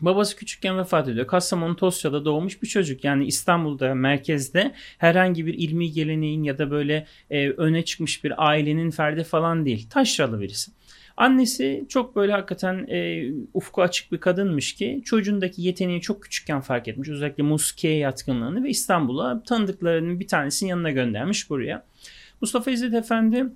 Babası 0.01 0.37
küçükken 0.37 0.79
vefat 0.79 1.09
ediyor. 1.09 1.27
Kastamonu 1.27 1.77
Tosya'da 1.77 2.25
doğmuş 2.25 2.63
bir 2.63 2.69
çocuk. 2.69 3.05
Yani 3.05 3.27
İstanbul'da 3.27 3.95
merkezde 3.95 4.75
herhangi 4.99 5.47
bir 5.47 5.55
ilmi 5.55 5.93
geleneğin 5.93 6.43
ya 6.43 6.59
da 6.59 6.71
böyle 6.71 7.07
e, 7.31 7.49
öne 7.51 7.85
çıkmış 7.85 8.25
bir 8.25 8.49
ailenin 8.49 8.91
ferdi 8.91 9.25
falan 9.25 9.67
değil. 9.67 9.89
Taşralı 9.91 10.41
birisi. 10.41 10.73
Annesi 11.17 11.85
çok 11.89 12.17
böyle 12.17 12.33
hakikaten 12.33 12.87
e, 12.89 13.31
ufku 13.55 13.83
açık 13.83 14.13
bir 14.13 14.19
kadınmış 14.19 14.75
ki 14.75 15.03
çocuğundaki 15.05 15.63
yeteneği 15.63 16.01
çok 16.01 16.23
küçükken 16.23 16.61
fark 16.61 16.89
etmiş. 16.89 17.09
Özellikle 17.09 17.43
musikiye 17.43 17.97
yatkınlığını 17.97 18.65
ve 18.65 18.69
İstanbul'a 18.69 19.43
tanıdıklarının 19.43 20.21
bir 20.21 20.29
tanesinin 20.29 20.71
yanına 20.71 20.91
göndermiş 20.91 21.51
buraya. 21.51 21.85
Mustafa 22.41 22.71
İzzet 22.71 22.95
Efendi 22.95 23.47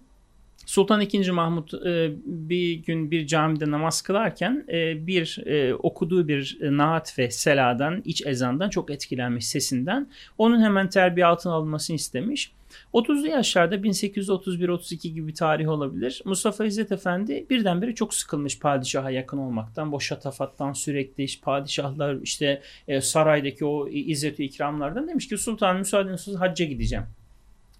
Sultan 0.67 1.01
II. 1.01 1.31
Mahmut 1.31 1.75
e, 1.75 2.13
bir 2.25 2.75
gün 2.75 3.11
bir 3.11 3.27
camide 3.27 3.71
namaz 3.71 4.03
kılarken 4.03 4.65
e, 4.69 5.07
bir 5.07 5.39
e, 5.47 5.75
okuduğu 5.75 6.29
bir 6.29 6.59
naat 6.61 7.19
ve 7.19 7.31
seladan, 7.31 8.03
iç 8.05 8.27
ezandan 8.27 8.69
çok 8.71 8.91
etkilenmiş 8.91 9.47
sesinden. 9.47 10.11
Onun 10.39 10.63
hemen 10.63 10.89
terbiye 10.89 11.27
altına 11.27 11.53
alınmasını 11.53 11.97
istemiş. 11.97 12.53
30'lu 12.95 13.27
yaşlarda 13.27 13.77
1831-32 13.77 15.09
gibi 15.09 15.29
bir 15.29 15.35
tarih 15.35 15.69
olabilir. 15.69 16.23
Mustafa 16.25 16.65
İzzet 16.65 16.93
Efendi 16.93 17.47
birdenbire 17.51 17.95
çok 17.95 18.15
sıkılmış 18.15 18.59
padişaha 18.59 19.11
yakın 19.11 19.39
olmaktan, 19.39 19.93
boş 19.93 20.07
şatafattan 20.07 20.73
sürekli 20.73 21.25
iş, 21.25 21.41
padişahlar 21.41 22.17
işte 22.23 22.63
saraydaki 23.01 23.65
o 23.65 23.89
izzet 23.89 24.41
ikramlardan 24.41 25.09
demiş 25.09 25.29
ki 25.29 25.39
sultan 25.39 25.77
müsaadenizsiz 25.77 26.37
hacca 26.37 26.65
gideceğim. 26.65 27.05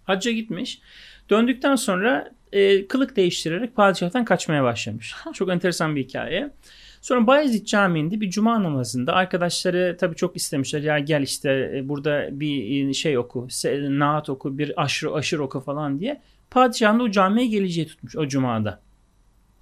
Hacca 0.05 0.31
gitmiş. 0.31 0.81
Döndükten 1.31 1.77
sonra 1.77 2.31
e, 2.55 2.89
kılık 2.89 3.17
değiştirerek 3.17 3.77
padişahtan 3.77 4.25
kaçmaya 4.25 4.65
başlamış. 4.65 5.15
Çok 5.33 5.51
enteresan 5.51 5.97
bir 5.97 6.05
hikaye. 6.05 6.51
Sonra 7.01 7.27
Bayezid 7.27 7.67
Camii'nde 7.67 8.21
bir 8.21 8.31
cuma 8.31 8.63
namazında 8.63 9.13
arkadaşları 9.13 9.97
tabii 10.01 10.17
çok 10.17 10.37
istemişler. 10.37 10.81
Ya 10.81 10.99
gel 10.99 11.23
işte 11.23 11.73
e, 11.77 11.89
burada 11.89 12.29
bir 12.31 12.89
e, 12.89 12.93
şey 12.93 13.19
oku, 13.19 13.49
naat 13.89 14.29
oku, 14.29 14.59
bir 14.59 14.83
aşırı 14.83 15.15
aşır 15.15 15.39
oku 15.39 15.61
falan 15.61 16.01
diye. 16.01 16.21
Padişahın 16.51 16.99
da 16.99 17.03
o 17.03 17.11
camiye 17.11 17.47
geleceği 17.47 17.87
tutmuş 17.87 18.17
o 18.17 18.29
cumada. 18.29 18.81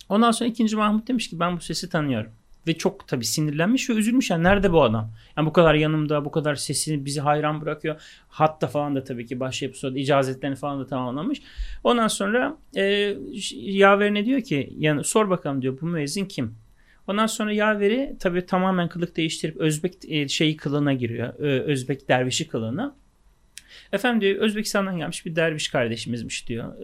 Ondan 0.09 0.31
sonra 0.31 0.51
ikinci 0.51 0.77
Mahmut 0.77 1.09
demiş 1.09 1.31
ki 1.31 1.41
ben 1.41 1.57
bu 1.57 1.61
sesi 1.61 1.89
tanıyorum. 1.89 2.33
Ve 2.67 2.79
çok 2.79 3.09
tabii 3.09 3.25
sinirlenmiş 3.25 3.91
ve 3.91 3.95
üzülmüş. 3.95 4.31
Yani 4.31 4.45
nerede 4.45 4.73
bu 4.73 4.83
adam? 4.83 5.11
Yani 5.37 5.47
bu 5.47 5.53
kadar 5.53 5.75
yanımda, 5.75 6.25
bu 6.25 6.31
kadar 6.31 6.55
sesini 6.55 7.05
bizi 7.05 7.21
hayran 7.21 7.61
bırakıyor. 7.61 8.03
Hatta 8.29 8.67
falan 8.67 8.97
da 8.97 9.05
tabii 9.05 9.27
ki 9.27 9.41
başlayıp 9.41 9.77
sonra 9.77 9.99
icazetlerini 9.99 10.57
falan 10.57 10.81
da 10.81 10.87
tamamlamış. 10.87 11.43
Ondan 11.85 12.09
sonra 12.09 12.57
e, 12.77 13.17
yaverine 13.55 14.25
diyor 14.25 14.41
ki 14.41 14.73
yani 14.79 15.05
sor 15.05 15.31
bakalım 15.31 15.63
diyor 15.63 15.79
bu 15.81 15.87
müezzin 15.87 16.25
kim? 16.25 16.55
Ondan 17.07 17.27
sonra 17.27 17.53
yaveri 17.53 18.17
tabii 18.21 18.47
tamamen 18.47 18.89
kılık 18.89 19.17
değiştirip 19.17 19.57
Özbek 19.57 19.95
e, 20.09 20.29
şeyi 20.29 20.57
kılığına 20.57 20.93
giriyor. 20.93 21.35
Özbek 21.39 22.09
dervişi 22.09 22.49
kılığına. 22.49 23.02
Efendim 23.93 24.21
diyor 24.21 24.37
Özbekistan'dan 24.37 24.97
gelmiş 24.97 25.27
bir 25.27 25.37
derviş 25.37 25.69
kardeşimizmiş 25.69 26.49
diyor. 26.49 26.75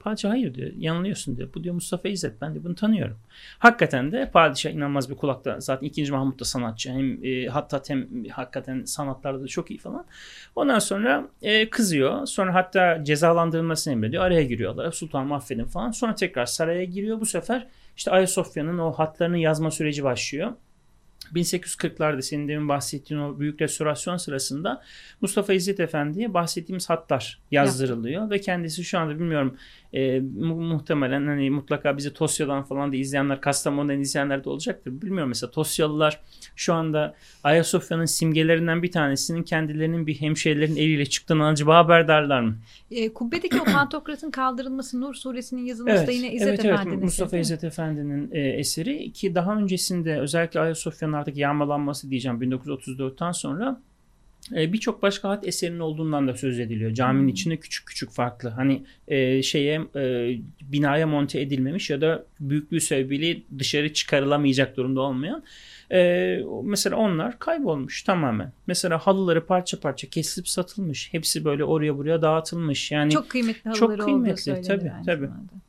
Padişah 0.00 0.30
hayır 0.30 0.54
diyor. 0.54 0.70
Yanılıyorsun 0.78 1.36
diyor. 1.36 1.48
Bu 1.54 1.64
diyor 1.64 1.74
Mustafa 1.74 2.08
İzzet. 2.08 2.40
Ben 2.40 2.54
de 2.54 2.64
bunu 2.64 2.74
tanıyorum. 2.74 3.18
Hakikaten 3.58 4.12
de 4.12 4.30
padişah 4.32 4.70
inanılmaz 4.70 5.10
bir 5.10 5.16
kulakta. 5.16 5.60
Zaten 5.60 5.86
2. 5.86 6.12
Mahmut 6.12 6.40
da 6.40 6.44
sanatçı. 6.44 6.90
Hem 6.90 7.24
e, 7.24 7.46
hatta 7.46 7.82
hem 7.88 8.28
hakikaten 8.28 8.84
sanatlarda 8.84 9.42
da 9.42 9.46
çok 9.46 9.70
iyi 9.70 9.78
falan. 9.78 10.06
Ondan 10.56 10.78
sonra 10.78 11.28
e, 11.42 11.70
kızıyor. 11.70 12.26
Sonra 12.26 12.54
hatta 12.54 13.04
cezalandırılmasını 13.04 13.92
emrediyor. 13.92 14.24
Araya 14.24 14.42
giriyorlar. 14.42 14.92
Sultan 14.92 15.26
mahvedin 15.26 15.64
falan. 15.64 15.90
Sonra 15.90 16.14
tekrar 16.14 16.46
saraya 16.46 16.84
giriyor. 16.84 17.20
Bu 17.20 17.26
sefer 17.26 17.66
işte 17.96 18.10
Ayasofya'nın 18.10 18.78
o 18.78 18.92
hatlarını 18.92 19.38
yazma 19.38 19.70
süreci 19.70 20.04
başlıyor. 20.04 20.52
1840'larda 21.34 22.22
senin 22.22 22.48
demin 22.48 22.68
bahsettiğin 22.68 23.20
o 23.20 23.40
büyük 23.40 23.60
restorasyon 23.60 24.16
sırasında 24.16 24.82
Mustafa 25.20 25.52
İzzet 25.52 25.80
Efendi'ye 25.80 26.34
bahsettiğimiz 26.34 26.90
hatlar 26.90 27.38
yazdırılıyor 27.50 28.22
ya. 28.22 28.30
ve 28.30 28.40
kendisi 28.40 28.84
şu 28.84 28.98
anda 28.98 29.14
bilmiyorum 29.14 29.56
e, 29.92 30.20
mu- 30.20 30.60
muhtemelen 30.60 31.26
hani 31.26 31.50
mutlaka 31.50 31.96
bizi 31.96 32.12
Tosya'dan 32.12 32.62
falan 32.62 32.92
da 32.92 32.96
izleyenler 32.96 33.40
Kastamonu'dan 33.40 34.00
izleyenler 34.00 34.44
de 34.44 34.48
olacaktır. 34.48 35.02
Bilmiyorum 35.02 35.28
mesela 35.28 35.50
Tosyalılar 35.50 36.20
şu 36.56 36.74
anda 36.74 37.14
Ayasofya'nın 37.44 38.04
simgelerinden 38.04 38.82
bir 38.82 38.90
tanesinin 38.90 39.42
kendilerinin 39.42 40.06
bir 40.06 40.14
hemşehrilerin 40.14 40.76
eliyle 40.76 41.06
çıktığını 41.06 41.46
acaba 41.46 41.76
haberdarlar 41.76 42.40
mı? 42.40 42.56
E, 42.90 43.12
kubbedeki 43.12 43.60
o 43.60 43.64
pantokratın 43.72 44.30
kaldırılması 44.30 45.00
Nur 45.00 45.14
suresinin 45.14 45.64
yazılması 45.64 45.98
evet, 45.98 46.08
da 46.08 46.12
yine 46.12 46.32
İzzet 46.32 46.48
evet, 46.48 46.64
Efendi'nin 46.64 46.94
evet, 46.94 47.04
Mustafa 47.04 47.36
İzzet 47.38 47.64
Efendi'nin 47.64 48.30
e, 48.32 48.40
eseri 48.40 49.12
ki 49.12 49.34
daha 49.34 49.56
öncesinde 49.56 50.20
özellikle 50.20 50.60
Ayasofya'nın 50.60 51.12
artık 51.12 51.36
yağmalanması 51.36 52.10
diyeceğim 52.10 52.42
1934'ten 52.42 53.32
sonra 53.32 53.80
birçok 54.50 55.02
başka 55.02 55.28
hat 55.28 55.46
eserinin 55.46 55.78
olduğundan 55.78 56.28
da 56.28 56.34
söz 56.34 56.60
ediliyor. 56.60 56.94
Caminin 56.94 57.22
hmm. 57.22 57.28
içinde 57.28 57.56
küçük 57.56 57.86
küçük 57.86 58.10
farklı. 58.10 58.48
Hani 58.48 58.82
e, 59.08 59.42
şeye 59.42 59.80
e, 59.96 60.34
binaya 60.62 61.06
monte 61.06 61.40
edilmemiş 61.40 61.90
ya 61.90 62.00
da 62.00 62.24
büyüklüğü 62.40 62.80
sebebiyle 62.80 63.40
dışarı 63.58 63.92
çıkarılamayacak 63.92 64.76
durumda 64.76 65.00
olmayan. 65.00 65.42
E, 65.92 66.40
mesela 66.62 66.96
onlar 66.96 67.38
kaybolmuş 67.38 68.02
tamamen. 68.02 68.52
Mesela 68.66 68.98
halıları 68.98 69.46
parça 69.46 69.80
parça 69.80 70.08
kesilip 70.08 70.48
satılmış. 70.48 71.12
Hepsi 71.12 71.44
böyle 71.44 71.64
oraya 71.64 71.98
buraya 71.98 72.22
dağıtılmış. 72.22 72.92
Yani 72.92 73.12
çok 73.12 73.28
kıymetli 73.28 73.70
halıları 73.70 73.96
çok 73.96 74.06
kıymetli 74.06 74.62
tabii 74.62 74.92
tabii. 75.06 75.26
Zamanda. 75.26 75.65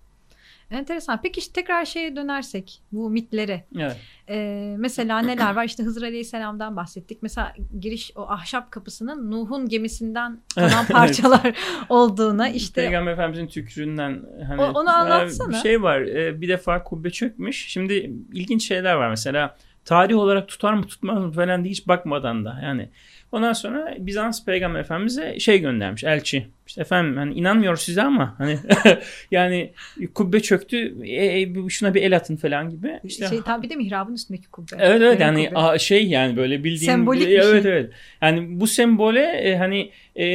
Enteresan. 0.71 1.19
Peki 1.23 1.39
işte 1.39 1.53
tekrar 1.53 1.85
şeye 1.85 2.15
dönersek 2.15 2.81
bu 2.91 3.09
mitlere. 3.09 3.65
Evet. 3.77 3.97
Ee, 4.29 4.75
mesela 4.77 5.19
neler 5.19 5.55
var? 5.55 5.65
İşte 5.65 5.83
Hızır 5.83 6.01
Aleyhisselam'dan 6.01 6.75
bahsettik. 6.75 7.23
Mesela 7.23 7.53
giriş 7.79 8.11
o 8.15 8.29
ahşap 8.29 8.71
kapısının 8.71 9.31
Nuh'un 9.31 9.69
gemisinden 9.69 10.41
kalan 10.55 10.85
parçalar 10.91 11.57
olduğuna 11.89 12.49
işte. 12.49 12.81
Peygamber 12.81 13.11
Efendimizin 13.11 13.47
tükürüğünden 13.47 14.23
hani 14.47 14.61
o, 14.61 14.65
onu 14.65 14.89
anlatsana. 14.89 15.49
Bir 15.49 15.55
şey 15.55 15.81
var. 15.81 16.01
E, 16.01 16.41
bir 16.41 16.47
defa 16.47 16.83
kubbe 16.83 17.09
çökmüş. 17.09 17.67
Şimdi 17.67 18.11
ilginç 18.33 18.67
şeyler 18.67 18.93
var. 18.95 19.09
Mesela 19.09 19.57
tarih 19.85 20.15
olarak 20.15 20.47
tutar 20.47 20.73
mı 20.73 20.87
tutmaz 20.87 21.17
mı 21.17 21.31
falan 21.31 21.63
diye 21.63 21.71
hiç 21.71 21.87
bakmadan 21.87 22.45
da 22.45 22.59
yani. 22.63 22.89
Ondan 23.31 23.53
sonra 23.53 23.95
Bizans 23.99 24.45
Peygamber 24.45 24.79
Efendimiz'e 24.79 25.39
şey 25.39 25.59
göndermiş 25.59 26.03
elçi. 26.03 26.47
İşte 26.67 26.81
efendim 26.81 27.17
hani 27.17 27.33
inanmıyoruz 27.33 27.81
size 27.81 28.01
ama 28.01 28.35
hani 28.37 28.59
yani 29.31 29.71
kubbe 30.13 30.39
çöktü 30.39 30.95
e, 31.03 31.41
e, 31.41 31.69
şuna 31.69 31.93
bir 31.93 32.01
el 32.01 32.15
atın 32.15 32.35
falan 32.35 32.69
gibi. 32.69 32.99
İşte, 33.03 33.27
şey 33.27 33.41
tabi 33.41 33.69
de 33.69 33.75
mihrabın 33.75 34.13
üstündeki 34.13 34.47
kubbe. 34.47 34.75
Evet 34.79 35.01
evet 35.01 35.19
yani 35.19 35.51
a, 35.55 35.77
şey 35.77 36.07
yani 36.07 36.37
böyle 36.37 36.63
bildiğin 36.63 36.91
sembolik 36.91 37.27
bir, 37.27 37.39
evet 37.39 37.63
şey. 37.63 37.71
evet. 37.71 37.91
Yani 38.21 38.59
bu 38.59 38.67
sembole 38.67 39.21
e, 39.21 39.57
hani 39.57 39.91
e, 40.15 40.27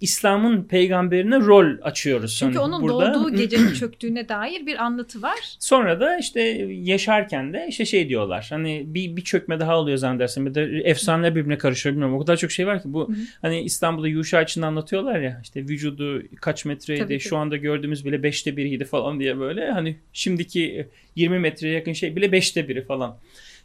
İslam'ın 0.00 0.64
peygamberine 0.64 1.36
rol 1.36 1.66
açıyoruz. 1.82 2.36
Çünkü 2.38 2.58
hani 2.58 2.64
onun 2.64 2.82
burada. 2.82 3.14
doğduğu 3.14 3.34
gecenin 3.36 3.72
çöktüğüne 3.72 4.28
dair 4.28 4.66
bir 4.66 4.84
anlatı 4.84 5.22
var. 5.22 5.56
Sonra 5.58 6.00
da 6.00 6.18
işte 6.18 6.40
yaşarken 6.70 7.52
de 7.52 7.66
işte 7.68 7.84
şey 7.84 8.08
diyorlar. 8.08 8.46
Hani 8.50 8.84
bir, 8.86 9.16
bir 9.16 9.24
çökme 9.24 9.60
daha 9.60 9.78
oluyor 9.78 9.98
zannedersem. 9.98 10.46
Bir 10.46 10.54
de 10.54 10.62
efsaneler 10.84 11.34
birbirine 11.34 11.58
karışıyor 11.58 11.92
bilmiyorum. 11.92 12.16
O 12.16 12.18
kadar 12.18 12.36
çok 12.36 12.50
şey 12.50 12.66
var 12.66 12.82
ki 12.82 12.92
bu 12.92 13.08
Hı-hı. 13.08 13.16
hani 13.42 13.60
İstanbul'da 13.60 14.08
Yuşa 14.08 14.42
için 14.42 14.62
anlatıyorlar 14.62 15.20
ya 15.20 15.40
işte 15.42 15.55
vücudu 15.60 16.22
kaç 16.40 16.64
metreydi 16.64 17.02
tabii, 17.02 17.20
şu 17.20 17.36
anda 17.36 17.56
gördüğümüz 17.56 18.04
bile 18.04 18.22
beşte 18.22 18.56
biriydi 18.56 18.84
falan 18.84 19.20
diye 19.20 19.38
böyle 19.38 19.70
hani 19.70 19.96
şimdiki 20.12 20.86
20 21.16 21.38
metreye 21.38 21.74
yakın 21.74 21.92
şey 21.92 22.16
bile 22.16 22.32
beşte 22.32 22.68
biri 22.68 22.84
falan. 22.84 23.16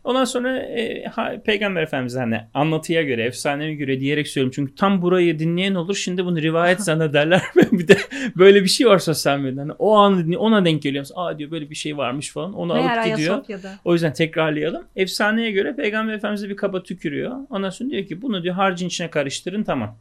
Ondan 0.04 0.26
sonra 0.26 0.58
e, 0.60 1.06
ha, 1.06 1.34
Peygamber 1.46 1.84
Efendimiz 1.84 2.16
hani 2.16 2.42
anlatıya 2.54 3.02
göre, 3.02 3.24
efsaneye 3.24 3.74
göre 3.74 4.00
diyerek 4.00 4.28
söylüyorum. 4.28 4.54
Çünkü 4.56 4.76
tam 4.76 5.02
burayı 5.02 5.40
dinleyen 5.40 5.76
olur. 5.76 5.96
Şimdi 5.96 6.26
bunu 6.26 6.42
rivayet 6.42 6.82
zannederler. 6.82 7.42
bir 7.72 7.88
de 7.88 7.98
böyle 8.36 8.64
bir 8.64 8.70
şey 8.70 8.88
var 8.88 9.00
sosyal 9.00 9.40
medyada. 9.40 9.62
Hani 9.62 9.72
o 9.72 9.96
an 9.96 10.34
ona 10.34 10.66
denk 10.66 10.82
geliyor. 10.82 11.08
Aa 11.16 11.40
diyor 11.40 11.52
böyle 11.52 11.70
bir 11.70 11.76
şey 11.76 11.98
varmış 11.98 12.32
falan. 12.32 12.54
Onu 12.54 12.74
Meğer 12.74 12.98
alıp 12.98 13.12
gidiyor. 13.12 13.34
Ayasofya'da. 13.34 13.72
O 13.86 13.94
yüzden 13.94 14.14
tekrarlayalım. 14.14 14.84
Efsaneye 14.96 15.52
göre 15.52 15.76
Peygamber 15.76 16.14
Efendimiz 16.14 16.50
bir 16.50 16.56
kaba 16.56 16.84
tükürüyor. 16.84 17.36
Ondan 17.50 17.70
sonra 17.70 17.90
diyor 17.90 18.06
ki 18.06 18.22
bunu 18.22 18.44
diyor 18.44 18.56
harcın 18.56 18.88
içine 18.88 19.10
karıştırın 19.10 19.64
tamam. 19.64 19.98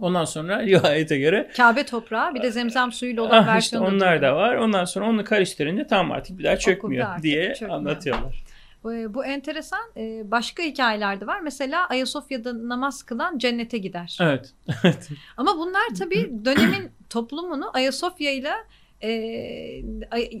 Ondan 0.00 0.24
sonra 0.24 0.62
rivayete 0.66 1.18
göre 1.18 1.50
Kabe 1.56 1.86
toprağı 1.86 2.34
bir 2.34 2.42
de 2.42 2.50
zemzem 2.50 2.92
suyuyla 2.92 3.22
olan 3.22 3.42
ah, 3.42 3.46
versiyonu 3.46 3.84
işte 3.84 3.94
onlar 3.94 4.22
da 4.22 4.36
var. 4.36 4.54
Ondan 4.54 4.84
sonra 4.84 5.06
onu 5.08 5.24
karıştırınca 5.24 5.86
tam 5.86 6.12
artık 6.12 6.38
bir 6.38 6.44
daha 6.44 6.56
çökmüyor 6.56 7.22
diye 7.22 7.54
çökmüyor. 7.54 7.76
anlatıyorlar. 7.76 8.44
Bu 8.84 9.24
enteresan. 9.24 9.80
Ee, 9.96 10.30
başka 10.30 10.62
hikayeler 10.62 11.20
de 11.20 11.26
var. 11.26 11.40
Mesela 11.40 11.88
Ayasofya'da 11.88 12.68
namaz 12.68 13.02
kılan 13.02 13.38
cennete 13.38 13.78
gider. 13.78 14.18
Evet. 14.22 14.54
Ama 15.36 15.56
bunlar 15.56 15.82
tabii 15.98 16.32
dönemin 16.44 16.90
toplumunu 17.10 17.70
Ayasofya 17.74 18.32
ile 18.32 18.52
e, 19.02 19.82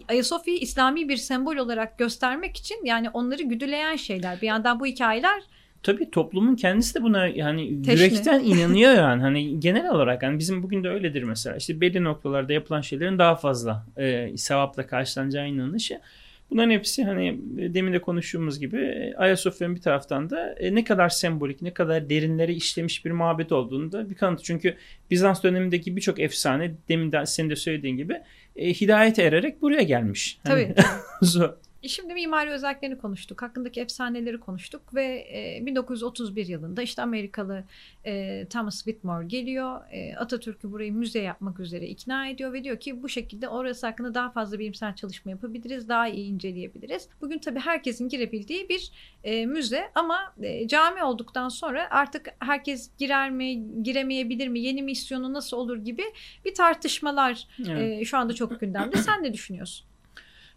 Ayasofya'yı 0.08 0.60
İslami 0.60 1.08
bir 1.08 1.16
sembol 1.16 1.56
olarak 1.56 1.98
göstermek 1.98 2.56
için 2.56 2.84
yani 2.84 3.10
onları 3.10 3.42
güdüleyen 3.42 3.96
şeyler. 3.96 4.40
Bir 4.40 4.46
yandan 4.46 4.80
bu 4.80 4.86
hikayeler 4.86 5.42
Tabii 5.82 6.10
toplumun 6.10 6.56
kendisi 6.56 6.94
de 6.94 7.02
buna 7.02 7.26
yani 7.26 7.82
Teşne. 7.82 8.04
yürekten 8.04 8.40
inanıyor 8.44 8.92
yani. 8.92 9.22
Hani 9.22 9.60
genel 9.60 9.90
olarak 9.90 10.22
yani 10.22 10.38
bizim 10.38 10.62
bugün 10.62 10.84
de 10.84 10.88
öyledir 10.88 11.22
mesela. 11.22 11.56
İşte 11.56 11.80
belli 11.80 12.04
noktalarda 12.04 12.52
yapılan 12.52 12.80
şeylerin 12.80 13.18
daha 13.18 13.36
fazla 13.36 13.86
e, 13.96 14.36
sevapla 14.36 14.86
karşılanacağı 14.86 15.48
inanışı. 15.48 16.00
Bunların 16.50 16.70
hepsi 16.70 17.04
hani 17.04 17.38
demin 17.56 17.92
de 17.92 17.98
konuştuğumuz 17.98 18.60
gibi 18.60 19.12
Ayasofya'nın 19.16 19.76
bir 19.76 19.80
taraftan 19.80 20.30
da 20.30 20.52
e, 20.52 20.74
ne 20.74 20.84
kadar 20.84 21.08
sembolik, 21.08 21.62
ne 21.62 21.74
kadar 21.74 22.10
derinlere 22.10 22.54
işlemiş 22.54 23.04
bir 23.04 23.10
mabet 23.10 23.52
olduğunu 23.52 23.92
da 23.92 24.10
bir 24.10 24.14
kanıtı. 24.14 24.42
Çünkü 24.42 24.76
Bizans 25.10 25.42
dönemindeki 25.42 25.96
birçok 25.96 26.20
efsane 26.20 26.74
demin 26.88 27.12
de 27.12 27.26
senin 27.26 27.50
de 27.50 27.56
söylediğin 27.56 27.96
gibi 27.96 28.20
e, 28.56 28.72
hidayete 28.72 29.22
ererek 29.22 29.62
buraya 29.62 29.82
gelmiş. 29.82 30.38
Tabii. 30.44 30.74
Hani, 31.20 31.48
Şimdi 31.86 32.14
mimari 32.14 32.50
özelliklerini 32.50 32.98
konuştuk, 32.98 33.42
hakkındaki 33.42 33.80
efsaneleri 33.80 34.40
konuştuk 34.40 34.94
ve 34.94 35.26
e, 35.32 35.66
1931 35.66 36.46
yılında 36.46 36.82
işte 36.82 37.02
Amerikalı 37.02 37.64
e, 38.04 38.46
Thomas 38.50 38.76
Whitmore 38.76 39.26
geliyor. 39.26 39.80
E, 39.90 40.16
Atatürk'ü 40.16 40.72
burayı 40.72 40.92
müze 40.92 41.18
yapmak 41.18 41.60
üzere 41.60 41.86
ikna 41.86 42.28
ediyor 42.28 42.52
ve 42.52 42.64
diyor 42.64 42.80
ki 42.80 43.02
bu 43.02 43.08
şekilde 43.08 43.48
orası 43.48 43.86
hakkında 43.86 44.14
daha 44.14 44.30
fazla 44.30 44.58
bilimsel 44.58 44.94
çalışma 44.94 45.30
yapabiliriz, 45.30 45.88
daha 45.88 46.08
iyi 46.08 46.26
inceleyebiliriz. 46.26 47.08
Bugün 47.20 47.38
tabii 47.38 47.60
herkesin 47.60 48.08
girebildiği 48.08 48.68
bir 48.68 48.90
e, 49.24 49.46
müze 49.46 49.90
ama 49.94 50.34
e, 50.42 50.68
cami 50.68 51.04
olduktan 51.04 51.48
sonra 51.48 51.86
artık 51.90 52.34
herkes 52.38 52.90
girer 52.98 53.30
mi, 53.30 53.82
giremeyebilir 53.82 54.48
mi, 54.48 54.60
yeni 54.60 54.82
misyonu 54.82 55.32
nasıl 55.32 55.56
olur 55.56 55.76
gibi 55.76 56.04
bir 56.44 56.54
tartışmalar 56.54 57.46
evet. 57.68 58.00
e, 58.00 58.04
şu 58.04 58.18
anda 58.18 58.32
çok 58.32 58.60
gündemde. 58.60 58.96
Sen 58.96 59.22
ne 59.22 59.32
düşünüyorsun? 59.32 59.88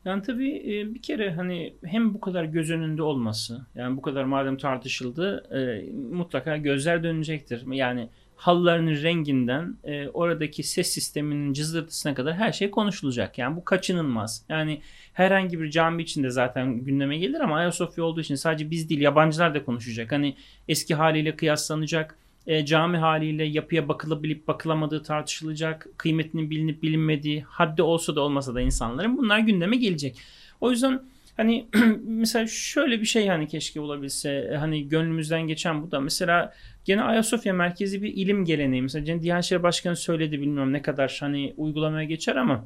Yani 0.06 0.22
tabii 0.22 0.58
e, 0.58 0.94
bir 0.94 1.02
kere 1.02 1.34
hani 1.34 1.74
hem 1.84 2.14
bu 2.14 2.20
kadar 2.20 2.44
göz 2.44 2.72
önünde 2.72 3.04
olması 3.04 3.66
yani 3.76 3.98
bu 3.98 4.02
kadar 4.02 4.24
madem 4.24 4.58
tartışıldı 4.58 5.44
e, 5.58 5.92
mutlaka 6.16 6.58
gözler 6.58 7.04
dönecektir. 7.04 7.64
Yani 7.72 8.10
halılarının 8.36 9.04
renginden 9.04 9.78
e, 9.84 10.08
oradaki 10.08 10.64
ses 10.64 10.88
sisteminin 10.94 11.54
cızırtısına 11.54 12.14
kadar 12.14 12.34
her 12.34 12.52
şey 12.52 12.72
konuşulacak. 12.72 13.38
Yani 13.38 13.56
bu 13.56 13.66
kaçınılmaz. 13.66 14.46
Yani 14.50 14.82
herhangi 15.14 15.62
bir 15.62 15.72
cami 15.72 16.04
içinde 16.04 16.30
zaten 16.30 16.74
gündeme 16.80 17.18
gelir 17.18 17.40
ama 17.40 17.58
Ayasofya 17.58 18.04
olduğu 18.04 18.22
için 18.22 18.36
sadece 18.36 18.72
biz 18.72 18.90
değil 18.90 19.02
yabancılar 19.02 19.56
da 19.56 19.66
konuşacak. 19.66 20.12
Hani 20.12 20.36
eski 20.68 20.96
haliyle 20.96 21.36
kıyaslanacak 21.36 22.16
e, 22.48 22.66
cami 22.66 22.98
haliyle 22.98 23.44
yapıya 23.44 23.88
bakılabilip 23.88 24.48
bakılamadığı 24.48 25.04
tartışılacak, 25.04 25.88
kıymetinin 25.98 26.50
bilinip 26.50 26.84
bilinmediği, 26.84 27.42
haddi 27.42 27.82
olsa 27.82 28.16
da 28.16 28.22
olmasa 28.22 28.56
da 28.56 28.62
insanların 28.62 29.18
bunlar 29.18 29.40
gündeme 29.40 29.78
gelecek. 29.78 30.18
O 30.62 30.72
yüzden 30.72 31.02
hani 31.38 31.66
mesela 32.04 32.48
şöyle 32.48 33.02
bir 33.02 33.06
şey 33.06 33.28
hani 33.28 33.48
keşke 33.48 33.80
olabilse 33.80 34.56
hani 34.60 34.90
gönlümüzden 34.90 35.42
geçen 35.42 35.84
bu 35.84 35.92
da. 35.92 36.00
Mesela 36.00 36.54
gene 36.86 37.02
Ayasofya 37.02 37.54
merkezi 37.54 38.04
bir 38.04 38.14
ilim 38.14 38.46
geleneği. 38.46 38.82
Mesela 38.82 39.22
Diyanet 39.22 39.46
İşleri 39.46 39.64
Başkanı 39.64 39.96
söyledi 39.96 40.42
bilmiyorum 40.42 40.74
ne 40.74 40.82
kadar 40.82 41.18
hani 41.20 41.54
uygulamaya 41.58 42.04
geçer 42.04 42.36
ama 42.36 42.66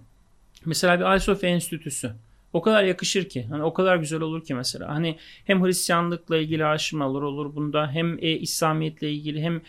mesela 0.66 1.00
bir 1.00 1.04
Ayasofya 1.04 1.50
Enstitüsü 1.50 2.12
o 2.56 2.62
kadar 2.62 2.84
yakışır 2.84 3.30
ki. 3.30 3.48
Hani 3.50 3.64
o 3.64 3.74
kadar 3.74 3.98
güzel 3.98 4.22
olur 4.22 4.44
ki 4.44 4.54
mesela. 4.54 4.90
Hani 4.90 5.18
hem 5.46 5.66
Hristiyanlıkla 5.66 6.38
ilgili 6.38 6.66
araştırmalar 6.66 7.22
olur 7.22 7.56
bunda 7.56 7.92
hem 7.92 8.18
e, 8.18 8.30
İslamiyetle 8.30 9.12
ilgili 9.12 9.42
hem 9.42 9.62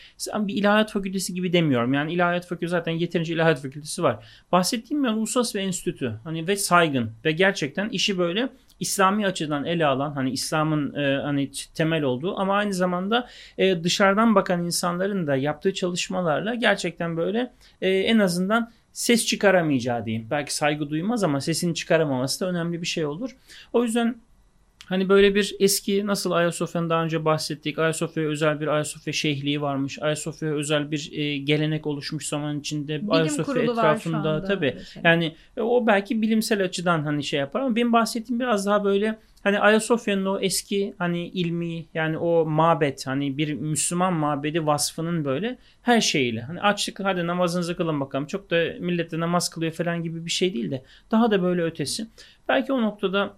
bir 0.48 0.54
ilahiyat 0.54 0.92
fakültesi 0.92 1.34
gibi 1.34 1.52
demiyorum. 1.52 1.94
Yani 1.94 2.12
ilahiyat 2.12 2.46
fakültesi 2.46 2.70
zaten 2.70 2.92
yeterince 2.92 3.34
ilahiyat 3.34 3.62
fakültesi 3.62 4.02
var. 4.02 4.24
Bahsettiğim 4.52 5.04
yani 5.04 5.18
uluslararası 5.18 5.58
bir 5.58 5.62
enstitü. 5.62 6.20
Hani 6.24 6.48
ve 6.48 6.56
saygın 6.56 7.10
ve 7.24 7.32
gerçekten 7.32 7.88
işi 7.88 8.18
böyle 8.18 8.48
İslami 8.80 9.26
açıdan 9.26 9.64
ele 9.64 9.86
alan 9.86 10.12
hani 10.12 10.30
İslam'ın 10.30 10.94
e, 10.94 11.16
hani 11.22 11.50
temel 11.74 12.02
olduğu 12.02 12.38
ama 12.38 12.54
aynı 12.54 12.72
zamanda 12.72 13.28
e, 13.58 13.84
dışarıdan 13.84 14.34
bakan 14.34 14.64
insanların 14.64 15.26
da 15.26 15.36
yaptığı 15.36 15.74
çalışmalarla 15.74 16.54
gerçekten 16.54 17.16
böyle 17.16 17.52
e, 17.80 17.90
en 17.90 18.18
azından 18.18 18.70
ses 18.96 19.26
çıkaramayacağı 19.26 20.04
diyeyim. 20.04 20.26
Belki 20.30 20.54
saygı 20.54 20.90
duymaz 20.90 21.24
ama 21.24 21.40
sesini 21.40 21.74
çıkaramaması 21.74 22.40
da 22.40 22.50
önemli 22.50 22.82
bir 22.82 22.86
şey 22.86 23.06
olur. 23.06 23.36
O 23.72 23.84
yüzden 23.84 24.16
Hani 24.86 25.08
böyle 25.08 25.34
bir 25.34 25.56
eski 25.60 26.06
nasıl 26.06 26.30
Ayasofya'nın 26.30 26.90
daha 26.90 27.04
önce 27.04 27.24
bahsettik. 27.24 27.78
Ayasofya'ya 27.78 28.28
özel 28.28 28.60
bir 28.60 28.66
Ayasofya 28.66 29.12
şeyhliği 29.12 29.60
varmış. 29.60 29.98
Ayasofya'ya 30.02 30.54
özel 30.54 30.90
bir 30.90 31.10
e, 31.12 31.38
gelenek 31.38 31.86
oluşmuş 31.86 32.28
zaman 32.28 32.60
içinde. 32.60 32.98
Bilim 32.98 33.12
Ayasofya 33.12 33.62
etrafında. 33.62 34.44
Mesela. 34.70 35.00
Yani 35.04 35.34
e, 35.56 35.60
o 35.60 35.86
belki 35.86 36.22
bilimsel 36.22 36.64
açıdan 36.64 37.02
hani 37.02 37.24
şey 37.24 37.40
yapar 37.40 37.60
ama 37.60 37.76
benim 37.76 37.92
bahsettiğim 37.92 38.40
biraz 38.40 38.66
daha 38.66 38.84
böyle 38.84 39.18
hani 39.42 39.60
Ayasofya'nın 39.60 40.26
o 40.26 40.38
eski 40.40 40.94
hani 40.98 41.28
ilmi 41.28 41.84
yani 41.94 42.18
o 42.18 42.44
mabet 42.44 43.06
hani 43.06 43.38
bir 43.38 43.54
Müslüman 43.54 44.12
mabedi 44.12 44.66
vasfının 44.66 45.24
böyle 45.24 45.58
her 45.82 46.00
şeyiyle 46.00 46.40
hani 46.40 46.60
açlık 46.60 47.00
hadi 47.00 47.26
namazınızı 47.26 47.76
kılın 47.76 48.00
bakalım 48.00 48.26
çok 48.26 48.50
da 48.50 48.64
millette 48.80 49.20
namaz 49.20 49.48
kılıyor 49.50 49.72
falan 49.72 50.02
gibi 50.02 50.24
bir 50.24 50.30
şey 50.30 50.54
değil 50.54 50.70
de 50.70 50.82
daha 51.10 51.30
da 51.30 51.42
böyle 51.42 51.62
ötesi. 51.62 52.06
Belki 52.48 52.72
o 52.72 52.82
noktada 52.82 53.34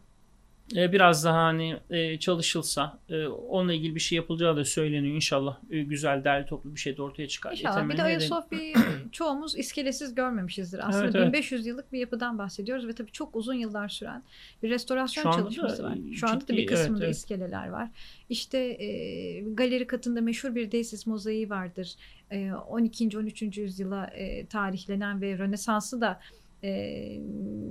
e, 0.77 0.93
biraz 0.93 1.25
daha 1.25 1.43
hani 1.43 1.77
e, 1.91 2.19
çalışılsa 2.19 2.99
e, 3.09 3.27
onunla 3.27 3.73
ilgili 3.73 3.95
bir 3.95 4.01
şey 4.01 4.17
yapılacağı 4.17 4.57
da 4.57 4.65
söyleniyor. 4.65 5.15
İnşallah 5.15 5.59
güzel 5.71 6.25
derli 6.25 6.47
toplu 6.47 6.75
bir 6.75 6.81
şey 6.81 6.97
de 6.97 7.03
ortaya 7.03 7.29
çıkar. 7.29 7.53
İnşallah. 7.53 7.89
Bir 7.89 7.97
de 7.97 8.03
Ayasofya'yı 8.03 8.75
çoğumuz 9.13 9.59
iskelesiz 9.59 10.15
görmemişizdir. 10.15 10.89
Aslında 10.89 11.05
evet, 11.05 11.15
1500 11.15 11.61
evet. 11.61 11.67
yıllık 11.67 11.93
bir 11.93 11.99
yapıdan 11.99 12.39
bahsediyoruz 12.39 12.89
ve 12.89 12.93
tabii 12.93 13.13
çok 13.13 13.37
uzun 13.37 13.55
yıllar 13.55 13.89
süren 13.89 14.23
bir 14.63 14.71
restorasyon 14.71 15.33
çalışması 15.33 15.85
var. 15.85 15.99
Şu 16.15 16.29
anda 16.29 16.41
ciddi, 16.41 16.53
da 16.53 16.57
bir 16.57 16.67
kısmında 16.67 16.99
evet, 16.99 17.05
evet. 17.05 17.17
iskeleler 17.17 17.69
var. 17.69 17.89
İşte 18.29 18.59
e, 18.59 19.41
galeri 19.41 19.87
katında 19.87 20.21
meşhur 20.21 20.55
bir 20.55 20.73
Deisis 20.73 21.07
mozaiği 21.07 21.51
vardır. 21.51 21.95
E, 22.31 22.53
12. 22.53 23.19
13. 23.19 23.59
yüzyıla 23.59 24.07
e, 24.07 24.47
tarihlenen 24.47 25.21
ve 25.21 25.39
Rönesans'ı 25.39 26.01
da 26.01 26.21
e, 26.65 27.21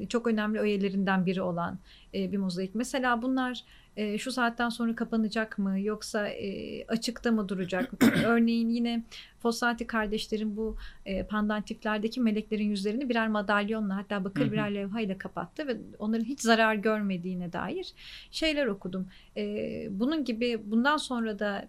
çok 0.09 0.27
önemli 0.27 0.59
öğelerinden 0.59 1.25
biri 1.25 1.41
olan 1.41 1.79
e, 2.13 2.31
bir 2.31 2.37
mozaik. 2.37 2.75
Mesela 2.75 3.21
bunlar 3.21 3.63
e, 3.97 4.17
şu 4.17 4.31
saatten 4.31 4.69
sonra 4.69 4.95
kapanacak 4.95 5.57
mı 5.57 5.79
yoksa 5.79 6.27
e, 6.27 6.83
açıkta 6.87 7.31
mı 7.31 7.49
duracak? 7.49 7.91
Örneğin 8.25 8.69
yine 8.69 9.03
Fossati 9.39 9.87
kardeşlerin 9.87 10.57
bu 10.57 10.77
e, 11.05 11.23
pandantiflerdeki 11.23 12.21
meleklerin 12.21 12.69
yüzlerini 12.69 13.09
birer 13.09 13.27
madalyonla 13.27 13.95
hatta 13.95 14.23
bakır 14.23 14.51
birer 14.51 14.75
levhayla 14.75 15.17
kapattı 15.17 15.67
ve 15.67 15.77
onların 15.99 16.25
hiç 16.25 16.41
zarar 16.41 16.75
görmediğine 16.75 17.53
dair 17.53 17.93
şeyler 18.31 18.65
okudum. 18.65 19.07
E, 19.37 19.87
bunun 19.91 20.25
gibi 20.25 20.61
bundan 20.65 20.97
sonra 20.97 21.39
da 21.39 21.67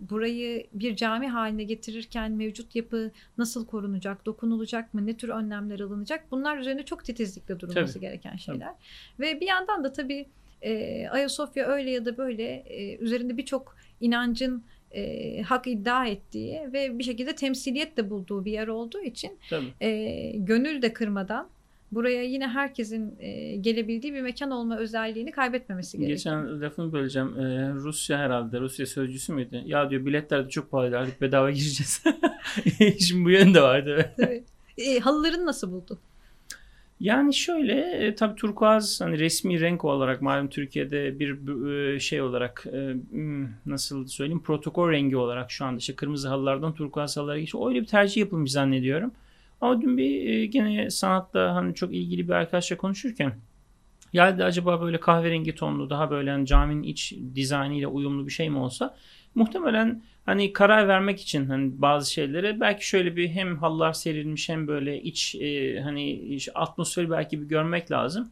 burayı 0.00 0.66
bir 0.72 0.96
cami 0.96 1.28
haline 1.28 1.64
getirirken 1.64 2.32
mevcut 2.32 2.76
yapı 2.76 3.10
nasıl 3.38 3.66
korunacak, 3.66 4.26
dokunulacak 4.26 4.94
mı, 4.94 5.06
ne 5.06 5.16
tür 5.16 5.28
önlemler 5.28 5.80
alınacak? 5.80 6.24
Bunlar 6.30 6.58
üzerinde 6.58 6.82
çok 6.82 7.04
titizlikle 7.04 7.60
durulması 7.60 7.92
tabii, 7.92 8.00
gereken 8.00 8.36
şeyler. 8.36 8.66
Tabii. 8.66 9.26
Ve 9.26 9.40
bir 9.40 9.46
yandan 9.46 9.84
da 9.84 9.92
tabii 9.92 10.26
e, 10.62 11.08
Ayasofya 11.08 11.66
öyle 11.66 11.90
ya 11.90 12.04
da 12.04 12.16
böyle 12.16 12.44
e, 12.44 12.96
üzerinde 12.96 13.36
birçok 13.36 13.76
inancın 14.00 14.62
e, 14.90 15.42
hak 15.42 15.66
iddia 15.66 16.06
ettiği 16.06 16.72
ve 16.72 16.98
bir 16.98 17.04
şekilde 17.04 17.34
temsiliyet 17.34 17.96
de 17.96 18.10
bulduğu 18.10 18.44
bir 18.44 18.52
yer 18.52 18.68
olduğu 18.68 19.02
için 19.02 19.38
e, 19.80 20.30
gönül 20.36 20.82
de 20.82 20.92
kırmadan 20.92 21.48
buraya 21.92 22.22
yine 22.22 22.48
herkesin 22.48 23.18
e, 23.18 23.56
gelebildiği 23.56 24.14
bir 24.14 24.20
mekan 24.20 24.50
olma 24.50 24.78
özelliğini 24.78 25.30
kaybetmemesi 25.30 25.98
gerekiyor. 25.98 26.16
Geçen 26.16 26.60
lafını 26.60 26.92
böleceğim. 26.92 27.38
Ee, 27.38 27.72
Rusya 27.74 28.18
herhalde, 28.18 28.60
Rusya 28.60 28.86
sözcüsü 28.86 29.32
müydü? 29.32 29.62
Ya 29.66 29.90
diyor 29.90 30.06
biletler 30.06 30.46
de 30.46 30.50
çok 30.50 30.70
pahalı 30.70 30.98
artık 30.98 31.20
bedava 31.20 31.50
gireceğiz. 31.50 32.02
Şimdi 33.08 33.24
bu 33.24 33.30
yönde 33.30 33.62
vardı. 33.62 34.10
Tabii. 34.16 34.44
E, 34.78 34.98
halılarını 34.98 35.46
nasıl 35.46 35.72
buldun? 35.72 35.98
Yani 37.00 37.34
şöyle 37.34 37.80
e, 37.80 38.14
tabii 38.14 38.34
turkuaz 38.34 39.00
hani 39.00 39.18
resmi 39.18 39.60
renk 39.60 39.84
olarak 39.84 40.22
malum 40.22 40.48
Türkiye'de 40.48 41.18
bir 41.18 41.58
e, 41.94 42.00
şey 42.00 42.22
olarak 42.22 42.66
e, 42.72 42.94
hmm, 43.10 43.48
nasıl 43.66 44.06
söyleyeyim 44.06 44.42
protokol 44.42 44.90
rengi 44.90 45.16
olarak 45.16 45.50
şu 45.50 45.64
anda 45.64 45.78
işte 45.78 45.94
kırmızı 45.94 46.28
halılardan 46.28 46.74
turkuaz 46.74 47.16
halılara 47.16 47.38
geçiyor. 47.38 47.68
Öyle 47.68 47.80
bir 47.80 47.86
tercih 47.86 48.20
yapılmış 48.20 48.52
zannediyorum. 48.52 49.12
Ama 49.60 49.80
dün 49.82 49.98
bir 49.98 50.26
e, 50.28 50.46
gene 50.46 50.90
sanatla 50.90 51.54
hani 51.54 51.74
çok 51.74 51.94
ilgili 51.94 52.28
bir 52.28 52.32
arkadaşla 52.32 52.76
konuşurken 52.76 53.32
geldi 54.12 54.44
acaba 54.44 54.80
böyle 54.80 55.00
kahverengi 55.00 55.54
tonlu 55.54 55.90
daha 55.90 56.10
böyle 56.10 56.30
hani 56.30 56.46
caminin 56.46 56.82
iç 56.82 57.14
dizaynıyla 57.34 57.88
uyumlu 57.88 58.26
bir 58.26 58.32
şey 58.32 58.50
mi 58.50 58.58
olsa 58.58 58.96
muhtemelen 59.34 60.02
hani 60.26 60.52
karar 60.52 60.88
vermek 60.88 61.20
için 61.20 61.46
hani 61.46 61.82
bazı 61.82 62.12
şeylere 62.12 62.60
belki 62.60 62.88
şöyle 62.88 63.16
bir 63.16 63.28
hem 63.28 63.58
halılar 63.58 63.92
serilmiş 63.92 64.48
hem 64.48 64.68
böyle 64.68 65.02
iç 65.02 65.34
e, 65.34 65.80
hani 65.80 66.38
atmosferi 66.54 67.10
belki 67.10 67.42
bir 67.42 67.46
görmek 67.46 67.90
lazım. 67.90 68.30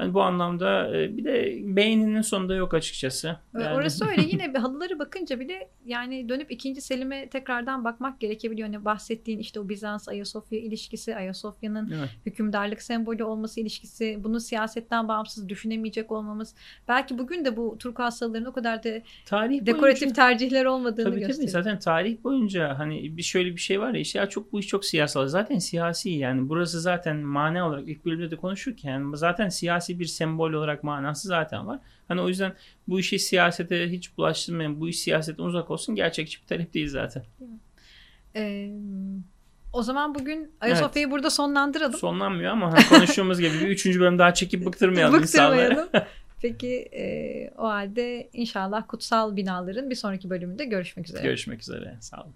Yani 0.00 0.14
bu 0.14 0.22
anlamda 0.22 0.96
e, 0.96 1.16
bir 1.16 1.24
de 1.24 1.58
beyninin 1.76 2.20
sonunda 2.20 2.54
yok 2.54 2.74
açıkçası. 2.74 3.36
Yani... 3.54 3.76
Orası 3.76 4.06
öyle. 4.10 4.22
Yine 4.22 4.54
bir 4.54 4.58
halıları 4.58 4.98
bakınca 4.98 5.40
bile 5.40 5.68
yani 5.86 6.28
dönüp 6.28 6.50
ikinci 6.50 6.80
Selim'e 6.80 7.28
tekrardan 7.28 7.84
bakmak 7.84 8.20
gerekebiliyor. 8.20 8.68
Hani 8.68 8.84
bahsettiğin 8.84 9.38
işte 9.38 9.60
o 9.60 9.68
Bizans 9.68 10.08
Ayasofya 10.08 10.58
ilişkisi, 10.58 11.16
Ayasofya'nın 11.16 11.92
evet. 11.98 12.10
hükümdarlık 12.26 12.82
sembolü 12.82 13.24
olması 13.24 13.60
ilişkisi, 13.60 14.18
bunu 14.24 14.40
siyasetten 14.40 15.08
bağımsız 15.08 15.48
düşünemeyecek 15.48 16.12
olmamız. 16.12 16.54
Belki 16.88 17.18
bugün 17.18 17.44
de 17.44 17.56
bu 17.56 17.76
Türk 17.78 17.98
hastalarının 17.98 18.48
o 18.48 18.52
kadar 18.52 18.84
da 18.84 18.90
tarih 19.24 19.66
dekoratif 19.66 20.02
boyunca, 20.02 20.22
tercihler 20.22 20.64
olmadığını 20.64 21.04
tabii, 21.04 21.20
gösteriyor. 21.20 21.52
Tabii 21.52 21.64
zaten 21.64 21.78
tarih 21.78 22.24
boyunca 22.24 22.78
hani 22.78 23.16
bir 23.16 23.22
şöyle 23.22 23.52
bir 23.52 23.60
şey 23.60 23.80
var 23.80 23.94
ya 23.94 24.00
işte 24.00 24.18
ya 24.18 24.28
çok 24.28 24.52
bu 24.52 24.60
iş 24.60 24.66
çok 24.66 24.84
siyasal. 24.84 25.26
Zaten 25.26 25.58
siyasi 25.58 26.10
yani 26.10 26.48
burası 26.48 26.80
zaten 26.80 27.16
mane 27.16 27.62
olarak 27.62 27.88
ilk 27.88 28.04
bölümde 28.04 28.30
de 28.30 28.36
konuşurken 28.36 29.12
zaten 29.14 29.48
siyasi 29.48 29.85
siyasi 29.86 30.00
bir 30.00 30.04
sembol 30.04 30.52
olarak 30.52 30.84
manası 30.84 31.28
zaten 31.28 31.66
var. 31.66 31.78
Hani 32.08 32.20
o 32.20 32.28
yüzden 32.28 32.54
bu 32.88 33.00
işi 33.00 33.18
siyasete 33.18 33.90
hiç 33.90 34.16
bulaştırmayın, 34.16 34.80
bu 34.80 34.88
iş 34.88 34.98
siyasetten 34.98 35.44
uzak 35.44 35.70
olsun 35.70 35.94
gerçekçi 35.94 36.42
bir 36.42 36.46
talep 36.46 36.74
değil 36.74 36.88
zaten. 36.88 37.22
Ee, 38.36 38.70
o 39.72 39.82
zaman 39.82 40.14
bugün 40.14 40.52
Ayasofya'yı 40.60 41.06
evet. 41.06 41.12
burada 41.12 41.30
sonlandıralım. 41.30 41.98
Sonlanmıyor 41.98 42.52
ama 42.52 42.72
hani 42.72 42.86
konuştuğumuz 42.88 43.40
gibi 43.40 43.54
bir 43.60 43.68
üçüncü 43.68 44.00
bölüm 44.00 44.18
daha 44.18 44.34
çekip 44.34 44.66
bıktırmayalım, 44.66 45.22
bıktırmayalım. 45.22 45.72
insanları. 45.72 46.06
Peki 46.42 46.88
e, 46.92 47.50
o 47.58 47.64
halde 47.64 48.28
inşallah 48.32 48.88
kutsal 48.88 49.36
binaların 49.36 49.90
bir 49.90 49.94
sonraki 49.94 50.30
bölümünde 50.30 50.64
görüşmek 50.64 51.08
üzere. 51.08 51.22
Görüşmek 51.22 51.60
üzere. 51.60 51.96
Sağ 52.00 52.22
olun. 52.22 52.34